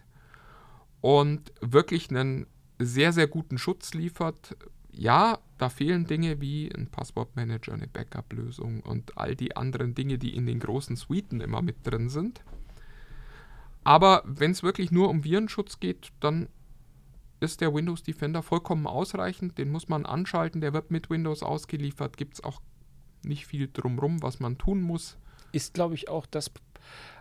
und 1.01 1.51
wirklich 1.59 2.09
einen 2.09 2.47
sehr, 2.79 3.11
sehr 3.11 3.27
guten 3.27 3.57
Schutz 3.57 3.93
liefert. 3.93 4.55
Ja, 4.93 5.39
da 5.57 5.67
fehlen 5.67 6.05
Dinge 6.05 6.39
wie 6.39 6.73
ein 6.73 6.87
Passwortmanager, 6.87 7.73
eine 7.73 7.87
Backup-Lösung 7.87 8.79
und 8.79 9.17
all 9.17 9.35
die 9.35 9.57
anderen 9.57 9.93
Dinge, 9.93 10.17
die 10.17 10.37
in 10.37 10.45
den 10.45 10.61
großen 10.61 10.95
Suiten 10.95 11.41
immer 11.41 11.61
mit 11.61 11.85
drin 11.85 12.07
sind. 12.07 12.45
Aber 13.83 14.23
wenn 14.25 14.51
es 14.51 14.63
wirklich 14.63 14.91
nur 14.91 15.09
um 15.09 15.23
Virenschutz 15.23 15.79
geht, 15.79 16.09
dann 16.19 16.49
ist 17.39 17.61
der 17.61 17.73
Windows 17.73 18.03
Defender 18.03 18.43
vollkommen 18.43 18.85
ausreichend. 18.85 19.57
Den 19.57 19.71
muss 19.71 19.89
man 19.89 20.05
anschalten, 20.05 20.61
der 20.61 20.73
wird 20.73 20.91
mit 20.91 21.09
Windows 21.09 21.41
ausgeliefert. 21.41 22.17
Gibt 22.17 22.35
es 22.35 22.43
auch 22.43 22.61
nicht 23.23 23.47
viel 23.47 23.69
drumrum, 23.71 24.21
was 24.21 24.39
man 24.39 24.57
tun 24.57 24.81
muss. 24.81 25.17
Ist, 25.51 25.73
glaube 25.73 25.95
ich, 25.95 26.09
auch 26.09 26.25
das 26.25 26.51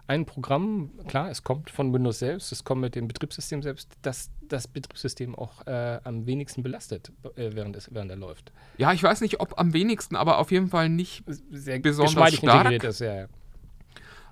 ein 0.06 0.26
Programm, 0.26 0.90
klar, 1.06 1.30
es 1.30 1.44
kommt 1.44 1.70
von 1.70 1.92
Windows 1.92 2.18
selbst, 2.18 2.50
es 2.50 2.64
kommt 2.64 2.80
mit 2.80 2.96
dem 2.96 3.06
Betriebssystem 3.06 3.62
selbst, 3.62 3.92
das 4.02 4.30
das 4.48 4.66
Betriebssystem 4.66 5.36
auch 5.36 5.64
äh, 5.68 6.00
am 6.02 6.26
wenigsten 6.26 6.64
belastet, 6.64 7.12
äh, 7.36 7.50
während, 7.54 7.76
es, 7.76 7.94
während 7.94 8.10
er 8.10 8.16
läuft. 8.16 8.52
Ja, 8.78 8.92
ich 8.92 9.02
weiß 9.02 9.20
nicht, 9.20 9.40
ob 9.40 9.56
am 9.58 9.72
wenigsten, 9.72 10.16
aber 10.16 10.38
auf 10.38 10.50
jeden 10.50 10.68
Fall 10.68 10.88
nicht 10.88 11.22
Sehr 11.52 11.78
besonders 11.78 12.34
stark. 12.34 12.42
integriert 12.42 12.82
ist, 12.82 13.00
ja. 13.00 13.28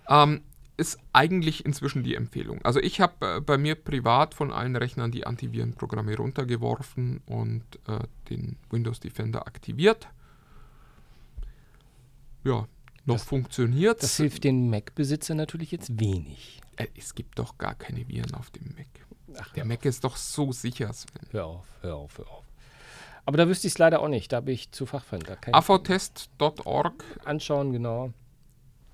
ähm, 0.08 0.42
ist 0.78 0.98
eigentlich 1.12 1.66
inzwischen 1.66 2.02
die 2.04 2.14
Empfehlung. 2.14 2.62
Also 2.64 2.80
ich 2.80 3.00
habe 3.00 3.36
äh, 3.36 3.40
bei 3.40 3.58
mir 3.58 3.74
privat 3.74 4.32
von 4.32 4.52
allen 4.52 4.76
Rechnern 4.76 5.10
die 5.12 5.26
Antivirenprogramme 5.26 6.16
runtergeworfen 6.16 7.20
und 7.26 7.64
äh, 7.86 7.98
den 8.30 8.56
Windows 8.70 9.00
Defender 9.00 9.46
aktiviert. 9.46 10.08
Ja, 12.44 12.66
noch 13.04 13.16
Das- 13.16 13.24
funktioniert 13.24 14.02
Das 14.02 14.16
hilft 14.16 14.44
den 14.44 14.70
Mac-Besitzer 14.70 15.34
natürlich 15.34 15.70
jetzt 15.72 15.98
wenig. 16.00 16.60
Äh, 16.76 16.86
es 16.96 17.14
gibt 17.14 17.38
doch 17.38 17.58
gar 17.58 17.74
keine 17.74 18.06
Viren 18.08 18.34
auf 18.34 18.50
dem 18.50 18.72
Mac. 18.76 18.86
Ach, 19.40 19.52
Der 19.52 19.64
Mac 19.64 19.84
ist 19.84 20.04
doch 20.04 20.16
so 20.16 20.52
sicher, 20.52 20.92
Sven. 20.92 21.26
Hör 21.32 21.46
auf, 21.46 21.66
hör 21.82 21.96
auf, 21.96 22.18
hör 22.18 22.28
auf. 22.30 22.44
Aber 23.26 23.36
da 23.36 23.46
wüsste 23.48 23.66
ich 23.66 23.74
es 23.74 23.78
leider 23.78 24.00
auch 24.00 24.08
nicht. 24.08 24.32
Da 24.32 24.40
bin 24.40 24.54
ich 24.54 24.70
zu 24.70 24.86
fachfremd. 24.86 25.28
Avtest.org, 25.52 27.04
anschauen, 27.24 27.72
genau. 27.72 28.12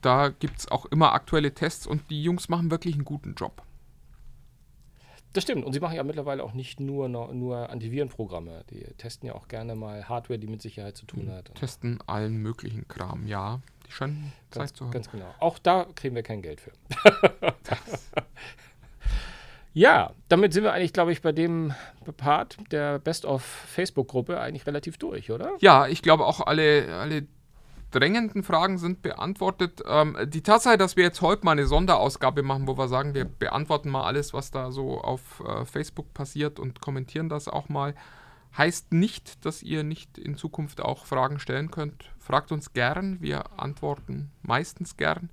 Da 0.05 0.29
gibt 0.29 0.59
es 0.59 0.71
auch 0.71 0.87
immer 0.87 1.13
aktuelle 1.13 1.55
Tests 1.55 1.87
und 1.87 2.11
die 2.11 2.23
Jungs 2.23 2.49
machen 2.49 2.71
wirklich 2.71 2.95
einen 2.95 3.05
guten 3.05 3.35
Job. 3.35 3.63
Das 5.35 5.43
stimmt. 5.43 5.65
Und 5.65 5.73
sie 5.73 5.81
machen 5.81 5.97
ja 5.97 6.05
mittlerweile 6.05 6.45
auch 6.45 6.53
nicht 6.53 6.79
nur, 6.79 7.09
nur, 7.09 7.69
Antivirenprogramme. 7.71 8.65
Die 8.71 8.85
testen 8.99 9.27
ja 9.27 9.35
auch 9.35 9.49
gerne 9.49 9.75
mal 9.75 10.09
Hardware, 10.09 10.39
die 10.39 10.47
mit 10.47 10.63
Sicherheit 10.63 10.97
zu 10.97 11.07
tun 11.07 11.29
hat. 11.33 11.49
Und 11.49 11.57
Testen 11.57 11.99
allen 12.07 12.37
möglichen 12.37 12.87
Kram, 12.87 13.27
ja. 13.27 13.61
Die 13.87 13.93
scheinen 13.93 14.33
ganz, 14.53 14.71
Zeit 14.71 14.77
zu 14.77 14.85
haben. 14.85 14.93
ganz 14.93 15.11
genau. 15.11 15.35
Auch 15.41 15.59
da 15.59 15.87
kriegen 15.97 16.15
wir 16.15 16.23
kein 16.23 16.41
Geld 16.41 16.61
für. 16.61 16.71
ja, 19.75 20.13
damit 20.29 20.53
sind 20.53 20.63
wir 20.63 20.73
eigentlich, 20.73 20.93
glaube 20.93 21.11
ich, 21.11 21.21
bei 21.21 21.33
dem 21.33 21.75
Part 22.17 22.57
der 22.71 23.01
Best-of-Facebook-Gruppe 23.01 24.39
eigentlich 24.39 24.67
relativ 24.69 24.99
durch, 24.99 25.33
oder? 25.33 25.57
Ja, 25.59 25.89
ich 25.89 26.01
glaube 26.03 26.27
auch 26.27 26.43
alle, 26.43 26.95
alle 26.95 27.27
drängenden 27.95 28.43
Fragen 28.43 28.79
sind 28.79 29.03
beantwortet. 29.03 29.83
Ähm, 29.87 30.17
die 30.27 30.43
Tatsache, 30.43 30.77
dass 30.77 30.97
wir 30.97 31.05
jetzt 31.05 31.21
heute 31.21 31.45
mal 31.45 31.53
eine 31.53 31.67
Sonderausgabe 31.67 32.43
machen, 32.43 32.67
wo 32.67 32.77
wir 32.77 32.89
sagen, 32.89 33.15
wir 33.15 33.25
beantworten 33.25 33.91
mal 33.91 34.05
alles, 34.05 34.35
was 34.35 34.51
da 34.51 34.73
so 34.73 35.01
auf 35.01 35.43
äh, 35.47 35.65
Facebook 35.65 36.13
passiert 36.13 36.59
und 36.59 36.81
kommentieren 36.81 37.29
das 37.29 37.49
auch 37.49 37.69
mal, 37.69 37.95
heißt 38.57 38.93
nicht, 38.93 39.45
dass 39.45 39.63
ihr 39.63 39.85
nicht 39.85 40.19
in 40.19 40.37
Zukunft 40.37 40.81
auch 40.81 41.07
Fragen 41.07 41.39
stellen 41.39 41.71
könnt. 41.71 42.11
Fragt 42.19 42.53
uns 42.53 42.73
gern, 42.73 43.21
wir 43.21 43.59
antworten 43.61 44.31
meistens 44.43 44.97
gern. 44.97 45.31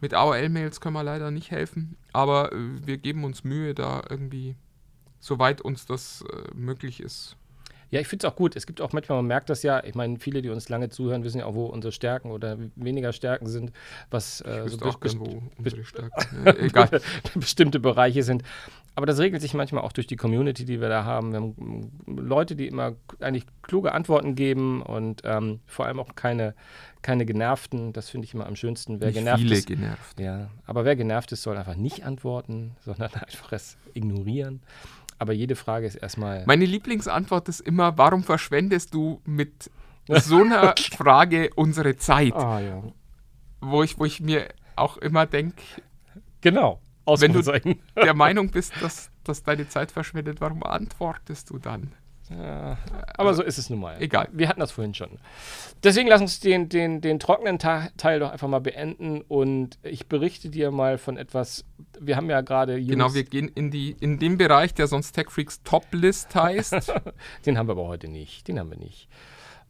Mit 0.00 0.14
AOL-Mails 0.14 0.80
können 0.80 0.94
wir 0.94 1.02
leider 1.02 1.32
nicht 1.32 1.50
helfen, 1.50 1.96
aber 2.12 2.52
äh, 2.52 2.86
wir 2.86 2.98
geben 2.98 3.24
uns 3.24 3.42
Mühe, 3.42 3.74
da 3.74 4.02
irgendwie, 4.08 4.54
soweit 5.18 5.60
uns 5.60 5.86
das 5.86 6.24
äh, 6.32 6.54
möglich 6.54 7.00
ist, 7.00 7.36
Ja, 7.90 8.00
ich 8.00 8.08
finde 8.08 8.26
es 8.26 8.32
auch 8.32 8.36
gut. 8.36 8.56
Es 8.56 8.66
gibt 8.66 8.80
auch 8.80 8.92
manchmal, 8.92 9.18
man 9.18 9.26
merkt 9.26 9.48
das 9.50 9.62
ja, 9.62 9.82
ich 9.82 9.94
meine, 9.94 10.18
viele, 10.18 10.42
die 10.42 10.50
uns 10.50 10.68
lange 10.68 10.90
zuhören, 10.90 11.24
wissen 11.24 11.38
ja 11.38 11.46
auch, 11.46 11.54
wo 11.54 11.66
unsere 11.66 11.92
Stärken 11.92 12.30
oder 12.30 12.58
weniger 12.76 13.12
Stärken 13.12 13.46
sind, 13.46 13.72
was 14.10 14.40
äh, 14.42 14.68
so 14.68 14.78
auch 14.84 15.00
gern, 15.00 15.20
wo 15.20 15.42
unsere 15.56 15.84
Stärken 15.84 16.46
äh, 16.46 16.50
Egal. 16.66 17.00
bestimmte 17.34 17.80
Bereiche 17.80 18.22
sind. 18.22 18.42
Aber 18.94 19.06
das 19.06 19.20
regelt 19.20 19.40
sich 19.40 19.54
manchmal 19.54 19.84
auch 19.84 19.92
durch 19.92 20.08
die 20.08 20.16
Community, 20.16 20.64
die 20.64 20.80
wir 20.80 20.88
da 20.88 21.04
haben. 21.04 21.30
Wir 21.30 21.40
haben 21.40 21.90
mm, 22.06 22.18
Leute, 22.18 22.56
die 22.56 22.66
immer 22.66 22.96
eigentlich 23.20 23.44
kluge 23.62 23.92
Antworten 23.92 24.34
geben 24.34 24.82
und 24.82 25.22
ähm, 25.24 25.60
vor 25.66 25.86
allem 25.86 26.00
auch 26.00 26.16
keine, 26.16 26.54
keine 27.00 27.24
genervten. 27.24 27.92
Das 27.92 28.10
finde 28.10 28.24
ich 28.24 28.34
immer 28.34 28.46
am 28.46 28.56
schönsten. 28.56 29.00
Wer 29.00 29.08
Nicht 29.08 29.18
genervt 29.18 29.42
viele 29.42 29.54
ist, 29.54 29.66
genervt. 29.68 30.18
ja, 30.18 30.50
aber 30.66 30.84
wer 30.84 30.96
genervt 30.96 31.30
ist, 31.30 31.44
soll 31.44 31.56
einfach 31.56 31.76
nicht 31.76 32.04
antworten, 32.04 32.72
sondern 32.84 33.14
einfach 33.14 33.52
es 33.52 33.76
ignorieren. 33.94 34.60
Aber 35.18 35.32
jede 35.32 35.56
Frage 35.56 35.86
ist 35.86 35.96
erstmal. 35.96 36.44
Meine 36.46 36.64
Lieblingsantwort 36.64 37.48
ist 37.48 37.60
immer, 37.60 37.98
warum 37.98 38.22
verschwendest 38.22 38.94
du 38.94 39.20
mit 39.24 39.70
so 40.08 40.42
einer 40.42 40.74
Frage 40.96 41.50
unsere 41.56 41.96
Zeit? 41.96 42.34
Ah, 42.34 42.60
ja. 42.60 42.82
Wo, 43.60 43.82
ich, 43.82 43.98
wo 43.98 44.04
ich 44.04 44.20
mir 44.20 44.48
auch 44.76 44.96
immer 44.98 45.26
denke, 45.26 45.62
Genau. 46.40 46.80
Wenn 47.06 47.32
du- 47.32 47.38
der 47.96 48.14
Meinung 48.14 48.50
bist, 48.50 48.72
dass, 48.80 49.10
dass 49.24 49.42
deine 49.42 49.68
Zeit 49.68 49.90
verschwendet, 49.90 50.40
warum 50.40 50.62
antwortest 50.62 51.50
du 51.50 51.58
dann? 51.58 51.92
Ja, 52.30 52.76
aber 53.16 53.34
so 53.34 53.42
ist 53.42 53.58
es 53.58 53.70
nun 53.70 53.80
mal. 53.80 54.00
Egal. 54.00 54.28
Wir 54.32 54.48
hatten 54.48 54.60
das 54.60 54.70
vorhin 54.70 54.94
schon. 54.94 55.18
Deswegen 55.82 56.08
lass 56.08 56.20
uns 56.20 56.40
den, 56.40 56.68
den, 56.68 57.00
den 57.00 57.18
trockenen 57.18 57.58
Ta 57.58 57.88
Teil 57.96 58.20
doch 58.20 58.30
einfach 58.30 58.48
mal 58.48 58.60
beenden 58.60 59.22
und 59.22 59.78
ich 59.82 60.08
berichte 60.08 60.50
dir 60.50 60.70
mal 60.70 60.98
von 60.98 61.16
etwas. 61.16 61.64
Wir 61.98 62.16
haben 62.16 62.28
ja 62.28 62.40
gerade 62.42 62.82
Genau, 62.82 63.14
wir 63.14 63.24
gehen 63.24 63.48
in, 63.48 63.70
die, 63.70 63.96
in 64.00 64.18
den 64.18 64.36
Bereich, 64.36 64.74
der 64.74 64.86
sonst 64.88 65.12
TechFreaks 65.12 65.62
Top-List 65.62 66.34
heißt. 66.34 66.92
den 67.46 67.56
haben 67.56 67.68
wir 67.68 67.72
aber 67.72 67.86
heute 67.86 68.08
nicht. 68.08 68.46
Den 68.48 68.58
haben 68.58 68.70
wir 68.70 68.78
nicht. 68.78 69.08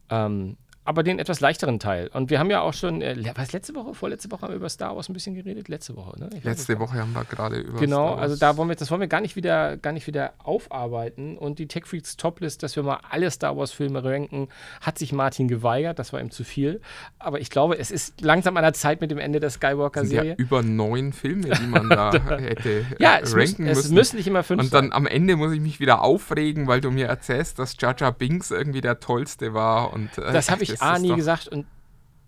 Ähm, 0.09 0.57
aber 0.89 1.03
den 1.03 1.19
etwas 1.19 1.39
leichteren 1.39 1.79
Teil. 1.79 2.07
Und 2.13 2.31
wir 2.31 2.39
haben 2.39 2.49
ja 2.49 2.61
auch 2.61 2.73
schon, 2.73 3.03
äh, 3.03 3.15
was 3.35 3.51
letzte 3.53 3.75
Woche, 3.75 3.93
vorletzte 3.93 4.31
Woche 4.31 4.41
haben 4.41 4.49
wir 4.49 4.55
über 4.55 4.69
Star 4.69 4.95
Wars 4.95 5.07
ein 5.07 5.13
bisschen 5.13 5.35
geredet? 5.35 5.67
Letzte 5.67 5.95
Woche, 5.95 6.19
ne? 6.19 6.29
Ich 6.31 6.39
es 6.39 6.43
Letzte 6.45 6.79
Woche 6.79 6.97
haben 6.97 7.13
wir 7.13 7.23
gerade 7.25 7.57
über 7.59 7.79
Genau, 7.79 8.07
Star 8.07 8.11
Wars- 8.15 8.21
also 8.23 8.35
da 8.37 8.57
wollen 8.57 8.69
wir, 8.69 8.75
das 8.75 8.89
wollen 8.89 8.99
wir 9.01 9.07
gar 9.07 9.21
nicht 9.21 9.35
wieder, 9.35 9.77
gar 9.77 9.91
nicht 9.93 10.07
wieder 10.07 10.33
aufarbeiten. 10.43 11.37
Und 11.37 11.59
die 11.59 11.67
Tech 11.67 11.85
Freaks 11.85 12.17
Toplist, 12.17 12.63
dass 12.63 12.75
wir 12.75 12.81
mal 12.81 12.99
alle 13.07 13.29
Star 13.29 13.55
Wars 13.55 13.71
Filme 13.71 14.03
ranken, 14.03 14.47
hat 14.81 14.97
sich 14.97 15.13
Martin 15.13 15.47
geweigert. 15.47 15.99
Das 15.99 16.11
war 16.11 16.19
ihm 16.21 16.31
zu 16.31 16.43
viel. 16.43 16.81
Aber 17.19 17.39
ich 17.39 17.51
glaube, 17.51 17.77
es 17.77 17.91
ist 17.91 18.21
langsam 18.21 18.57
an 18.57 18.63
der 18.63 18.73
Zeit 18.73 18.99
mit 18.99 19.11
dem 19.11 19.19
Ende 19.19 19.39
der 19.39 19.51
sind 19.51 19.61
ja 19.61 19.69
Skywalker-Serie. 19.69 20.35
über 20.37 20.63
neun 20.63 21.13
Filme, 21.13 21.49
die 21.51 21.67
man 21.67 21.87
da 21.89 22.11
hätte 22.39 22.83
Ja, 22.97 23.17
äh, 23.17 23.21
es, 23.21 23.35
müssen, 23.35 23.55
ranken 23.57 23.67
es 23.67 23.77
müssen. 23.77 23.93
müssen 23.93 24.15
nicht 24.17 24.27
immer 24.27 24.41
fünf 24.41 24.63
Und 24.63 24.73
dann 24.73 24.91
am 24.91 25.05
Ende 25.05 25.35
muss 25.35 25.51
ich 25.53 25.61
mich 25.61 25.79
wieder 25.79 26.01
aufregen, 26.01 26.67
weil 26.67 26.81
du 26.81 26.89
mir 26.89 27.05
erzählst, 27.07 27.59
dass 27.59 27.75
Jar 27.79 27.95
Jar 27.95 28.11
Binks 28.11 28.49
irgendwie 28.49 28.81
der 28.81 28.99
Tollste 28.99 29.53
war. 29.53 29.93
Und, 29.93 30.17
äh, 30.17 30.21
sein. 30.21 30.33
Das 30.33 30.49
habe 30.49 30.63
ich 30.63 30.78
A 30.81 30.99
nie 30.99 31.09
doch- 31.09 31.15
gesagt 31.15 31.47
und 31.47 31.65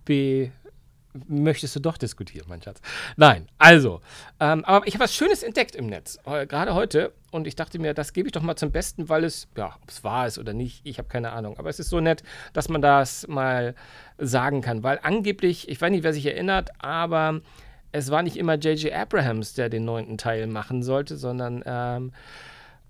B 0.05 0.49
möchtest 1.27 1.75
du 1.75 1.81
doch 1.81 1.97
diskutieren, 1.97 2.45
mein 2.47 2.61
Schatz. 2.61 2.79
Nein, 3.17 3.47
also, 3.57 3.99
ähm, 4.39 4.63
aber 4.63 4.87
ich 4.87 4.93
habe 4.93 5.03
was 5.03 5.13
Schönes 5.13 5.43
entdeckt 5.43 5.75
im 5.75 5.87
Netz, 5.87 6.17
gerade 6.23 6.73
heute. 6.73 7.11
Und 7.31 7.47
ich 7.47 7.55
dachte 7.55 7.79
mir, 7.79 7.93
das 7.93 8.13
gebe 8.13 8.27
ich 8.27 8.33
doch 8.33 8.41
mal 8.41 8.55
zum 8.55 8.71
Besten, 8.71 9.07
weil 9.09 9.23
es, 9.23 9.47
ja, 9.57 9.75
ob 9.81 9.89
es 9.89 10.03
wahr 10.03 10.27
ist 10.27 10.37
oder 10.37 10.53
nicht, 10.53 10.81
ich 10.85 10.97
habe 10.97 11.07
keine 11.09 11.31
Ahnung. 11.31 11.57
Aber 11.57 11.69
es 11.69 11.79
ist 11.79 11.89
so 11.89 11.99
nett, 11.99 12.23
dass 12.53 12.67
man 12.69 12.81
das 12.81 13.27
mal 13.27 13.73
sagen 14.17 14.61
kann. 14.61 14.83
Weil 14.83 14.99
angeblich, 15.03 15.67
ich 15.69 15.79
weiß 15.81 15.91
nicht, 15.91 16.03
wer 16.03 16.13
sich 16.13 16.25
erinnert, 16.25 16.69
aber 16.79 17.39
es 17.93 18.09
war 18.11 18.21
nicht 18.23 18.37
immer 18.37 18.55
J.J. 18.55 18.93
Abrahams, 18.93 19.53
der 19.53 19.69
den 19.69 19.85
neunten 19.85 20.17
Teil 20.17 20.47
machen 20.47 20.81
sollte, 20.83 21.15
sondern, 21.17 21.63
ähm, 21.65 22.11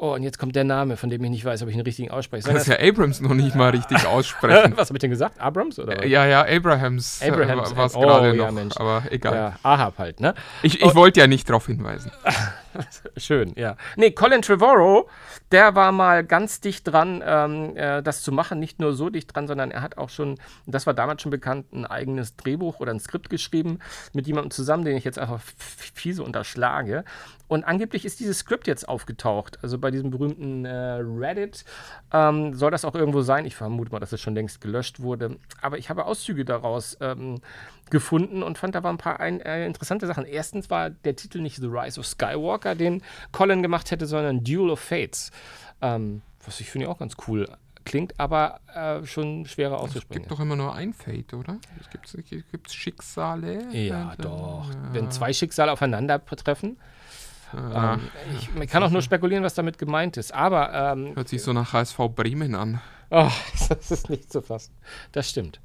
oh, 0.01 0.15
und 0.15 0.23
jetzt 0.23 0.39
kommt 0.39 0.55
der 0.55 0.63
Name, 0.63 0.97
von 0.97 1.09
dem 1.09 1.23
ich 1.23 1.29
nicht 1.29 1.45
weiß, 1.45 1.61
ob 1.61 1.69
ich 1.69 1.75
ihn 1.75 1.81
richtig 1.81 2.11
ausspreche. 2.11 2.49
Kannst 2.49 2.67
ja 2.67 2.79
Abrams 2.79 3.21
noch 3.21 3.33
nicht 3.33 3.55
mal 3.55 3.69
richtig 3.69 4.05
aussprechen. 4.07 4.73
was 4.75 4.89
habe 4.89 4.97
ich 4.97 5.01
denn 5.01 5.11
gesagt? 5.11 5.39
Abrams 5.39 5.79
oder 5.79 5.97
was? 5.97 6.05
ja, 6.05 6.25
ja, 6.25 6.41
Abrahams, 6.41 7.21
Abrahams, 7.21 7.75
war 7.75 7.85
es 7.85 7.95
oh, 7.95 8.01
gerade 8.01 8.35
ja, 8.35 8.45
noch, 8.45 8.51
Mensch. 8.51 8.75
aber 8.77 9.03
egal. 9.11 9.35
Ja, 9.35 9.59
Ahab 9.63 9.99
halt, 9.99 10.19
ne? 10.19 10.33
Ich, 10.63 10.81
ich 10.81 10.95
wollte 10.95 11.19
ja 11.19 11.27
nicht 11.27 11.47
darauf 11.47 11.67
hinweisen. 11.67 12.11
Schön, 13.17 13.53
ja. 13.55 13.75
Nee, 13.95 14.12
Colin 14.12 14.41
Trevorrow, 14.41 15.10
der 15.51 15.75
war 15.75 15.91
mal 15.91 16.23
ganz 16.23 16.62
dicht 16.62 16.88
dran, 16.88 17.23
ähm, 17.25 17.75
äh, 17.75 18.01
das 18.01 18.23
zu 18.23 18.31
machen. 18.31 18.60
Nicht 18.60 18.79
nur 18.79 18.93
so 18.93 19.10
dicht 19.10 19.36
dran, 19.36 19.47
sondern 19.47 19.71
er 19.71 19.81
hat 19.81 19.97
auch 19.97 20.10
schon, 20.10 20.38
das 20.65 20.86
war 20.86 20.93
damals 20.93 21.21
schon 21.21 21.31
bekannt, 21.31 21.71
ein 21.73 21.86
eigenes 21.86 22.36
Drehbuch 22.36 22.79
oder 22.79 22.91
ein 22.91 22.99
Skript 22.99 23.29
geschrieben 23.29 23.79
mit 24.13 24.27
jemandem 24.27 24.52
zusammen, 24.52 24.85
den 24.85 24.98
ich 24.98 25.04
jetzt 25.04 25.19
einfach 25.19 25.41
fiese 25.41 26.23
unterschlage. 26.23 27.04
Und 27.52 27.65
angeblich 27.65 28.06
ist 28.06 28.21
dieses 28.21 28.39
Skript 28.39 28.65
jetzt 28.65 28.87
aufgetaucht. 28.87 29.60
Also 29.62 29.77
bei 29.77 29.91
diesem 29.91 30.10
berühmten 30.10 30.63
äh, 30.63 31.00
Reddit 31.02 31.65
ähm, 32.13 32.54
soll 32.54 32.71
das 32.71 32.85
auch 32.85 32.96
irgendwo 32.96 33.23
sein. 33.23 33.46
Ich 33.46 33.58
vermute 33.58 33.91
mal, 33.91 34.00
dass 34.00 34.13
es 34.13 34.21
schon 34.21 34.35
längst 34.35 34.62
gelöscht 34.62 35.02
wurde. 35.02 35.37
Aber 35.62 35.77
ich 35.77 35.89
habe 35.89 36.06
Auszüge 36.06 36.46
daraus 36.46 36.98
ähm, 37.02 37.41
gefunden 37.92 38.42
und 38.42 38.58
fand 38.58 38.73
da 38.73 38.83
waren 38.83 38.96
ein 38.96 38.98
paar 38.98 39.19
ein, 39.19 39.39
äh, 39.42 39.65
interessante 39.65 40.08
Sachen. 40.08 40.25
Erstens 40.25 40.69
war 40.69 40.89
der 40.89 41.15
Titel 41.15 41.42
nicht 41.42 41.58
The 41.58 41.67
Rise 41.67 42.00
of 42.00 42.08
Skywalker, 42.08 42.75
den 42.75 43.04
Colin 43.31 43.62
gemacht 43.62 43.92
hätte, 43.92 44.08
sondern 44.08 44.44
Duel 44.44 44.71
of 44.71 44.79
Fates. 44.79 45.31
Ähm, 45.81 46.21
was 46.44 46.60
ich 46.60 46.71
finde 46.71 46.89
auch 46.89 46.98
ganz 46.98 47.15
cool 47.27 47.48
klingt, 47.85 48.19
aber 48.19 48.60
äh, 48.73 49.06
schon 49.06 49.46
schwerer 49.46 49.79
auszusprechen. 49.79 50.23
Es 50.23 50.29
gibt 50.29 50.31
doch 50.31 50.39
immer 50.39 50.56
nur 50.56 50.73
ein 50.73 50.94
Fate, 50.94 51.33
oder? 51.33 51.58
Es 51.79 51.89
gibt 51.89 52.52
gibt's 52.52 52.73
Schicksale. 52.73 53.71
Ja, 53.71 54.13
äh, 54.13 54.21
doch. 54.21 54.69
Ja. 54.69 54.94
Wenn 54.94 55.12
zwei 55.12 55.33
Schicksale 55.33 55.71
aufeinandertreffen, 55.71 56.77
ähm, 57.54 58.00
ich, 58.37 58.54
man 58.54 58.67
kann 58.67 58.83
auch 58.83 58.92
nur 58.92 59.02
spekulieren, 59.02 59.44
was 59.44 59.54
damit 59.54 59.77
gemeint 59.77 60.17
ist. 60.17 60.33
Aber. 60.33 60.73
Ähm, 60.73 61.15
Hört 61.15 61.29
sich 61.29 61.44
so 61.44 61.54
nach 61.54 61.73
HSV 61.73 61.98
Bremen 62.15 62.56
an. 62.56 62.79
Oh, 63.10 63.29
das 63.69 63.92
ist 63.92 64.10
nicht 64.10 64.31
zu 64.31 64.42
fassen. 64.42 64.73
Das 65.12 65.29
stimmt. 65.29 65.60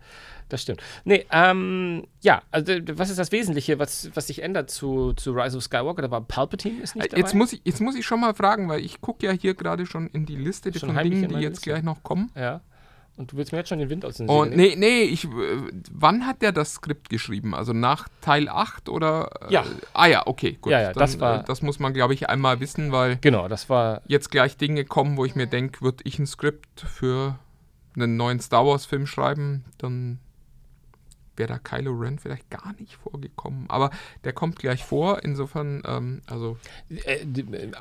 Das 0.48 0.62
stimmt. 0.62 0.80
Nee, 1.04 1.26
ähm, 1.32 2.06
ja, 2.20 2.42
also 2.50 2.72
was 2.92 3.10
ist 3.10 3.18
das 3.18 3.32
Wesentliche, 3.32 3.78
was, 3.78 4.10
was 4.14 4.28
sich 4.28 4.42
ändert 4.42 4.70
zu, 4.70 5.12
zu 5.14 5.32
Rise 5.32 5.56
of 5.56 5.64
Skywalker? 5.64 6.02
Da 6.02 6.10
war 6.10 6.20
Palpatine 6.20 6.80
ist 6.82 6.94
nicht 6.94 7.12
dabei. 7.12 7.20
Jetzt 7.20 7.34
muss 7.34 7.52
ich, 7.52 7.60
jetzt 7.64 7.80
muss 7.80 7.96
ich 7.96 8.06
schon 8.06 8.20
mal 8.20 8.34
fragen, 8.34 8.68
weil 8.68 8.80
ich 8.80 9.00
gucke 9.00 9.26
ja 9.26 9.32
hier 9.32 9.54
gerade 9.54 9.86
schon 9.86 10.06
in 10.08 10.24
die 10.24 10.36
Liste 10.36 10.72
schon 10.78 10.94
von 10.94 11.02
Dingen, 11.02 11.28
die 11.28 11.36
jetzt 11.36 11.56
Liste? 11.56 11.70
gleich 11.70 11.82
noch 11.82 12.02
kommen. 12.02 12.30
Ja. 12.36 12.60
Und 13.16 13.32
du 13.32 13.36
willst 13.38 13.50
mir 13.50 13.58
jetzt 13.58 13.70
schon 13.70 13.78
den 13.78 13.88
Wind 13.88 14.04
aus 14.04 14.18
den 14.18 14.28
Segeln 14.28 14.50
nee, 14.50 14.74
nee, 14.76 15.02
ich, 15.02 15.24
äh, 15.24 15.28
wann 15.90 16.26
hat 16.26 16.42
der 16.42 16.52
das 16.52 16.74
Skript 16.74 17.08
geschrieben? 17.08 17.54
Also 17.54 17.72
nach 17.72 18.08
Teil 18.20 18.48
8 18.48 18.90
oder? 18.90 19.30
Äh, 19.48 19.54
ja. 19.54 19.64
Ah 19.94 20.06
ja, 20.06 20.26
okay, 20.26 20.58
gut. 20.60 20.70
Ja, 20.70 20.80
ja, 20.80 20.92
Dann, 20.92 21.00
das 21.00 21.18
war. 21.18 21.40
Äh, 21.40 21.44
das 21.44 21.62
muss 21.62 21.78
man, 21.78 21.94
glaube 21.94 22.12
ich, 22.12 22.28
einmal 22.28 22.60
wissen, 22.60 22.92
weil. 22.92 23.16
Genau, 23.22 23.48
das 23.48 23.70
war. 23.70 24.02
Jetzt 24.06 24.30
gleich 24.30 24.58
Dinge 24.58 24.84
kommen, 24.84 25.16
wo 25.16 25.24
ich 25.24 25.34
mir 25.34 25.46
denke, 25.46 25.80
würde 25.80 26.04
ich 26.04 26.18
ein 26.18 26.26
Skript 26.26 26.80
für 26.80 27.38
einen 27.94 28.16
neuen 28.18 28.38
Star 28.40 28.66
Wars-Film 28.66 29.06
schreiben, 29.06 29.64
dann 29.78 30.18
wäre 31.38 31.48
da 31.48 31.58
Kylo 31.58 31.92
Ren 31.92 32.18
vielleicht 32.18 32.50
gar 32.50 32.74
nicht 32.78 32.94
vorgekommen. 32.94 33.66
Aber 33.68 33.90
der 34.24 34.32
kommt 34.32 34.58
gleich 34.58 34.84
vor, 34.84 35.22
insofern, 35.22 35.82
ähm, 35.86 36.22
also. 36.26 36.56
Äh, 36.88 37.18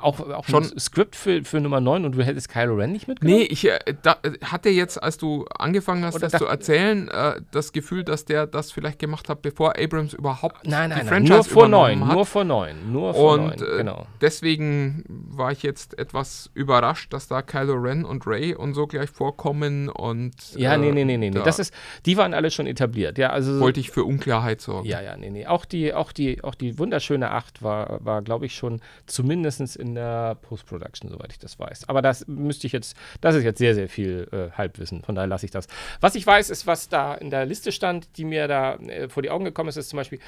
auch, 0.00 0.20
auch 0.20 0.46
schon 0.46 0.64
ein 0.64 0.78
Skript 0.78 1.16
für, 1.16 1.44
für 1.44 1.60
Nummer 1.60 1.80
9 1.80 2.04
und 2.04 2.16
du 2.16 2.22
hättest 2.22 2.48
Kylo 2.48 2.74
Ren 2.74 2.92
nicht 2.92 3.08
mitgenommen? 3.08 3.40
Nee, 3.40 3.46
ich 3.46 3.66
äh, 3.68 3.78
da, 4.02 4.18
hatte 4.42 4.70
jetzt, 4.70 5.02
als 5.02 5.18
du 5.18 5.44
angefangen 5.46 6.04
hast, 6.04 6.16
Oder 6.16 6.28
das 6.28 6.40
zu 6.40 6.46
erzählen, 6.46 7.08
äh, 7.08 7.40
das 7.50 7.72
Gefühl, 7.72 8.04
dass 8.04 8.24
der 8.24 8.46
das 8.46 8.72
vielleicht 8.72 8.98
gemacht 8.98 9.28
hat, 9.28 9.42
bevor 9.42 9.78
Abrams 9.78 10.12
überhaupt 10.14 10.66
nein, 10.66 10.90
nein, 10.90 10.98
die 11.00 11.04
nein, 11.04 11.06
Franchise 11.06 11.34
nur 11.34 11.44
vor 11.44 11.68
9, 11.68 12.06
hat. 12.06 12.14
nur 12.14 12.26
vor 12.26 12.44
9, 12.44 12.92
nur 12.92 13.14
vor 13.14 13.34
und, 13.34 13.60
9, 13.60 13.62
äh, 13.62 13.76
genau. 13.78 14.06
Deswegen 14.20 15.04
war 15.08 15.52
ich 15.52 15.62
jetzt 15.62 15.98
etwas 15.98 16.50
überrascht, 16.54 17.12
dass 17.12 17.28
da 17.28 17.42
Kylo 17.42 17.74
Ren 17.74 18.04
und 18.04 18.26
Ray 18.26 18.54
und 18.54 18.74
so 18.74 18.86
gleich 18.86 19.10
vorkommen 19.10 19.88
und. 19.88 20.34
Ja, 20.56 20.74
äh, 20.74 20.78
nee, 20.78 20.92
nee, 20.92 21.04
nee, 21.04 21.16
nee, 21.16 21.30
nee. 21.30 21.42
Das 21.42 21.58
ist, 21.58 21.72
die 22.04 22.16
waren 22.16 22.34
alle 22.34 22.50
schon 22.50 22.66
etabliert, 22.66 23.18
ja, 23.18 23.30
also. 23.30 23.45
Wollte 23.60 23.80
ich 23.80 23.90
für 23.90 24.04
Unklarheit 24.04 24.60
sorgen. 24.60 24.86
Ja, 24.88 25.00
ja, 25.00 25.16
nee, 25.16 25.30
nee. 25.30 25.46
Auch 25.46 25.64
die, 25.64 25.94
auch 25.94 26.12
die, 26.12 26.42
auch 26.44 26.54
die 26.54 26.78
wunderschöne 26.78 27.30
8 27.30 27.62
war, 27.62 28.04
war 28.04 28.22
glaube 28.22 28.46
ich, 28.46 28.54
schon 28.54 28.80
zumindest 29.06 29.76
in 29.76 29.94
der 29.94 30.34
Post-Production, 30.36 31.10
soweit 31.10 31.32
ich 31.32 31.38
das 31.38 31.58
weiß. 31.58 31.88
Aber 31.88 32.02
das 32.02 32.26
müsste 32.26 32.66
ich 32.66 32.72
jetzt, 32.72 32.96
das 33.20 33.34
ist 33.34 33.44
jetzt 33.44 33.58
sehr, 33.58 33.74
sehr 33.74 33.88
viel 33.88 34.28
äh, 34.32 34.56
Halbwissen. 34.56 35.02
Von 35.02 35.14
daher 35.14 35.28
lasse 35.28 35.46
ich 35.46 35.52
das. 35.52 35.66
Was 36.00 36.14
ich 36.14 36.26
weiß, 36.26 36.50
ist, 36.50 36.66
was 36.66 36.88
da 36.88 37.14
in 37.14 37.30
der 37.30 37.46
Liste 37.46 37.72
stand, 37.72 38.16
die 38.16 38.24
mir 38.24 38.48
da 38.48 38.74
äh, 38.74 39.08
vor 39.08 39.22
die 39.22 39.30
Augen 39.30 39.44
gekommen 39.44 39.68
ist, 39.68 39.76
ist 39.76 39.88
zum 39.88 39.98
Beispiel, 39.98 40.18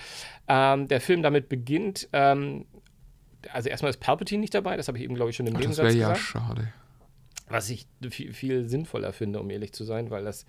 ähm, 0.49 0.89
der 0.89 1.01
Film 1.01 1.23
damit 1.23 1.49
beginnt, 1.49 2.09
ähm, 2.13 2.67
also 3.53 3.69
erstmal 3.69 3.91
ist 3.91 4.01
Palpatine 4.01 4.41
nicht 4.41 4.55
dabei, 4.55 4.77
das 4.77 4.89
habe 4.89 4.99
ich 4.99 5.05
eben, 5.05 5.15
glaube 5.15 5.31
ich, 5.31 5.37
schon 5.37 5.47
im 5.47 5.57
Ach, 5.57 5.61
Nebensatz 5.61 5.87
das 5.87 5.95
wäre 5.95 6.03
ja 6.03 6.13
gesagt. 6.13 6.29
schade. 6.29 6.73
Was 7.49 7.71
ich 7.71 7.87
viel, 8.11 8.33
viel 8.33 8.69
sinnvoller 8.69 9.13
finde, 9.13 9.41
um 9.41 9.49
ehrlich 9.51 9.73
zu 9.73 9.85
sein, 9.85 10.11
weil 10.11 10.25
das 10.25 10.45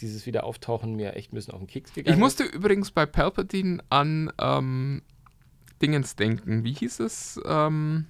dieses 0.00 0.26
Wiederauftauchen 0.26 0.94
mir 0.94 1.14
echt 1.14 1.32
ein 1.32 1.36
bisschen 1.36 1.54
auf 1.54 1.60
den 1.60 1.66
Keks 1.66 1.92
gegangen 1.92 2.14
Ich 2.14 2.20
musste 2.20 2.44
übrigens 2.44 2.90
bei 2.90 3.06
Palpatine 3.06 3.82
an 3.88 4.32
ähm, 4.40 5.02
Dingens 5.80 6.16
denken. 6.16 6.64
Wie 6.64 6.72
hieß 6.72 7.00
es? 7.00 7.40
Ähm, 7.44 8.06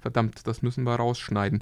verdammt, 0.00 0.46
das 0.46 0.62
müssen 0.62 0.84
wir 0.84 0.94
rausschneiden. 0.94 1.60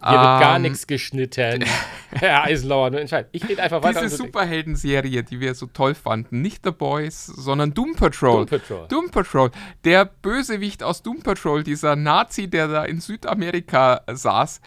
Hier 0.00 0.12
ähm, 0.12 0.20
wird 0.20 0.40
gar 0.40 0.58
nichts 0.58 0.86
geschnitten. 0.86 1.64
Herr 2.10 2.44
Eisenlauer, 2.44 2.90
nur 2.90 3.00
entscheid. 3.00 3.28
Ich 3.32 3.48
rede 3.48 3.62
einfach 3.62 3.82
weiter. 3.82 4.02
Diese 4.02 4.16
Superhelden-Serie, 4.16 5.22
die 5.22 5.40
wir 5.40 5.54
so 5.54 5.66
toll 5.66 5.94
fanden. 5.94 6.42
Nicht 6.42 6.64
The 6.64 6.70
Boys, 6.70 7.26
sondern 7.26 7.74
Doom 7.74 7.94
Patrol. 7.94 8.46
Doom 8.46 8.60
Patrol. 8.60 8.88
Doom 8.88 9.10
Patrol. 9.10 9.50
Der 9.84 10.04
Bösewicht 10.04 10.82
aus 10.82 11.02
Doom 11.02 11.22
Patrol, 11.22 11.62
dieser 11.64 11.96
Nazi, 11.96 12.48
der 12.48 12.68
da 12.68 12.84
in 12.84 13.00
Südamerika 13.00 14.02
saß 14.10 14.60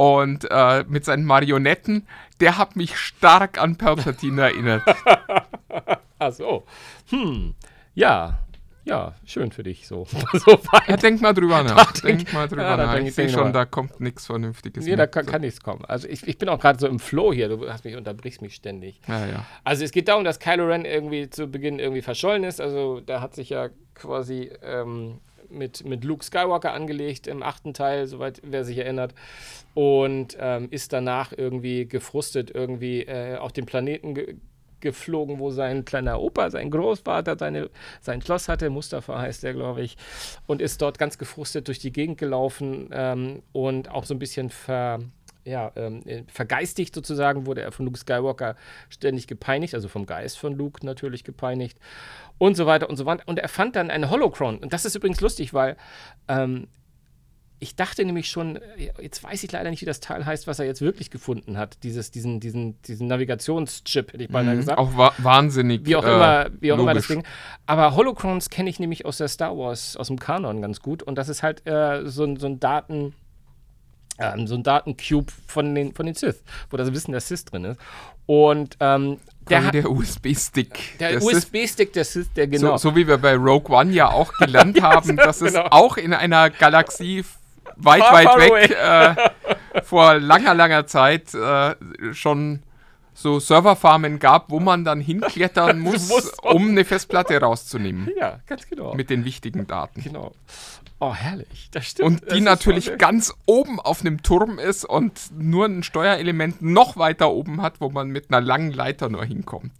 und 0.00 0.50
äh, 0.50 0.82
mit 0.88 1.04
seinen 1.04 1.26
Marionetten, 1.26 2.06
der 2.40 2.56
hat 2.56 2.74
mich 2.74 2.96
stark 2.96 3.60
an 3.60 3.76
Palpatine 3.76 4.40
erinnert. 4.40 4.82
Ach 6.18 6.32
so. 6.32 6.64
Hm. 7.10 7.54
Ja, 7.92 8.38
ja, 8.84 9.14
schön 9.26 9.52
für 9.52 9.62
dich 9.62 9.86
so. 9.86 10.06
so 10.32 10.58
ja, 10.88 10.96
denk 10.96 11.20
mal 11.20 11.34
drüber 11.34 11.62
nach. 11.62 11.92
denk, 12.00 12.20
denk 12.20 12.32
mal 12.32 12.48
drüber 12.48 12.62
ja, 12.62 12.76
nach. 12.78 12.96
Ich 12.96 13.14
sehe 13.14 13.28
schon, 13.28 13.52
da 13.52 13.66
kommt 13.66 14.00
nichts 14.00 14.24
Vernünftiges. 14.24 14.86
Nee, 14.86 14.96
da 14.96 15.06
kann, 15.06 15.26
kann 15.26 15.42
nichts 15.42 15.60
kommen. 15.60 15.84
Also 15.84 16.08
ich, 16.08 16.26
ich 16.26 16.38
bin 16.38 16.48
auch 16.48 16.58
gerade 16.58 16.78
so 16.78 16.86
im 16.86 16.98
Flow 16.98 17.34
hier. 17.34 17.50
Du 17.50 17.68
hast 17.68 17.84
mich 17.84 17.94
unterbrichst 17.94 18.40
mich 18.40 18.54
ständig. 18.54 19.02
Ja, 19.06 19.26
ja. 19.26 19.46
Also 19.64 19.84
es 19.84 19.92
geht 19.92 20.08
darum, 20.08 20.24
dass 20.24 20.38
Kylo 20.38 20.66
Ren 20.66 20.86
irgendwie 20.86 21.28
zu 21.28 21.46
Beginn 21.46 21.78
irgendwie 21.78 22.00
verschollen 22.00 22.44
ist. 22.44 22.58
Also 22.58 23.00
da 23.00 23.20
hat 23.20 23.34
sich 23.34 23.50
ja 23.50 23.68
quasi 23.94 24.50
ähm, 24.62 25.20
mit, 25.50 25.84
mit 25.84 26.04
Luke 26.04 26.24
Skywalker 26.24 26.72
angelegt 26.72 27.26
im 27.26 27.42
achten 27.42 27.74
Teil, 27.74 28.06
soweit 28.06 28.40
wer 28.44 28.64
sich 28.64 28.78
erinnert. 28.78 29.14
Und 29.74 30.36
ähm, 30.40 30.68
ist 30.70 30.92
danach 30.92 31.32
irgendwie 31.36 31.86
gefrustet, 31.86 32.50
irgendwie 32.52 33.02
äh, 33.02 33.36
auf 33.36 33.52
den 33.52 33.66
Planeten 33.66 34.14
ge 34.14 34.36
geflogen, 34.80 35.38
wo 35.38 35.50
sein 35.50 35.84
kleiner 35.84 36.20
Opa, 36.20 36.50
sein 36.50 36.70
Großvater, 36.70 37.36
seine, 37.38 37.70
sein 38.00 38.22
Schloss 38.22 38.48
hatte. 38.48 38.70
Mustafa 38.70 39.20
heißt 39.20 39.42
der, 39.42 39.52
glaube 39.52 39.82
ich. 39.82 39.96
Und 40.46 40.62
ist 40.62 40.80
dort 40.82 40.98
ganz 40.98 41.18
gefrustet 41.18 41.68
durch 41.68 41.78
die 41.78 41.92
Gegend 41.92 42.18
gelaufen 42.18 42.88
ähm, 42.92 43.42
und 43.52 43.90
auch 43.90 44.04
so 44.04 44.14
ein 44.14 44.18
bisschen 44.18 44.50
ver, 44.50 45.00
ja, 45.44 45.72
ähm, 45.76 46.02
vergeistigt 46.28 46.94
sozusagen, 46.94 47.46
wurde 47.46 47.62
er 47.62 47.72
von 47.72 47.86
Luke 47.86 47.98
Skywalker 47.98 48.56
ständig 48.88 49.26
gepeinigt, 49.26 49.74
also 49.74 49.88
vom 49.88 50.06
Geist 50.06 50.38
von 50.38 50.54
Luke 50.54 50.84
natürlich 50.84 51.24
gepeinigt 51.24 51.78
und 52.40 52.56
so 52.56 52.64
weiter 52.66 52.88
und 52.88 52.96
so 52.96 53.04
weiter. 53.06 53.22
Und 53.26 53.38
er 53.38 53.48
fand 53.48 53.76
dann 53.76 53.90
einen 53.90 54.08
Holocron. 54.10 54.58
Und 54.58 54.72
das 54.72 54.84
ist 54.86 54.94
übrigens 54.96 55.20
lustig, 55.20 55.52
weil 55.54 55.76
ähm, 56.26 56.68
ich 57.62 57.76
dachte 57.76 58.02
nämlich 58.06 58.30
schon, 58.30 58.58
jetzt 58.98 59.22
weiß 59.22 59.44
ich 59.44 59.52
leider 59.52 59.68
nicht, 59.68 59.82
wie 59.82 59.86
das 59.86 60.00
Teil 60.00 60.24
heißt, 60.24 60.46
was 60.46 60.58
er 60.58 60.64
jetzt 60.64 60.80
wirklich 60.80 61.10
gefunden 61.10 61.58
hat. 61.58 61.76
Dieses, 61.82 62.10
diesen, 62.10 62.40
diesen, 62.40 62.80
diesen 62.82 63.06
Navigationschip, 63.08 64.14
hätte 64.14 64.24
ich 64.24 64.30
beinahe 64.30 64.54
Mhm, 64.54 64.60
gesagt. 64.60 64.78
Auch 64.78 64.96
wa 64.96 65.12
wahnsinnig. 65.18 65.84
Wie 65.84 65.94
auch 65.96 66.04
äh, 66.06 66.14
immer, 66.14 66.46
wie 66.60 66.72
auch 66.72 66.78
immer 66.78 66.94
das 66.94 67.06
logisch. 67.10 67.24
Ding. 67.24 67.32
Aber 67.66 67.94
Holocrons 67.94 68.48
kenne 68.48 68.70
ich 68.70 68.80
nämlich 68.80 69.04
aus 69.04 69.18
der 69.18 69.28
Star 69.28 69.58
Wars, 69.58 69.98
aus 69.98 70.06
dem 70.06 70.18
Kanon 70.18 70.62
ganz 70.62 70.80
gut. 70.80 71.02
Und 71.02 71.16
das 71.16 71.28
ist 71.28 71.42
halt 71.42 71.66
äh, 71.66 72.06
so, 72.06 72.24
ein- 72.24 72.36
so 72.38 72.46
ein 72.46 72.58
Daten, 72.58 73.12
ähm, 74.18 74.46
so 74.46 74.54
ein 74.54 74.62
Datencube 74.62 75.30
von 75.46 75.74
den, 75.74 75.92
von 75.94 76.06
den 76.06 76.14
Sith, 76.14 76.42
wo 76.70 76.78
das 76.78 76.90
Wissen 76.94 77.12
der 77.12 77.20
Sith 77.20 77.44
drin 77.44 77.64
ist. 77.66 77.80
Und 78.24 78.76
ähm, 78.80 79.18
der 79.50 79.70
der 79.72 79.90
USB-Stick. 79.90 80.98
der 80.98 81.14
Das 81.14 81.24
ist 81.24 81.34
USB-Stick 81.34 81.92
der 81.92 82.46
genau. 82.46 82.76
so, 82.76 82.90
so 82.90 82.96
wie 82.96 83.06
wir 83.06 83.18
bei 83.18 83.34
Rogue 83.34 83.76
One 83.76 83.92
ja 83.92 84.10
auch 84.10 84.32
gelernt 84.34 84.80
haben, 84.82 85.16
dass 85.16 85.40
es 85.40 85.54
genau. 85.54 85.66
auch 85.70 85.96
in 85.96 86.14
einer 86.14 86.50
Galaxie 86.50 87.24
weit, 87.76 88.02
Far, 88.02 88.12
weit 88.12 88.26
far 88.26 88.38
weg 88.38 88.70
äh, 88.70 89.82
vor 89.82 90.18
langer, 90.18 90.54
langer 90.54 90.86
Zeit 90.86 91.34
äh, 91.34 91.74
schon 92.12 92.62
so 93.20 93.38
Serverfarmen 93.38 94.18
gab, 94.18 94.50
wo 94.50 94.60
man 94.60 94.84
dann 94.84 95.00
hinklettern 95.00 95.78
muss, 95.80 96.08
muss. 96.08 96.32
um 96.42 96.70
eine 96.70 96.84
Festplatte 96.84 97.38
rauszunehmen 97.38 98.10
ja, 98.16 98.40
ganz 98.46 98.66
genau. 98.68 98.94
mit 98.94 99.10
den 99.10 99.24
wichtigen 99.24 99.66
Daten. 99.66 100.02
genau. 100.02 100.32
Oh, 101.02 101.14
herrlich. 101.14 101.68
Das 101.72 101.86
stimmt. 101.86 102.06
Und 102.06 102.22
Das 102.22 102.34
die 102.34 102.38
ist 102.40 102.44
natürlich 102.44 102.98
ganz 102.98 103.34
oben 103.46 103.80
auf 103.80 104.02
einem 104.02 104.22
Turm 104.22 104.58
ist 104.58 104.84
und 104.84 105.18
nur 105.32 105.64
ein 105.64 105.82
Steuerelement 105.82 106.60
noch 106.60 106.98
weiter 106.98 107.30
oben 107.30 107.62
hat, 107.62 107.80
wo 107.80 107.88
man 107.88 108.08
mit 108.10 108.30
einer 108.30 108.42
langen 108.42 108.70
Leiter 108.70 109.08
nur 109.08 109.24
hinkommt. 109.24 109.72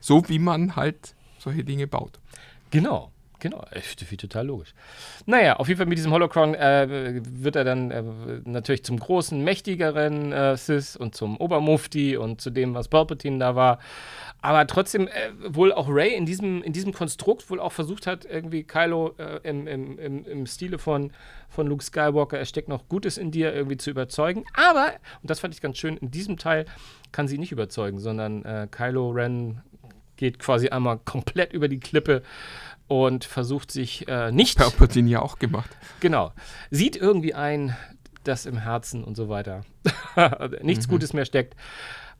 So 0.00 0.26
wie 0.28 0.38
man 0.38 0.74
halt 0.74 1.14
solche 1.38 1.64
Dinge 1.64 1.86
baut. 1.86 2.18
Genau, 2.70 3.12
Genau, 3.40 3.64
wie 4.08 4.16
total 4.16 4.46
logisch. 4.46 4.74
Naja, 5.26 5.56
auf 5.56 5.68
jeden 5.68 5.78
Fall 5.78 5.86
mit 5.86 5.96
diesem 5.96 6.12
Holocron 6.12 6.54
äh, 6.54 7.20
wird 7.22 7.54
er 7.54 7.62
dann 7.62 7.90
äh, 7.92 8.02
natürlich 8.44 8.84
zum 8.84 8.98
großen, 8.98 9.42
mächtigeren 9.44 10.32
äh, 10.32 10.56
Sis 10.56 10.96
und 10.96 11.14
zum 11.14 11.36
Obermufti 11.36 12.16
und 12.16 12.40
zu 12.40 12.50
dem, 12.50 12.74
was 12.74 12.88
Palpatine 12.88 13.38
da 13.38 13.54
war. 13.54 13.78
Aber 14.40 14.66
trotzdem 14.66 15.06
äh, 15.06 15.30
wohl 15.54 15.72
auch 15.72 15.88
Ray 15.88 16.14
in 16.14 16.26
diesem, 16.26 16.62
in 16.64 16.72
diesem 16.72 16.92
Konstrukt 16.92 17.48
wohl 17.48 17.60
auch 17.60 17.72
versucht 17.72 18.08
hat, 18.08 18.24
irgendwie 18.24 18.64
Kylo 18.64 19.14
äh, 19.18 19.38
im, 19.44 19.68
im, 19.68 19.98
im, 20.00 20.24
im 20.24 20.46
Stile 20.46 20.78
von, 20.78 21.12
von 21.48 21.68
Luke 21.68 21.84
Skywalker, 21.84 22.38
er 22.38 22.44
steckt 22.44 22.68
noch 22.68 22.88
Gutes 22.88 23.18
in 23.18 23.30
dir, 23.30 23.54
irgendwie 23.54 23.76
zu 23.76 23.90
überzeugen. 23.90 24.44
Aber, 24.54 24.92
und 25.22 25.30
das 25.30 25.38
fand 25.38 25.54
ich 25.54 25.60
ganz 25.60 25.78
schön, 25.78 25.96
in 25.96 26.10
diesem 26.10 26.38
Teil 26.38 26.64
kann 27.12 27.28
sie 27.28 27.38
nicht 27.38 27.52
überzeugen, 27.52 28.00
sondern 28.00 28.44
äh, 28.44 28.66
Kylo 28.68 29.10
Ren 29.10 29.62
geht 30.18 30.38
quasi 30.38 30.68
einmal 30.68 30.98
komplett 30.98 31.54
über 31.54 31.68
die 31.68 31.80
Klippe 31.80 32.22
und 32.88 33.24
versucht 33.24 33.70
sich 33.70 34.08
äh, 34.08 34.32
nicht. 34.32 34.58
Palpatine 34.58 35.08
ja 35.08 35.22
auch 35.22 35.38
gemacht. 35.38 35.70
Genau. 36.00 36.32
Sieht 36.70 36.96
irgendwie 36.96 37.34
ein, 37.34 37.76
dass 38.24 38.46
im 38.46 38.58
Herzen 38.58 39.04
und 39.04 39.16
so 39.16 39.28
weiter 39.28 39.64
nichts 40.62 40.88
Gutes 40.88 41.12
mehr 41.12 41.24
steckt. 41.24 41.54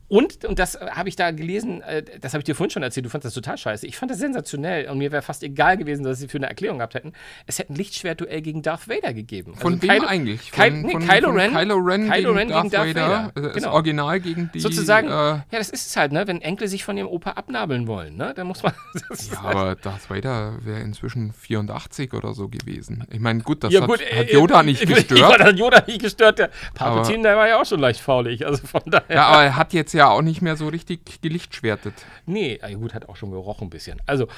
Und, 0.08 0.46
und 0.46 0.58
das 0.58 0.78
habe 0.80 1.08
ich 1.10 1.16
da 1.16 1.30
gelesen, 1.32 1.82
äh, 1.82 2.02
das 2.20 2.32
habe 2.32 2.40
ich 2.40 2.44
dir 2.46 2.54
vorhin 2.54 2.70
schon 2.70 2.82
erzählt, 2.82 3.04
du 3.04 3.10
fandest 3.10 3.26
das 3.36 3.42
total 3.42 3.58
scheiße. 3.58 3.86
Ich 3.86 3.96
fand 3.98 4.10
das 4.10 4.18
sensationell 4.18 4.88
und 4.88 4.96
mir 4.96 5.12
wäre 5.12 5.20
fast 5.20 5.42
egal 5.42 5.76
gewesen, 5.76 6.02
dass 6.02 6.18
sie 6.18 6.28
für 6.28 6.38
eine 6.38 6.46
Erklärung 6.48 6.78
gehabt 6.78 6.94
hätten. 6.94 7.12
Es 7.46 7.58
hätte 7.58 7.74
ein 7.74 7.76
Lichtschwertduell 7.76 8.40
gegen 8.40 8.62
Darth 8.62 8.88
Vader 8.88 9.12
gegeben. 9.12 9.54
Von 9.56 9.82
wem 9.82 9.90
Kylo, 9.90 10.06
eigentlich? 10.06 10.50
Ky 10.50 10.70
Von, 10.70 10.80
nee, 10.82 10.92
von, 10.92 11.06
Kylo, 11.06 11.28
von 11.28 11.36
Ren, 11.38 11.52
Kylo 11.54 11.76
Ren 11.76 12.10
Kylo 12.10 12.14
gegen 12.34 12.38
Ren 12.38 12.48
Darth 12.48 12.62
gegen 12.62 12.70
Darth 12.72 12.88
Vader. 12.88 13.02
Vader. 13.08 13.32
Also 13.34 13.48
Das 13.48 13.56
Genau. 13.58 13.72
Original 13.74 14.20
gegen 14.20 14.50
die. 14.54 14.60
Sozusagen, 14.60 15.08
Äh, 15.08 15.10
ja, 15.10 15.44
das 15.50 15.68
ist 15.68 15.86
es 15.88 15.96
halt, 15.96 16.12
ne? 16.12 16.26
Wenn 16.26 16.40
Enkel 16.40 16.68
sich 16.68 16.84
von 16.84 16.96
ihrem 16.96 17.08
Opa 17.08 17.32
abnabeln 17.32 17.86
wollen, 17.86 18.16
ne? 18.16 18.32
Dann 18.34 18.46
muss 18.46 18.62
man. 18.62 18.72
das 19.10 19.30
ja, 19.30 19.42
halt- 19.42 19.56
aber 19.56 19.74
Darth 19.76 20.08
Vader 20.08 20.54
wäre 20.64 20.80
inzwischen 20.80 21.32
84 21.34 22.14
oder 22.14 22.32
so 22.32 22.48
gewesen. 22.48 23.04
Ich 23.10 23.20
meine, 23.20 23.42
gut, 23.42 23.62
das 23.62 23.72
Ja, 23.74 23.82
hat, 23.82 23.88
gut, 23.88 24.00
hat 24.00 24.28
äh, 24.28 24.32
Yoda 24.32 24.60
äh, 24.60 24.64
nicht 24.64 24.82
ich- 24.82 24.88
Ich 24.90 25.06
gestört. 25.08 25.38
das 25.40 25.58
Yoda 25.58 25.82
nicht 25.86 26.00
gestört. 26.00 26.38
Der 26.38 26.50
Palpatine, 26.74 27.22
der 27.24 27.36
war 27.36 27.46
ja 27.46 27.60
auch 27.60 27.66
schon 27.66 27.80
leicht 27.80 28.00
faulig. 28.00 28.46
Also 28.46 28.66
von 28.66 28.80
daher. 28.86 29.14
Ja, 29.14 29.26
aber 29.26 29.42
er 29.44 29.56
hat 29.56 29.72
jetzt 29.74 29.92
ja 29.92 29.97
auch 30.06 30.22
nicht 30.22 30.40
mehr 30.40 30.56
so 30.56 30.68
richtig 30.68 31.20
gelichtschwertet. 31.20 31.94
Nee, 32.26 32.58
ja, 32.62 32.72
gut, 32.76 32.94
hat 32.94 33.08
auch 33.08 33.16
schon 33.16 33.32
gerochen 33.32 33.66
ein 33.66 33.70
bisschen. 33.70 34.00
Also, 34.06 34.28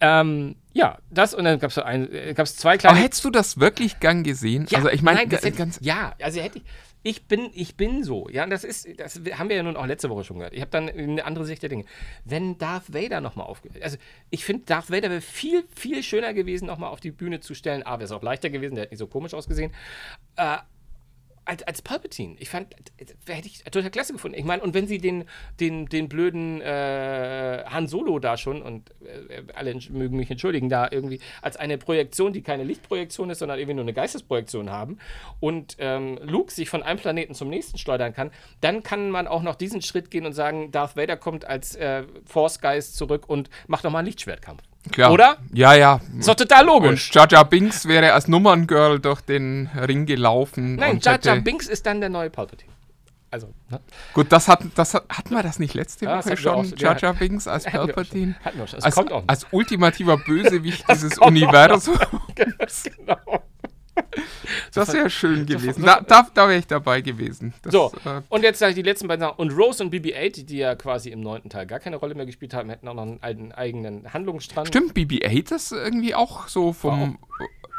ähm, 0.00 0.54
ja, 0.72 0.98
das 1.10 1.34
und 1.34 1.44
dann 1.44 1.58
gab 1.58 1.70
es 1.70 1.78
ein, 1.78 2.12
äh, 2.12 2.34
gab's 2.34 2.56
zwei 2.56 2.72
Aber 2.72 2.78
kleine. 2.78 2.98
hättest 3.00 3.24
du 3.24 3.30
das 3.30 3.58
wirklich 3.58 3.98
gern 3.98 4.22
gesehen? 4.22 4.66
Ja, 4.68 4.78
also 4.78 4.90
ich 4.90 5.02
meine, 5.02 5.26
ganz. 5.26 5.78
ja, 5.82 6.14
also 6.22 6.40
hätte 6.40 6.58
ich. 6.58 6.64
Ich 7.04 7.26
bin, 7.26 7.50
ich 7.54 7.76
bin 7.76 8.02
so. 8.02 8.28
Ja, 8.28 8.44
das 8.46 8.64
ist, 8.64 8.86
das 8.98 9.20
haben 9.38 9.48
wir 9.48 9.56
ja 9.56 9.62
nun 9.62 9.76
auch 9.76 9.86
letzte 9.86 10.10
Woche 10.10 10.24
schon 10.24 10.38
gehört. 10.38 10.52
Ich 10.52 10.60
habe 10.60 10.70
dann 10.72 10.88
eine 10.88 11.24
andere 11.24 11.44
Sicht 11.44 11.62
der 11.62 11.68
Dinge. 11.68 11.84
Wenn 12.24 12.58
Darth 12.58 12.92
Vader 12.92 13.20
nochmal 13.20 13.46
auf, 13.46 13.62
also 13.80 13.96
ich 14.30 14.44
finde, 14.44 14.64
Darth 14.66 14.90
Vader 14.90 15.08
wäre 15.08 15.20
viel, 15.20 15.64
viel 15.74 16.02
schöner 16.02 16.34
gewesen, 16.34 16.66
nochmal 16.66 16.90
auf 16.90 16.98
die 17.00 17.12
Bühne 17.12 17.38
zu 17.38 17.54
stellen. 17.54 17.84
A, 17.84 17.92
wäre 17.92 18.04
es 18.04 18.10
auch 18.10 18.22
leichter 18.22 18.50
gewesen, 18.50 18.74
der 18.74 18.82
hätte 18.82 18.94
nicht 18.94 18.98
so 18.98 19.06
komisch 19.06 19.32
ausgesehen. 19.32 19.72
Äh, 20.36 20.58
als, 21.48 21.62
als 21.62 21.82
Palpatine. 21.82 22.36
Ich 22.38 22.50
fand, 22.50 22.74
äh, 22.98 23.32
hätte 23.32 23.48
ich 23.48 23.64
total 23.64 23.90
klasse 23.90 24.12
gefunden. 24.12 24.36
Ich 24.38 24.44
meine, 24.44 24.62
und 24.62 24.74
wenn 24.74 24.86
sie 24.86 24.98
den, 24.98 25.24
den, 25.60 25.86
den 25.86 26.08
blöden 26.08 26.60
äh, 26.60 27.64
Han 27.66 27.88
Solo 27.88 28.18
da 28.18 28.36
schon, 28.36 28.60
und 28.60 28.90
äh, 29.00 29.42
alle 29.54 29.74
mögen 29.90 30.16
mich 30.16 30.30
entschuldigen, 30.30 30.68
da 30.68 30.88
irgendwie 30.90 31.20
als 31.40 31.56
eine 31.56 31.78
Projektion, 31.78 32.34
die 32.34 32.42
keine 32.42 32.64
Lichtprojektion 32.64 33.30
ist, 33.30 33.38
sondern 33.38 33.58
irgendwie 33.58 33.74
nur 33.74 33.84
eine 33.84 33.94
Geistesprojektion 33.94 34.70
haben 34.70 34.98
und 35.40 35.76
ähm, 35.78 36.18
Luke 36.22 36.52
sich 36.52 36.68
von 36.68 36.82
einem 36.82 36.98
Planeten 36.98 37.34
zum 37.34 37.48
nächsten 37.48 37.78
schleudern 37.78 38.12
kann, 38.12 38.30
dann 38.60 38.82
kann 38.82 39.10
man 39.10 39.26
auch 39.26 39.42
noch 39.42 39.54
diesen 39.54 39.80
Schritt 39.80 40.10
gehen 40.10 40.26
und 40.26 40.34
sagen, 40.34 40.70
Darth 40.70 40.96
Vader 40.96 41.16
kommt 41.16 41.46
als 41.46 41.76
äh, 41.76 42.04
Force-Geist 42.26 42.96
zurück 42.96 43.26
und 43.26 43.48
macht 43.66 43.84
nochmal 43.84 44.00
einen 44.00 44.06
Lichtschwertkampf. 44.08 44.62
Klar. 44.90 45.12
Oder? 45.12 45.36
Ja, 45.52 45.74
ja. 45.74 46.00
Ist 46.18 46.28
doch 46.28 46.34
total 46.34 46.68
Und 46.68 46.82
logisch. 46.84 47.10
Jar 47.12 47.26
Jar 47.30 47.44
Binks 47.44 47.86
wäre 47.86 48.12
als 48.12 48.28
Nummerngirl 48.28 48.98
durch 49.00 49.20
den 49.20 49.68
Ring 49.76 50.06
gelaufen. 50.06 50.76
Nein, 50.76 50.96
und 50.96 51.06
hätte- 51.06 51.40
Binks 51.42 51.66
ist 51.66 51.86
dann 51.86 52.00
der 52.00 52.10
neue 52.10 52.30
Palpatine. 52.30 52.72
Also, 53.30 53.52
ne? 53.68 53.78
Gut, 54.14 54.32
das 54.32 54.48
hat, 54.48 54.60
das 54.74 54.94
hat, 54.94 55.04
hatten 55.10 55.34
wir 55.34 55.42
das 55.42 55.58
nicht 55.58 55.74
letzte 55.74 56.06
Ja, 56.06 56.16
das 56.16 56.24
Woche 56.24 56.32
hatten 56.32 56.42
schon? 56.42 56.54
auch, 56.54 56.64
Jar 56.78 56.94
ja. 56.94 56.98
Jar 56.98 57.14
Binks 57.14 57.46
als 57.46 57.66
Hatten 57.66 57.74
wir 57.76 57.80
schon. 57.82 57.94
Palpatine? 57.94 58.34
Hatten 58.42 58.58
wir 58.58 58.66
schon. 58.66 58.78
Es 58.78 58.84
Als, 58.86 58.94
kommt 58.94 59.12
auch 59.12 59.20
noch. 59.20 59.28
als 59.28 59.46
ultimativer 59.50 60.16
Bösewicht 60.16 60.84
dieses. 60.90 61.18
Universums. 61.18 61.90
genau. 62.34 63.42
Das 64.74 64.92
wäre 64.92 65.10
schön 65.10 65.46
gewesen. 65.46 65.82
Da, 65.84 66.00
da, 66.00 66.26
da 66.32 66.48
wäre 66.48 66.58
ich 66.58 66.66
dabei 66.66 67.00
gewesen. 67.00 67.54
Das, 67.62 67.72
So, 67.72 67.92
äh, 68.04 68.22
und 68.28 68.42
jetzt 68.42 68.58
sage 68.58 68.70
ich 68.70 68.76
die 68.76 68.82
letzten 68.82 69.08
beiden 69.08 69.20
Sachen. 69.20 69.36
Und 69.38 69.50
Rose 69.50 69.82
und 69.82 69.92
BB-8, 69.92 70.44
die 70.44 70.58
ja 70.58 70.74
quasi 70.74 71.10
im 71.10 71.20
neunten 71.20 71.50
Teil 71.50 71.66
gar 71.66 71.80
keine 71.80 71.96
Rolle 71.96 72.14
mehr 72.14 72.26
gespielt 72.26 72.54
haben, 72.54 72.70
hätten 72.70 72.86
auch 72.88 72.94
noch 72.94 73.02
einen, 73.02 73.22
einen 73.22 73.52
eigenen 73.52 74.12
Handlungsstrang. 74.12 74.66
stimmt, 74.66 74.94
BB-8 74.94 75.54
ist 75.54 75.72
irgendwie 75.72 76.14
auch 76.14 76.48
so 76.48 76.72
vom, 76.72 77.18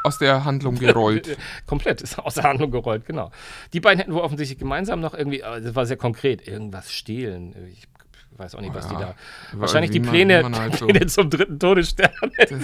aus 0.02 0.18
der 0.18 0.44
Handlung 0.44 0.76
gerollt. 0.76 1.36
Komplett, 1.66 2.02
ist 2.02 2.18
außer 2.18 2.42
Handlung 2.42 2.70
gerollt, 2.70 3.06
genau. 3.06 3.30
Die 3.72 3.80
beiden 3.80 3.98
hätten 3.98 4.14
wohl 4.14 4.22
offensichtlich 4.22 4.58
gemeinsam 4.58 5.00
noch 5.00 5.14
irgendwie, 5.14 5.38
das 5.38 5.74
war 5.74 5.86
sehr 5.86 5.96
konkret, 5.96 6.46
irgendwas 6.46 6.92
stehlen. 6.92 7.54
Ich 7.72 7.86
weiß 8.38 8.54
auch 8.54 8.60
nicht, 8.60 8.74
was 8.74 8.88
die 8.88 8.94
Ja, 8.94 9.00
da. 9.00 9.14
aber 9.52 9.60
Wahrscheinlich 9.62 9.90
die 9.90 10.00
man- 10.00 10.10
Pläne, 10.10 10.42
man 10.42 10.56
halt 10.56 10.76
so- 10.76 10.86
Pläne 10.86 11.06
zum 11.06 11.28
dritten 11.30 11.58
Todesstern. 11.58 12.10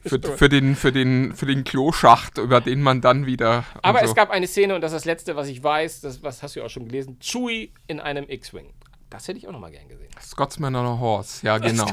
Für, 0.00 0.20
für, 0.20 0.48
den, 0.48 0.74
für, 0.76 0.92
den, 0.92 1.34
für 1.34 1.44
den 1.44 1.64
Kloschacht, 1.64 2.38
über 2.38 2.60
den 2.60 2.80
man 2.80 3.00
dann 3.02 3.26
wieder. 3.26 3.64
Aber 3.82 3.98
so. 3.98 4.04
es 4.06 4.14
gab 4.14 4.30
eine 4.30 4.46
Szene, 4.46 4.74
und 4.74 4.80
das 4.80 4.92
ist 4.92 5.00
das 5.00 5.04
Letzte, 5.04 5.36
was 5.36 5.48
ich 5.48 5.62
weiß, 5.62 6.00
das 6.00 6.22
was 6.22 6.42
hast 6.42 6.54
du 6.56 6.60
ja 6.60 6.66
auch 6.66 6.70
schon 6.70 6.86
gelesen, 6.86 7.18
Chewie 7.20 7.72
in 7.88 8.00
einem 8.00 8.24
X-Wing. 8.28 8.72
Das 9.10 9.26
hätte 9.26 9.38
ich 9.38 9.48
auch 9.48 9.52
noch 9.52 9.58
mal 9.60 9.70
gern 9.70 9.88
gesehen. 9.88 10.08
Scotsman 10.20 10.74
on 10.76 10.86
a 10.86 10.98
Horse, 11.00 11.44
ja, 11.44 11.58
genau. 11.58 11.86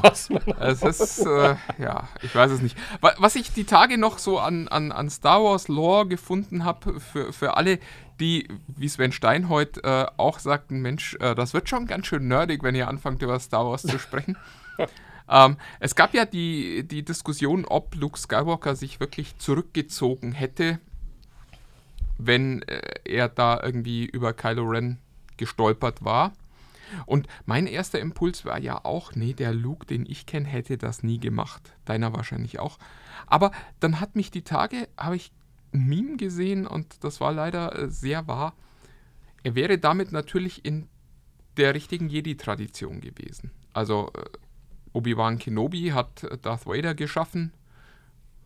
Es 0.60 0.82
ist, 0.82 1.26
äh, 1.26 1.56
ja, 1.78 2.08
ich 2.22 2.34
weiß 2.34 2.50
es 2.52 2.60
nicht. 2.62 2.76
Wa- 3.00 3.14
Was 3.18 3.34
ich 3.36 3.52
die 3.52 3.64
Tage 3.64 3.98
noch 3.98 4.18
so 4.18 4.38
an, 4.38 4.68
an, 4.68 4.92
an 4.92 5.10
Star 5.10 5.42
Wars 5.42 5.68
Lore 5.68 6.06
gefunden 6.06 6.64
habe, 6.64 7.00
für, 7.00 7.32
für 7.32 7.56
alle, 7.56 7.78
die, 8.20 8.48
wie 8.66 8.88
Sven 8.88 9.12
Stein 9.12 9.48
heute 9.48 9.82
äh, 9.82 10.06
auch 10.16 10.38
sagten, 10.38 10.80
Mensch, 10.80 11.16
äh, 11.20 11.34
das 11.34 11.54
wird 11.54 11.68
schon 11.68 11.86
ganz 11.86 12.06
schön 12.06 12.28
nerdig, 12.28 12.62
wenn 12.62 12.74
ihr 12.74 12.88
anfangt 12.88 13.22
über 13.22 13.38
Star 13.40 13.66
Wars 13.66 13.82
zu 13.82 13.98
sprechen. 13.98 14.36
ähm, 15.28 15.56
es 15.80 15.94
gab 15.94 16.14
ja 16.14 16.24
die, 16.24 16.86
die 16.86 17.04
Diskussion, 17.04 17.64
ob 17.64 17.94
Luke 17.94 18.18
Skywalker 18.18 18.76
sich 18.76 19.00
wirklich 19.00 19.38
zurückgezogen 19.38 20.32
hätte, 20.32 20.78
wenn 22.18 22.62
äh, 22.62 22.80
er 23.04 23.28
da 23.28 23.60
irgendwie 23.62 24.06
über 24.06 24.32
Kylo 24.32 24.64
Ren 24.64 24.98
gestolpert 25.36 26.04
war. 26.04 26.32
Und 27.04 27.26
mein 27.46 27.66
erster 27.66 27.98
Impuls 27.98 28.44
war 28.44 28.58
ja 28.60 28.84
auch, 28.84 29.14
nee, 29.14 29.32
der 29.32 29.52
Luke, 29.52 29.86
den 29.86 30.06
ich 30.06 30.24
kenne, 30.24 30.46
hätte 30.46 30.78
das 30.78 31.02
nie 31.02 31.18
gemacht. 31.18 31.72
Deiner 31.84 32.12
wahrscheinlich 32.12 32.60
auch. 32.60 32.78
Aber 33.26 33.50
dann 33.80 34.00
hat 34.00 34.14
mich 34.14 34.30
die 34.30 34.42
Tage, 34.42 34.88
habe 34.96 35.16
ich 35.16 35.32
ein 35.76 35.86
Meme 35.86 36.16
gesehen 36.16 36.66
und 36.66 37.04
das 37.04 37.20
war 37.20 37.32
leider 37.32 37.76
äh, 37.76 37.90
sehr 37.90 38.26
wahr. 38.26 38.54
Er 39.42 39.54
wäre 39.54 39.78
damit 39.78 40.12
natürlich 40.12 40.64
in 40.64 40.88
der 41.56 41.74
richtigen 41.74 42.08
Jedi-Tradition 42.08 43.00
gewesen. 43.00 43.50
Also 43.72 44.10
äh, 44.14 44.24
Obi-Wan 44.92 45.38
Kenobi 45.38 45.90
hat 45.90 46.24
äh, 46.24 46.38
Darth 46.38 46.66
Vader 46.66 46.94
geschaffen, 46.94 47.52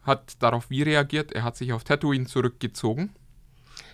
hat 0.03 0.43
darauf 0.43 0.71
wie 0.71 0.83
reagiert, 0.83 1.33
er 1.33 1.45
hat 1.45 1.57
sich 1.57 1.73
auf 1.73 1.85
Tatooine 1.85 2.27
zurückgezogen. 2.27 3.11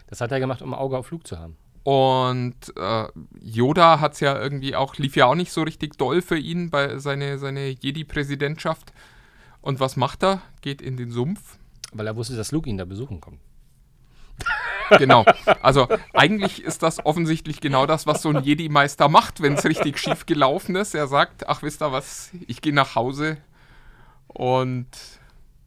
Das 0.09 0.21
hat 0.21 0.33
er 0.33 0.41
gemacht, 0.41 0.63
um 0.63 0.75
Auge 0.75 0.97
auf 0.97 1.07
Flug 1.07 1.27
zu 1.27 1.39
haben. 1.39 1.57
Und 1.83 2.77
äh, 2.77 3.07
Yoda 3.41 4.01
hat's 4.01 4.19
ja 4.21 4.41
irgendwie 4.41 4.75
auch, 4.75 4.97
lief 4.97 5.15
ja 5.15 5.27
auch 5.27 5.37
nicht 5.37 5.53
so 5.53 5.63
richtig 5.63 5.97
doll 5.97 6.21
für 6.21 6.39
ihn 6.39 6.71
bei 6.71 6.99
seine, 6.99 7.39
seine 7.39 7.69
Jedi-Präsidentschaft. 7.69 8.93
Und 9.61 9.79
was 9.79 9.97
macht 9.97 10.25
er? 10.25 10.43
Geht 10.63 10.83
in 10.83 10.97
den 10.97 11.11
Sumpf. 11.11 11.59
Weil 11.93 12.07
er 12.07 12.17
wusste, 12.17 12.37
dass 12.37 12.53
Luke 12.53 12.69
ihn 12.69 12.79
da 12.79 12.85
besuchen 12.85 13.21
kommt. 13.21 13.41
Genau. 14.99 15.25
Also 15.63 15.89
eigentlich 16.13 16.63
ist 16.63 16.81
das 16.85 17.05
offensichtlich 17.05 17.61
genau 17.61 17.87
das, 17.87 18.07
was 18.07 18.23
so 18.23 18.29
ein 18.29 18.45
Jedi-Meister 18.45 19.09
macht, 19.09 19.43
wenn 19.43 19.55
es 19.55 19.65
richtig 19.65 19.99
schief 19.99 20.27
gelaufen 20.27 20.77
ist. 20.77 20.95
Er 20.95 21.09
sagt, 21.09 21.49
ach 21.49 21.63
wisst 21.63 21.83
ihr 21.83 21.91
was, 21.91 22.31
ich 22.47 22.61
gehe 22.63 22.73
nach 22.73 22.95
Hause 22.95 23.39
und 24.29 24.87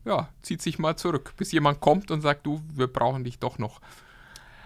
ja, 0.06 0.30
zieht 0.42 0.62
sich 0.62 0.80
mal 0.80 0.96
zurück, 0.96 1.34
bis 1.36 1.52
jemand 1.52 1.82
kommt 1.82 2.12
und 2.12 2.22
sagt, 2.22 2.46
du, 2.46 2.62
wir 2.74 2.88
brauchen 2.88 3.26
dich 3.26 3.40
doch 3.40 3.58
noch. 3.58 3.82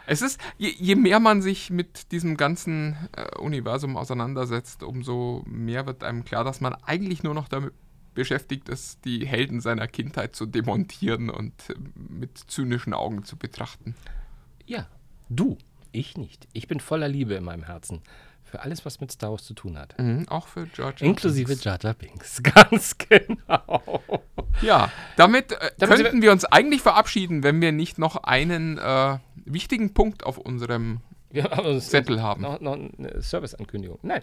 Es 0.05 0.21
ist, 0.21 0.39
je, 0.57 0.69
je 0.69 0.95
mehr 0.95 1.19
man 1.19 1.41
sich 1.41 1.69
mit 1.69 2.11
diesem 2.11 2.35
ganzen 2.35 2.97
äh, 3.13 3.37
Universum 3.37 3.95
auseinandersetzt, 3.95 4.83
umso 4.83 5.43
mehr 5.47 5.85
wird 5.85 6.03
einem 6.03 6.25
klar, 6.25 6.43
dass 6.43 6.59
man 6.61 6.75
eigentlich 6.75 7.23
nur 7.23 7.33
noch 7.33 7.47
damit 7.47 7.73
beschäftigt 8.13 8.69
ist, 8.69 9.05
die 9.05 9.25
Helden 9.25 9.61
seiner 9.61 9.87
Kindheit 9.87 10.35
zu 10.35 10.45
demontieren 10.45 11.29
und 11.29 11.53
äh, 11.69 11.75
mit 11.95 12.37
zynischen 12.37 12.93
Augen 12.93 13.23
zu 13.23 13.37
betrachten. 13.37 13.95
Ja, 14.65 14.87
du. 15.29 15.57
Ich 15.91 16.17
nicht. 16.17 16.47
Ich 16.53 16.67
bin 16.67 16.79
voller 16.79 17.07
Liebe 17.07 17.35
in 17.35 17.43
meinem 17.43 17.63
Herzen. 17.63 18.01
Für 18.43 18.61
alles, 18.61 18.83
was 18.83 18.99
mit 18.99 19.11
Star 19.11 19.31
Wars 19.31 19.43
zu 19.45 19.53
tun 19.53 19.77
hat. 19.77 19.97
Mhm, 19.99 20.27
auch 20.27 20.47
für 20.47 20.65
George. 20.67 21.05
Inklusive 21.05 21.51
Lucas. 21.51 21.63
Jar 21.63 21.79
Jar 21.81 21.93
Binks. 21.93 22.41
Ganz 22.43 22.97
genau. 22.97 24.03
Ja, 24.61 24.91
damit, 25.17 25.51
äh, 25.51 25.71
Damit 25.77 25.97
könnten 25.97 26.21
wir 26.21 26.31
uns 26.31 26.45
eigentlich 26.45 26.81
verabschieden, 26.81 27.43
wenn 27.43 27.61
wir 27.61 27.71
nicht 27.71 27.99
noch 27.99 28.17
einen 28.17 28.77
äh, 28.77 29.17
wichtigen 29.45 29.93
Punkt 29.93 30.23
auf 30.23 30.37
unserem 30.37 31.01
Wir 31.33 31.45
haben 31.45 31.65
uns 31.65 31.89
Zettel 31.89 32.21
haben. 32.21 32.43
Noch, 32.43 32.61
noch 32.61 32.73
eine 32.73 33.21
Serviceankündigung. 33.21 33.97
Nein. 34.03 34.21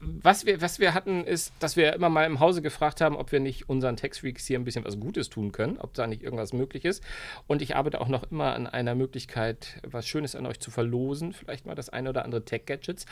was 0.00 0.46
wir, 0.46 0.60
was 0.60 0.78
wir 0.78 0.94
hatten, 0.94 1.24
ist, 1.24 1.52
dass 1.58 1.76
wir 1.76 1.92
immer 1.92 2.08
mal 2.08 2.24
im 2.24 2.38
Hause 2.38 2.62
gefragt 2.62 3.00
haben, 3.00 3.16
ob 3.16 3.32
wir 3.32 3.40
nicht 3.40 3.68
unseren 3.68 3.96
Tex-Freaks 3.96 4.46
hier 4.46 4.56
ein 4.56 4.64
bisschen 4.64 4.84
was 4.84 5.00
Gutes 5.00 5.28
tun 5.28 5.50
können, 5.50 5.78
ob 5.78 5.94
da 5.94 6.06
nicht 6.06 6.22
irgendwas 6.22 6.52
möglich 6.52 6.84
ist. 6.84 7.02
Und 7.48 7.62
ich 7.62 7.74
arbeite 7.74 8.00
auch 8.00 8.08
noch 8.08 8.30
immer 8.30 8.54
an 8.54 8.68
einer 8.68 8.94
Möglichkeit, 8.94 9.80
was 9.82 10.06
Schönes 10.06 10.36
an 10.36 10.46
euch 10.46 10.60
zu 10.60 10.70
verlosen. 10.70 11.32
Vielleicht 11.32 11.66
mal 11.66 11.74
das 11.74 11.88
eine 11.88 12.10
oder 12.10 12.24
andere 12.24 12.44
Tech-Gadgets. 12.44 13.06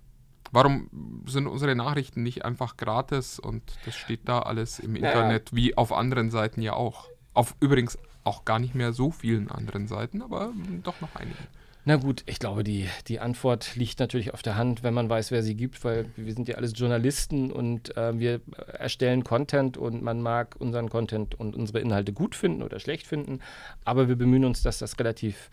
Warum 0.53 0.89
sind 1.27 1.47
unsere 1.47 1.75
Nachrichten 1.75 2.23
nicht 2.23 2.45
einfach 2.45 2.77
gratis 2.77 3.39
und 3.39 3.63
das 3.85 3.97
steht 3.97 4.29
da 4.29 4.41
alles 4.41 4.79
im 4.79 4.93
naja. 4.93 5.09
Internet, 5.09 5.55
wie 5.55 5.77
auf 5.77 5.93
anderen 5.93 6.31
Seiten 6.31 6.63
ja 6.63 6.73
auch? 6.75 7.09
Auf 7.35 7.55
übrigens 7.61 7.99
auch 8.25 8.45
gar 8.45 8.59
nicht 8.59 8.75
mehr 8.75 8.93
so 8.93 9.11
vielen 9.11 9.51
anderen 9.51 9.87
Seiten, 9.87 10.23
aber 10.23 10.53
doch 10.83 11.01
noch 11.01 11.15
einigen. 11.17 11.47
Na 11.89 11.95
gut, 11.95 12.25
ich 12.27 12.41
glaube, 12.41 12.65
die, 12.65 12.89
die 13.07 13.21
Antwort 13.21 13.77
liegt 13.77 14.01
natürlich 14.01 14.35
auf 14.35 14.43
der 14.43 14.57
Hand, 14.57 14.83
wenn 14.83 14.93
man 14.93 15.09
weiß, 15.09 15.31
wer 15.31 15.45
sie 15.45 15.55
gibt, 15.55 15.85
weil 15.85 16.07
wir 16.17 16.35
sind 16.35 16.49
ja 16.49 16.57
alles 16.57 16.73
Journalisten 16.75 17.53
und 17.53 17.97
äh, 17.97 18.19
wir 18.19 18.41
erstellen 18.73 19.23
Content 19.23 19.79
und 19.79 20.03
man 20.03 20.21
mag 20.21 20.57
unseren 20.59 20.91
Content 20.91 21.37
und 21.39 21.55
unsere 21.55 21.79
Inhalte 21.79 22.13
gut 22.13 22.35
finden 22.35 22.65
oder 22.65 22.81
schlecht 22.81 23.07
finden, 23.07 23.39
aber 23.85 24.09
wir 24.09 24.17
bemühen 24.17 24.45
uns, 24.45 24.65
dass 24.65 24.81
das 24.81 24.99
relativ 24.99 25.49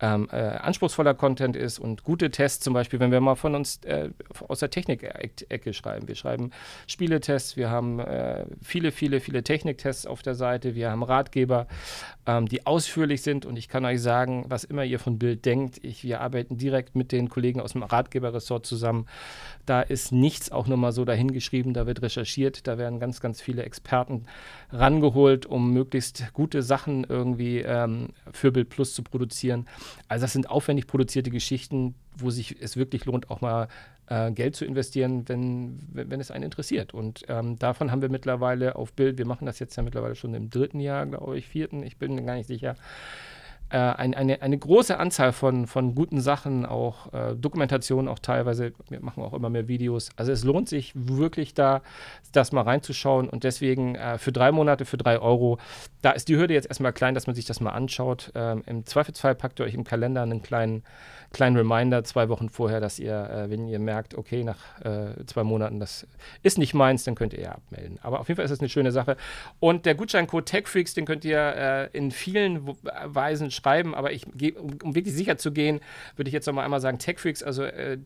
ähm, 0.00 0.28
äh, 0.30 0.36
anspruchsvoller 0.36 1.14
Content 1.14 1.56
ist 1.56 1.78
und 1.78 2.04
gute 2.04 2.30
Tests 2.30 2.62
zum 2.62 2.74
Beispiel, 2.74 3.00
wenn 3.00 3.10
wir 3.10 3.22
mal 3.22 3.34
von 3.34 3.54
uns 3.54 3.82
äh, 3.84 4.10
aus 4.46 4.60
der 4.60 4.68
Technik-Ecke 4.68 5.72
schreiben. 5.72 6.06
Wir 6.06 6.16
schreiben 6.16 6.50
Spieletests, 6.86 7.56
wir 7.56 7.70
haben 7.70 7.98
äh, 7.98 8.44
viele, 8.60 8.92
viele, 8.92 9.20
viele 9.20 9.42
Techniktests 9.42 10.04
auf 10.04 10.20
der 10.20 10.34
Seite, 10.34 10.74
wir 10.74 10.90
haben 10.90 11.02
Ratgeber, 11.02 11.66
ähm, 12.28 12.46
die 12.46 12.66
ausführlich 12.66 13.22
sind 13.22 13.46
und 13.46 13.56
ich 13.56 13.68
kann 13.68 13.86
euch 13.86 14.02
sagen, 14.02 14.44
was 14.48 14.62
immer 14.62 14.84
ihr 14.84 14.98
von 14.98 15.18
Bild 15.18 15.46
denkt, 15.46 15.82
ich, 15.82 16.04
wir 16.04 16.20
arbeiten 16.20 16.58
direkt 16.58 16.94
mit 16.94 17.10
den 17.10 17.30
Kollegen 17.30 17.60
aus 17.60 17.72
dem 17.72 17.82
Ratgeberressort 17.82 18.66
zusammen. 18.66 19.06
Da 19.64 19.80
ist 19.80 20.12
nichts 20.12 20.52
auch 20.52 20.66
nur 20.66 20.76
mal 20.76 20.92
so 20.92 21.06
dahingeschrieben, 21.06 21.72
da 21.72 21.86
wird 21.86 22.02
recherchiert, 22.02 22.66
da 22.66 22.76
werden 22.76 23.00
ganz, 23.00 23.20
ganz 23.20 23.40
viele 23.40 23.62
Experten 23.62 24.26
rangeholt, 24.70 25.46
um 25.46 25.72
möglichst 25.72 26.34
gute 26.34 26.62
Sachen 26.62 27.04
irgendwie 27.04 27.60
ähm, 27.60 28.10
für 28.30 28.52
Bild 28.52 28.68
Plus 28.68 28.92
zu 28.92 29.02
produzieren. 29.02 29.66
Also 30.06 30.24
das 30.24 30.34
sind 30.34 30.50
aufwendig 30.50 30.86
produzierte 30.86 31.30
Geschichten, 31.30 31.94
wo 32.16 32.30
sich 32.30 32.60
es 32.60 32.76
wirklich 32.76 33.04
lohnt, 33.04 33.30
auch 33.30 33.40
mal 33.40 33.68
äh, 34.06 34.30
Geld 34.32 34.56
zu 34.56 34.64
investieren, 34.64 35.28
wenn, 35.28 35.80
wenn, 35.92 36.10
wenn, 36.10 36.20
es 36.20 36.30
einen 36.30 36.44
interessiert. 36.44 36.94
Und 36.94 37.22
ähm, 37.28 37.58
davon 37.58 37.90
haben 37.90 38.02
wir 38.02 38.08
mittlerweile 38.08 38.76
auf 38.76 38.92
Bild, 38.92 39.18
wir 39.18 39.26
machen 39.26 39.46
das 39.46 39.58
jetzt 39.58 39.76
ja 39.76 39.82
mittlerweile 39.82 40.14
schon 40.14 40.34
im 40.34 40.50
dritten 40.50 40.80
Jahr, 40.80 41.06
glaube 41.06 41.38
ich, 41.38 41.46
vierten, 41.46 41.82
ich 41.82 41.96
bin 41.96 42.24
gar 42.26 42.34
nicht 42.34 42.46
sicher, 42.46 42.76
äh, 43.70 43.76
ein, 43.76 44.14
eine, 44.14 44.40
eine 44.40 44.56
große 44.56 44.98
Anzahl 44.98 45.32
von, 45.32 45.66
von 45.66 45.94
guten 45.94 46.20
Sachen, 46.20 46.64
auch 46.64 47.12
äh, 47.12 47.34
Dokumentationen, 47.36 48.08
auch 48.08 48.18
teilweise, 48.18 48.72
wir 48.88 49.00
machen 49.00 49.22
auch 49.22 49.34
immer 49.34 49.50
mehr 49.50 49.68
Videos. 49.68 50.08
Also 50.16 50.32
es 50.32 50.42
lohnt 50.42 50.70
sich 50.70 50.92
wirklich 50.94 51.52
da, 51.52 51.82
das 52.32 52.50
mal 52.52 52.62
reinzuschauen 52.62 53.28
und 53.28 53.44
deswegen 53.44 53.94
äh, 53.94 54.16
für 54.16 54.32
drei 54.32 54.52
Monate, 54.52 54.86
für 54.86 54.96
drei 54.96 55.18
Euro, 55.18 55.58
da 56.00 56.12
ist 56.12 56.28
die 56.28 56.36
Hürde 56.36 56.54
jetzt 56.54 56.68
erstmal 56.68 56.94
klein, 56.94 57.14
dass 57.14 57.26
man 57.26 57.36
sich 57.36 57.44
das 57.44 57.60
mal 57.60 57.72
anschaut. 57.72 58.32
Ähm, 58.34 58.62
Im 58.64 58.86
Zweifelsfall 58.86 59.34
packt 59.34 59.60
ihr 59.60 59.66
euch 59.66 59.74
im 59.74 59.84
Kalender 59.84 60.22
einen 60.22 60.40
kleinen 60.40 60.82
kleinen 61.32 61.56
Reminder 61.56 62.04
zwei 62.04 62.28
Wochen 62.28 62.48
vorher, 62.48 62.80
dass 62.80 62.98
ihr, 62.98 63.30
äh, 63.30 63.50
wenn 63.50 63.68
ihr 63.68 63.78
merkt, 63.78 64.14
okay, 64.14 64.44
nach 64.44 64.58
äh, 64.80 65.24
zwei 65.26 65.44
Monaten, 65.44 65.78
das 65.80 66.06
ist 66.42 66.58
nicht 66.58 66.74
meins, 66.74 67.04
dann 67.04 67.14
könnt 67.14 67.34
ihr 67.34 67.40
ja 67.40 67.52
abmelden. 67.52 67.98
Aber 68.02 68.20
auf 68.20 68.28
jeden 68.28 68.36
Fall 68.36 68.44
ist 68.44 68.50
das 68.50 68.60
eine 68.60 68.68
schöne 68.68 68.92
Sache. 68.92 69.16
Und 69.60 69.86
der 69.86 69.94
Gutscheincode 69.94 70.46
TechFreaks, 70.46 70.94
den 70.94 71.04
könnt 71.04 71.24
ihr 71.24 71.38
äh, 71.38 71.96
in 71.96 72.10
vielen 72.10 72.66
Weisen 73.04 73.50
schreiben, 73.50 73.94
aber 73.94 74.12
ich, 74.12 74.26
um, 74.56 74.78
um 74.82 74.94
wirklich 74.94 75.14
sicher 75.14 75.36
zu 75.38 75.52
gehen, 75.52 75.80
würde 76.16 76.28
ich 76.28 76.34
jetzt 76.34 76.46
noch 76.46 76.54
mal 76.54 76.64
einmal 76.64 76.80
sagen, 76.80 76.98
TechFreaks, 76.98 77.42
also 77.42 77.64
äh, 77.64 77.98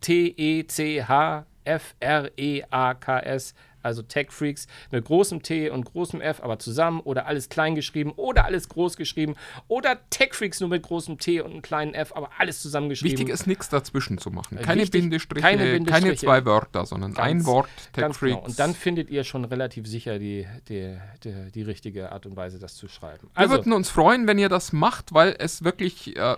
T-E-C-H 0.00 1.46
F-R-E-A-K-S 1.64 3.54
also 3.84 4.02
Tech 4.02 4.30
Freaks 4.30 4.66
mit 4.90 5.04
großem 5.04 5.42
T 5.42 5.70
und 5.70 5.84
großem 5.84 6.20
F, 6.20 6.42
aber 6.42 6.58
zusammen 6.58 7.00
oder 7.00 7.26
alles 7.26 7.48
klein 7.48 7.74
geschrieben 7.74 8.12
oder 8.16 8.44
alles 8.44 8.68
groß 8.68 8.96
geschrieben 8.96 9.34
oder 9.68 9.98
Tech 10.10 10.34
Freaks 10.34 10.60
nur 10.60 10.70
mit 10.70 10.82
großem 10.82 11.18
T 11.18 11.40
und 11.40 11.52
einem 11.52 11.62
kleinen 11.62 11.94
F, 11.94 12.12
aber 12.14 12.30
alles 12.38 12.60
zusammengeschrieben. 12.60 13.18
Wichtig 13.18 13.32
ist 13.32 13.46
nichts 13.46 13.68
dazwischen 13.68 14.18
zu 14.18 14.30
machen. 14.30 14.58
Keine, 14.58 14.82
Wichtig, 14.82 15.02
Bindestriche, 15.02 15.42
keine, 15.42 15.64
Bindestriche, 15.64 16.06
keine 16.06 16.16
zwei 16.16 16.44
Wörter, 16.44 16.86
sondern 16.86 17.14
ganz, 17.14 17.28
ein 17.28 17.46
Wort 17.46 17.68
Tech. 17.92 18.04
Freaks. 18.14 18.20
Genau. 18.20 18.44
Und 18.44 18.58
dann 18.58 18.74
findet 18.74 19.10
ihr 19.10 19.24
schon 19.24 19.44
relativ 19.44 19.86
sicher 19.86 20.18
die, 20.18 20.46
die, 20.68 20.96
die, 21.22 21.50
die 21.52 21.62
richtige 21.62 22.12
Art 22.12 22.26
und 22.26 22.36
Weise, 22.36 22.58
das 22.58 22.76
zu 22.76 22.88
schreiben. 22.88 23.28
Also, 23.34 23.50
Wir 23.50 23.58
würden 23.58 23.72
uns 23.72 23.90
freuen, 23.90 24.26
wenn 24.26 24.38
ihr 24.38 24.48
das 24.48 24.72
macht, 24.72 25.12
weil 25.14 25.34
es 25.38 25.64
wirklich, 25.64 26.16
äh, 26.16 26.36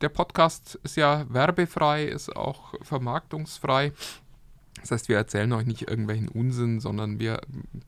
der 0.00 0.08
Podcast 0.08 0.78
ist 0.82 0.96
ja 0.96 1.26
werbefrei, 1.28 2.04
ist 2.04 2.34
auch 2.34 2.74
vermarktungsfrei. 2.82 3.92
Das 4.84 4.90
heißt, 4.90 5.08
wir 5.08 5.16
erzählen 5.16 5.50
euch 5.54 5.64
nicht 5.64 5.88
irgendwelchen 5.88 6.28
Unsinn, 6.28 6.78
sondern 6.78 7.18
wir 7.18 7.40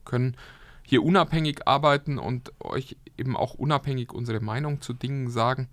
können 0.03 0.35
hier 0.81 1.03
unabhängig 1.03 1.67
arbeiten 1.67 2.17
und 2.17 2.51
euch 2.59 2.97
eben 3.17 3.37
auch 3.37 3.53
unabhängig 3.53 4.11
unsere 4.11 4.39
Meinung 4.39 4.81
zu 4.81 4.93
Dingen 4.93 5.29
sagen. 5.29 5.69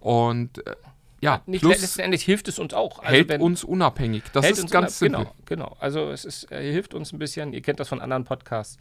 Und 0.00 0.66
äh, 0.66 0.74
ja, 1.20 1.42
nicht 1.46 1.62
letztendlich 1.62 2.24
hilft 2.24 2.48
es 2.48 2.58
uns 2.58 2.74
auch. 2.74 2.98
Also 2.98 3.12
hält 3.12 3.28
wenn, 3.28 3.40
uns 3.40 3.62
unabhängig. 3.62 4.24
Das 4.32 4.48
ist 4.50 4.70
ganz 4.72 4.98
simpel. 4.98 5.20
Genau, 5.20 5.34
genau. 5.44 5.76
Also 5.78 6.10
es 6.10 6.24
ist, 6.24 6.50
äh, 6.50 6.72
hilft 6.72 6.94
uns 6.94 7.12
ein 7.12 7.20
bisschen. 7.20 7.52
Ihr 7.52 7.62
kennt 7.62 7.78
das 7.78 7.88
von 7.88 8.00
anderen 8.00 8.24
Podcasts 8.24 8.78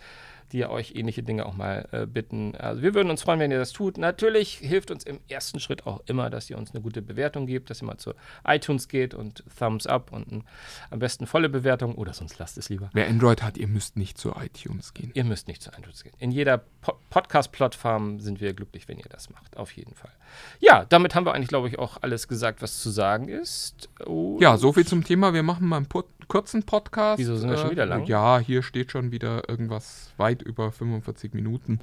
die 0.52 0.66
euch 0.66 0.93
ähnliche 0.95 1.24
Dinge 1.24 1.45
auch 1.45 1.56
mal 1.56 1.88
äh, 1.91 2.06
bitten. 2.06 2.56
Also 2.56 2.82
wir 2.82 2.93
würden 2.93 3.10
uns 3.10 3.22
freuen, 3.22 3.39
wenn 3.39 3.52
ihr 3.52 3.60
das 3.60 3.72
tut. 3.72 3.97
Natürlich 3.97 4.58
hilft 4.58 4.91
uns 4.91 5.04
im 5.04 5.20
ersten 5.28 5.60
Schritt 5.60 5.86
auch 5.86 6.02
immer, 6.08 6.30
dass 6.30 6.50
ihr 6.50 6.58
uns 6.58 6.72
eine 6.72 6.82
gute 6.82 7.02
Bewertung 7.02 7.45
gebt, 7.45 7.70
dass 7.70 7.82
ihr 7.82 7.86
mal 7.86 7.97
zu 7.97 8.14
iTunes 8.45 8.88
geht 8.88 9.14
und 9.14 9.43
Thumbs 9.58 9.88
up 9.88 10.12
und 10.12 10.32
ein, 10.32 10.43
am 10.89 11.00
besten 11.00 11.28
volle 11.28 11.50
Bewertung 11.50 11.95
oder 11.95 12.14
sonst 12.14 12.39
lasst 12.39 12.58
es 12.58 12.70
lieber. 12.70 12.89
Wer 12.93 13.08
Android 13.08 13.43
hat, 13.43 13.58
ihr 13.58 13.68
müsst 13.68 13.97
nicht 13.97 14.18
zu 14.18 14.34
iTunes 14.39 14.93
gehen. 14.93 15.12
Ihr 15.14 15.24
müsst 15.24 15.47
nicht 15.47 15.62
zu 15.62 15.70
iTunes 15.72 16.04
gehen. 16.04 16.14
In 16.20 16.32
jeder 16.32 16.58
po 16.82 16.93
Podcast-Plattform 17.10 18.20
sind 18.20 18.39
wir 18.39 18.54
glücklich, 18.54 18.88
wenn 18.88 18.97
ihr 18.97 19.10
das 19.10 19.30
macht. 19.30 19.58
Auf 19.58 19.72
jeden 19.72 19.95
Fall. 19.95 20.12
Ja, 20.60 20.86
damit 20.86 21.16
haben 21.16 21.26
wir 21.26 21.34
eigentlich, 21.34 21.50
glaube 21.50 21.68
ich, 21.68 21.80
auch 21.80 21.97
alles 22.02 22.28
gesagt, 22.28 22.62
was 22.62 22.82
zu 22.82 22.89
sagen 22.91 23.28
ist. 23.28 23.89
Und 24.06 24.39
ja, 24.41 24.58
so 24.58 24.74
viel 24.74 24.86
zum 24.86 25.04
Thema. 25.04 25.34
Wir 25.34 25.43
machen 25.43 25.68
mal 25.68 25.78
einen 25.78 25.88
Pod 25.88 26.06
kurzen 26.30 26.64
Podcast. 26.64 27.20
Wieso 27.20 27.36
sind 27.36 27.50
wir 27.50 27.58
schon 27.58 27.72
wieder 27.72 27.86
lang? 27.86 28.06
Ja, 28.06 28.40
hier 28.40 28.64
steht 28.64 28.92
schon 28.92 29.12
wieder 29.12 29.50
irgendwas 29.50 30.14
weit 30.16 30.42
über 30.42 30.72
45 30.72 31.34
Minuten. 31.34 31.80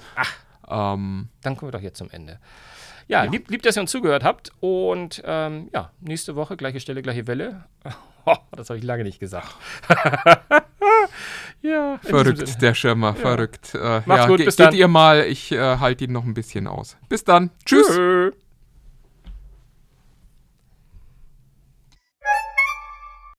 Ähm, 0.67 1.29
Dann 1.43 1.55
kommen 1.55 1.71
wir 1.71 1.77
doch 1.77 1.83
jetzt 1.83 1.97
zum 1.99 2.09
Ende. 2.09 2.39
Ja, 3.07 3.23
Ja. 3.23 3.31
Lieb, 3.31 3.49
lieb, 3.49 3.61
dass 3.61 3.77
ihr 3.77 3.81
uns 3.81 3.91
zugehört 3.91 4.23
habt. 4.23 4.51
Und 4.59 5.21
ähm, 5.25 5.69
ja, 5.73 5.91
nächste 6.01 6.35
Woche 6.35 6.57
gleiche 6.57 6.79
Stelle, 6.79 7.03
gleiche 7.03 7.27
Welle. 7.27 7.65
Oh, 8.29 8.35
das 8.51 8.69
habe 8.69 8.77
ich 8.77 8.83
lange 8.83 9.05
nicht 9.05 9.21
gesagt. 9.21 9.55
ja, 11.61 11.97
verrückt, 12.03 12.61
der 12.61 12.73
Schirmer, 12.73 13.13
verrückt. 13.15 13.73
Äh, 13.73 14.01
Macht's 14.05 14.23
ja, 14.23 14.27
gut, 14.27 14.43
bis 14.43 14.57
geht 14.57 14.65
dann. 14.65 14.75
ihr 14.75 14.89
mal, 14.89 15.23
ich 15.23 15.53
äh, 15.53 15.77
halte 15.77 16.03
ihn 16.03 16.11
noch 16.11 16.25
ein 16.25 16.33
bisschen 16.33 16.67
aus. 16.67 16.97
Bis 17.07 17.23
dann. 17.23 17.51
Tschüss. 17.63 17.87
Tschö. 17.87 18.31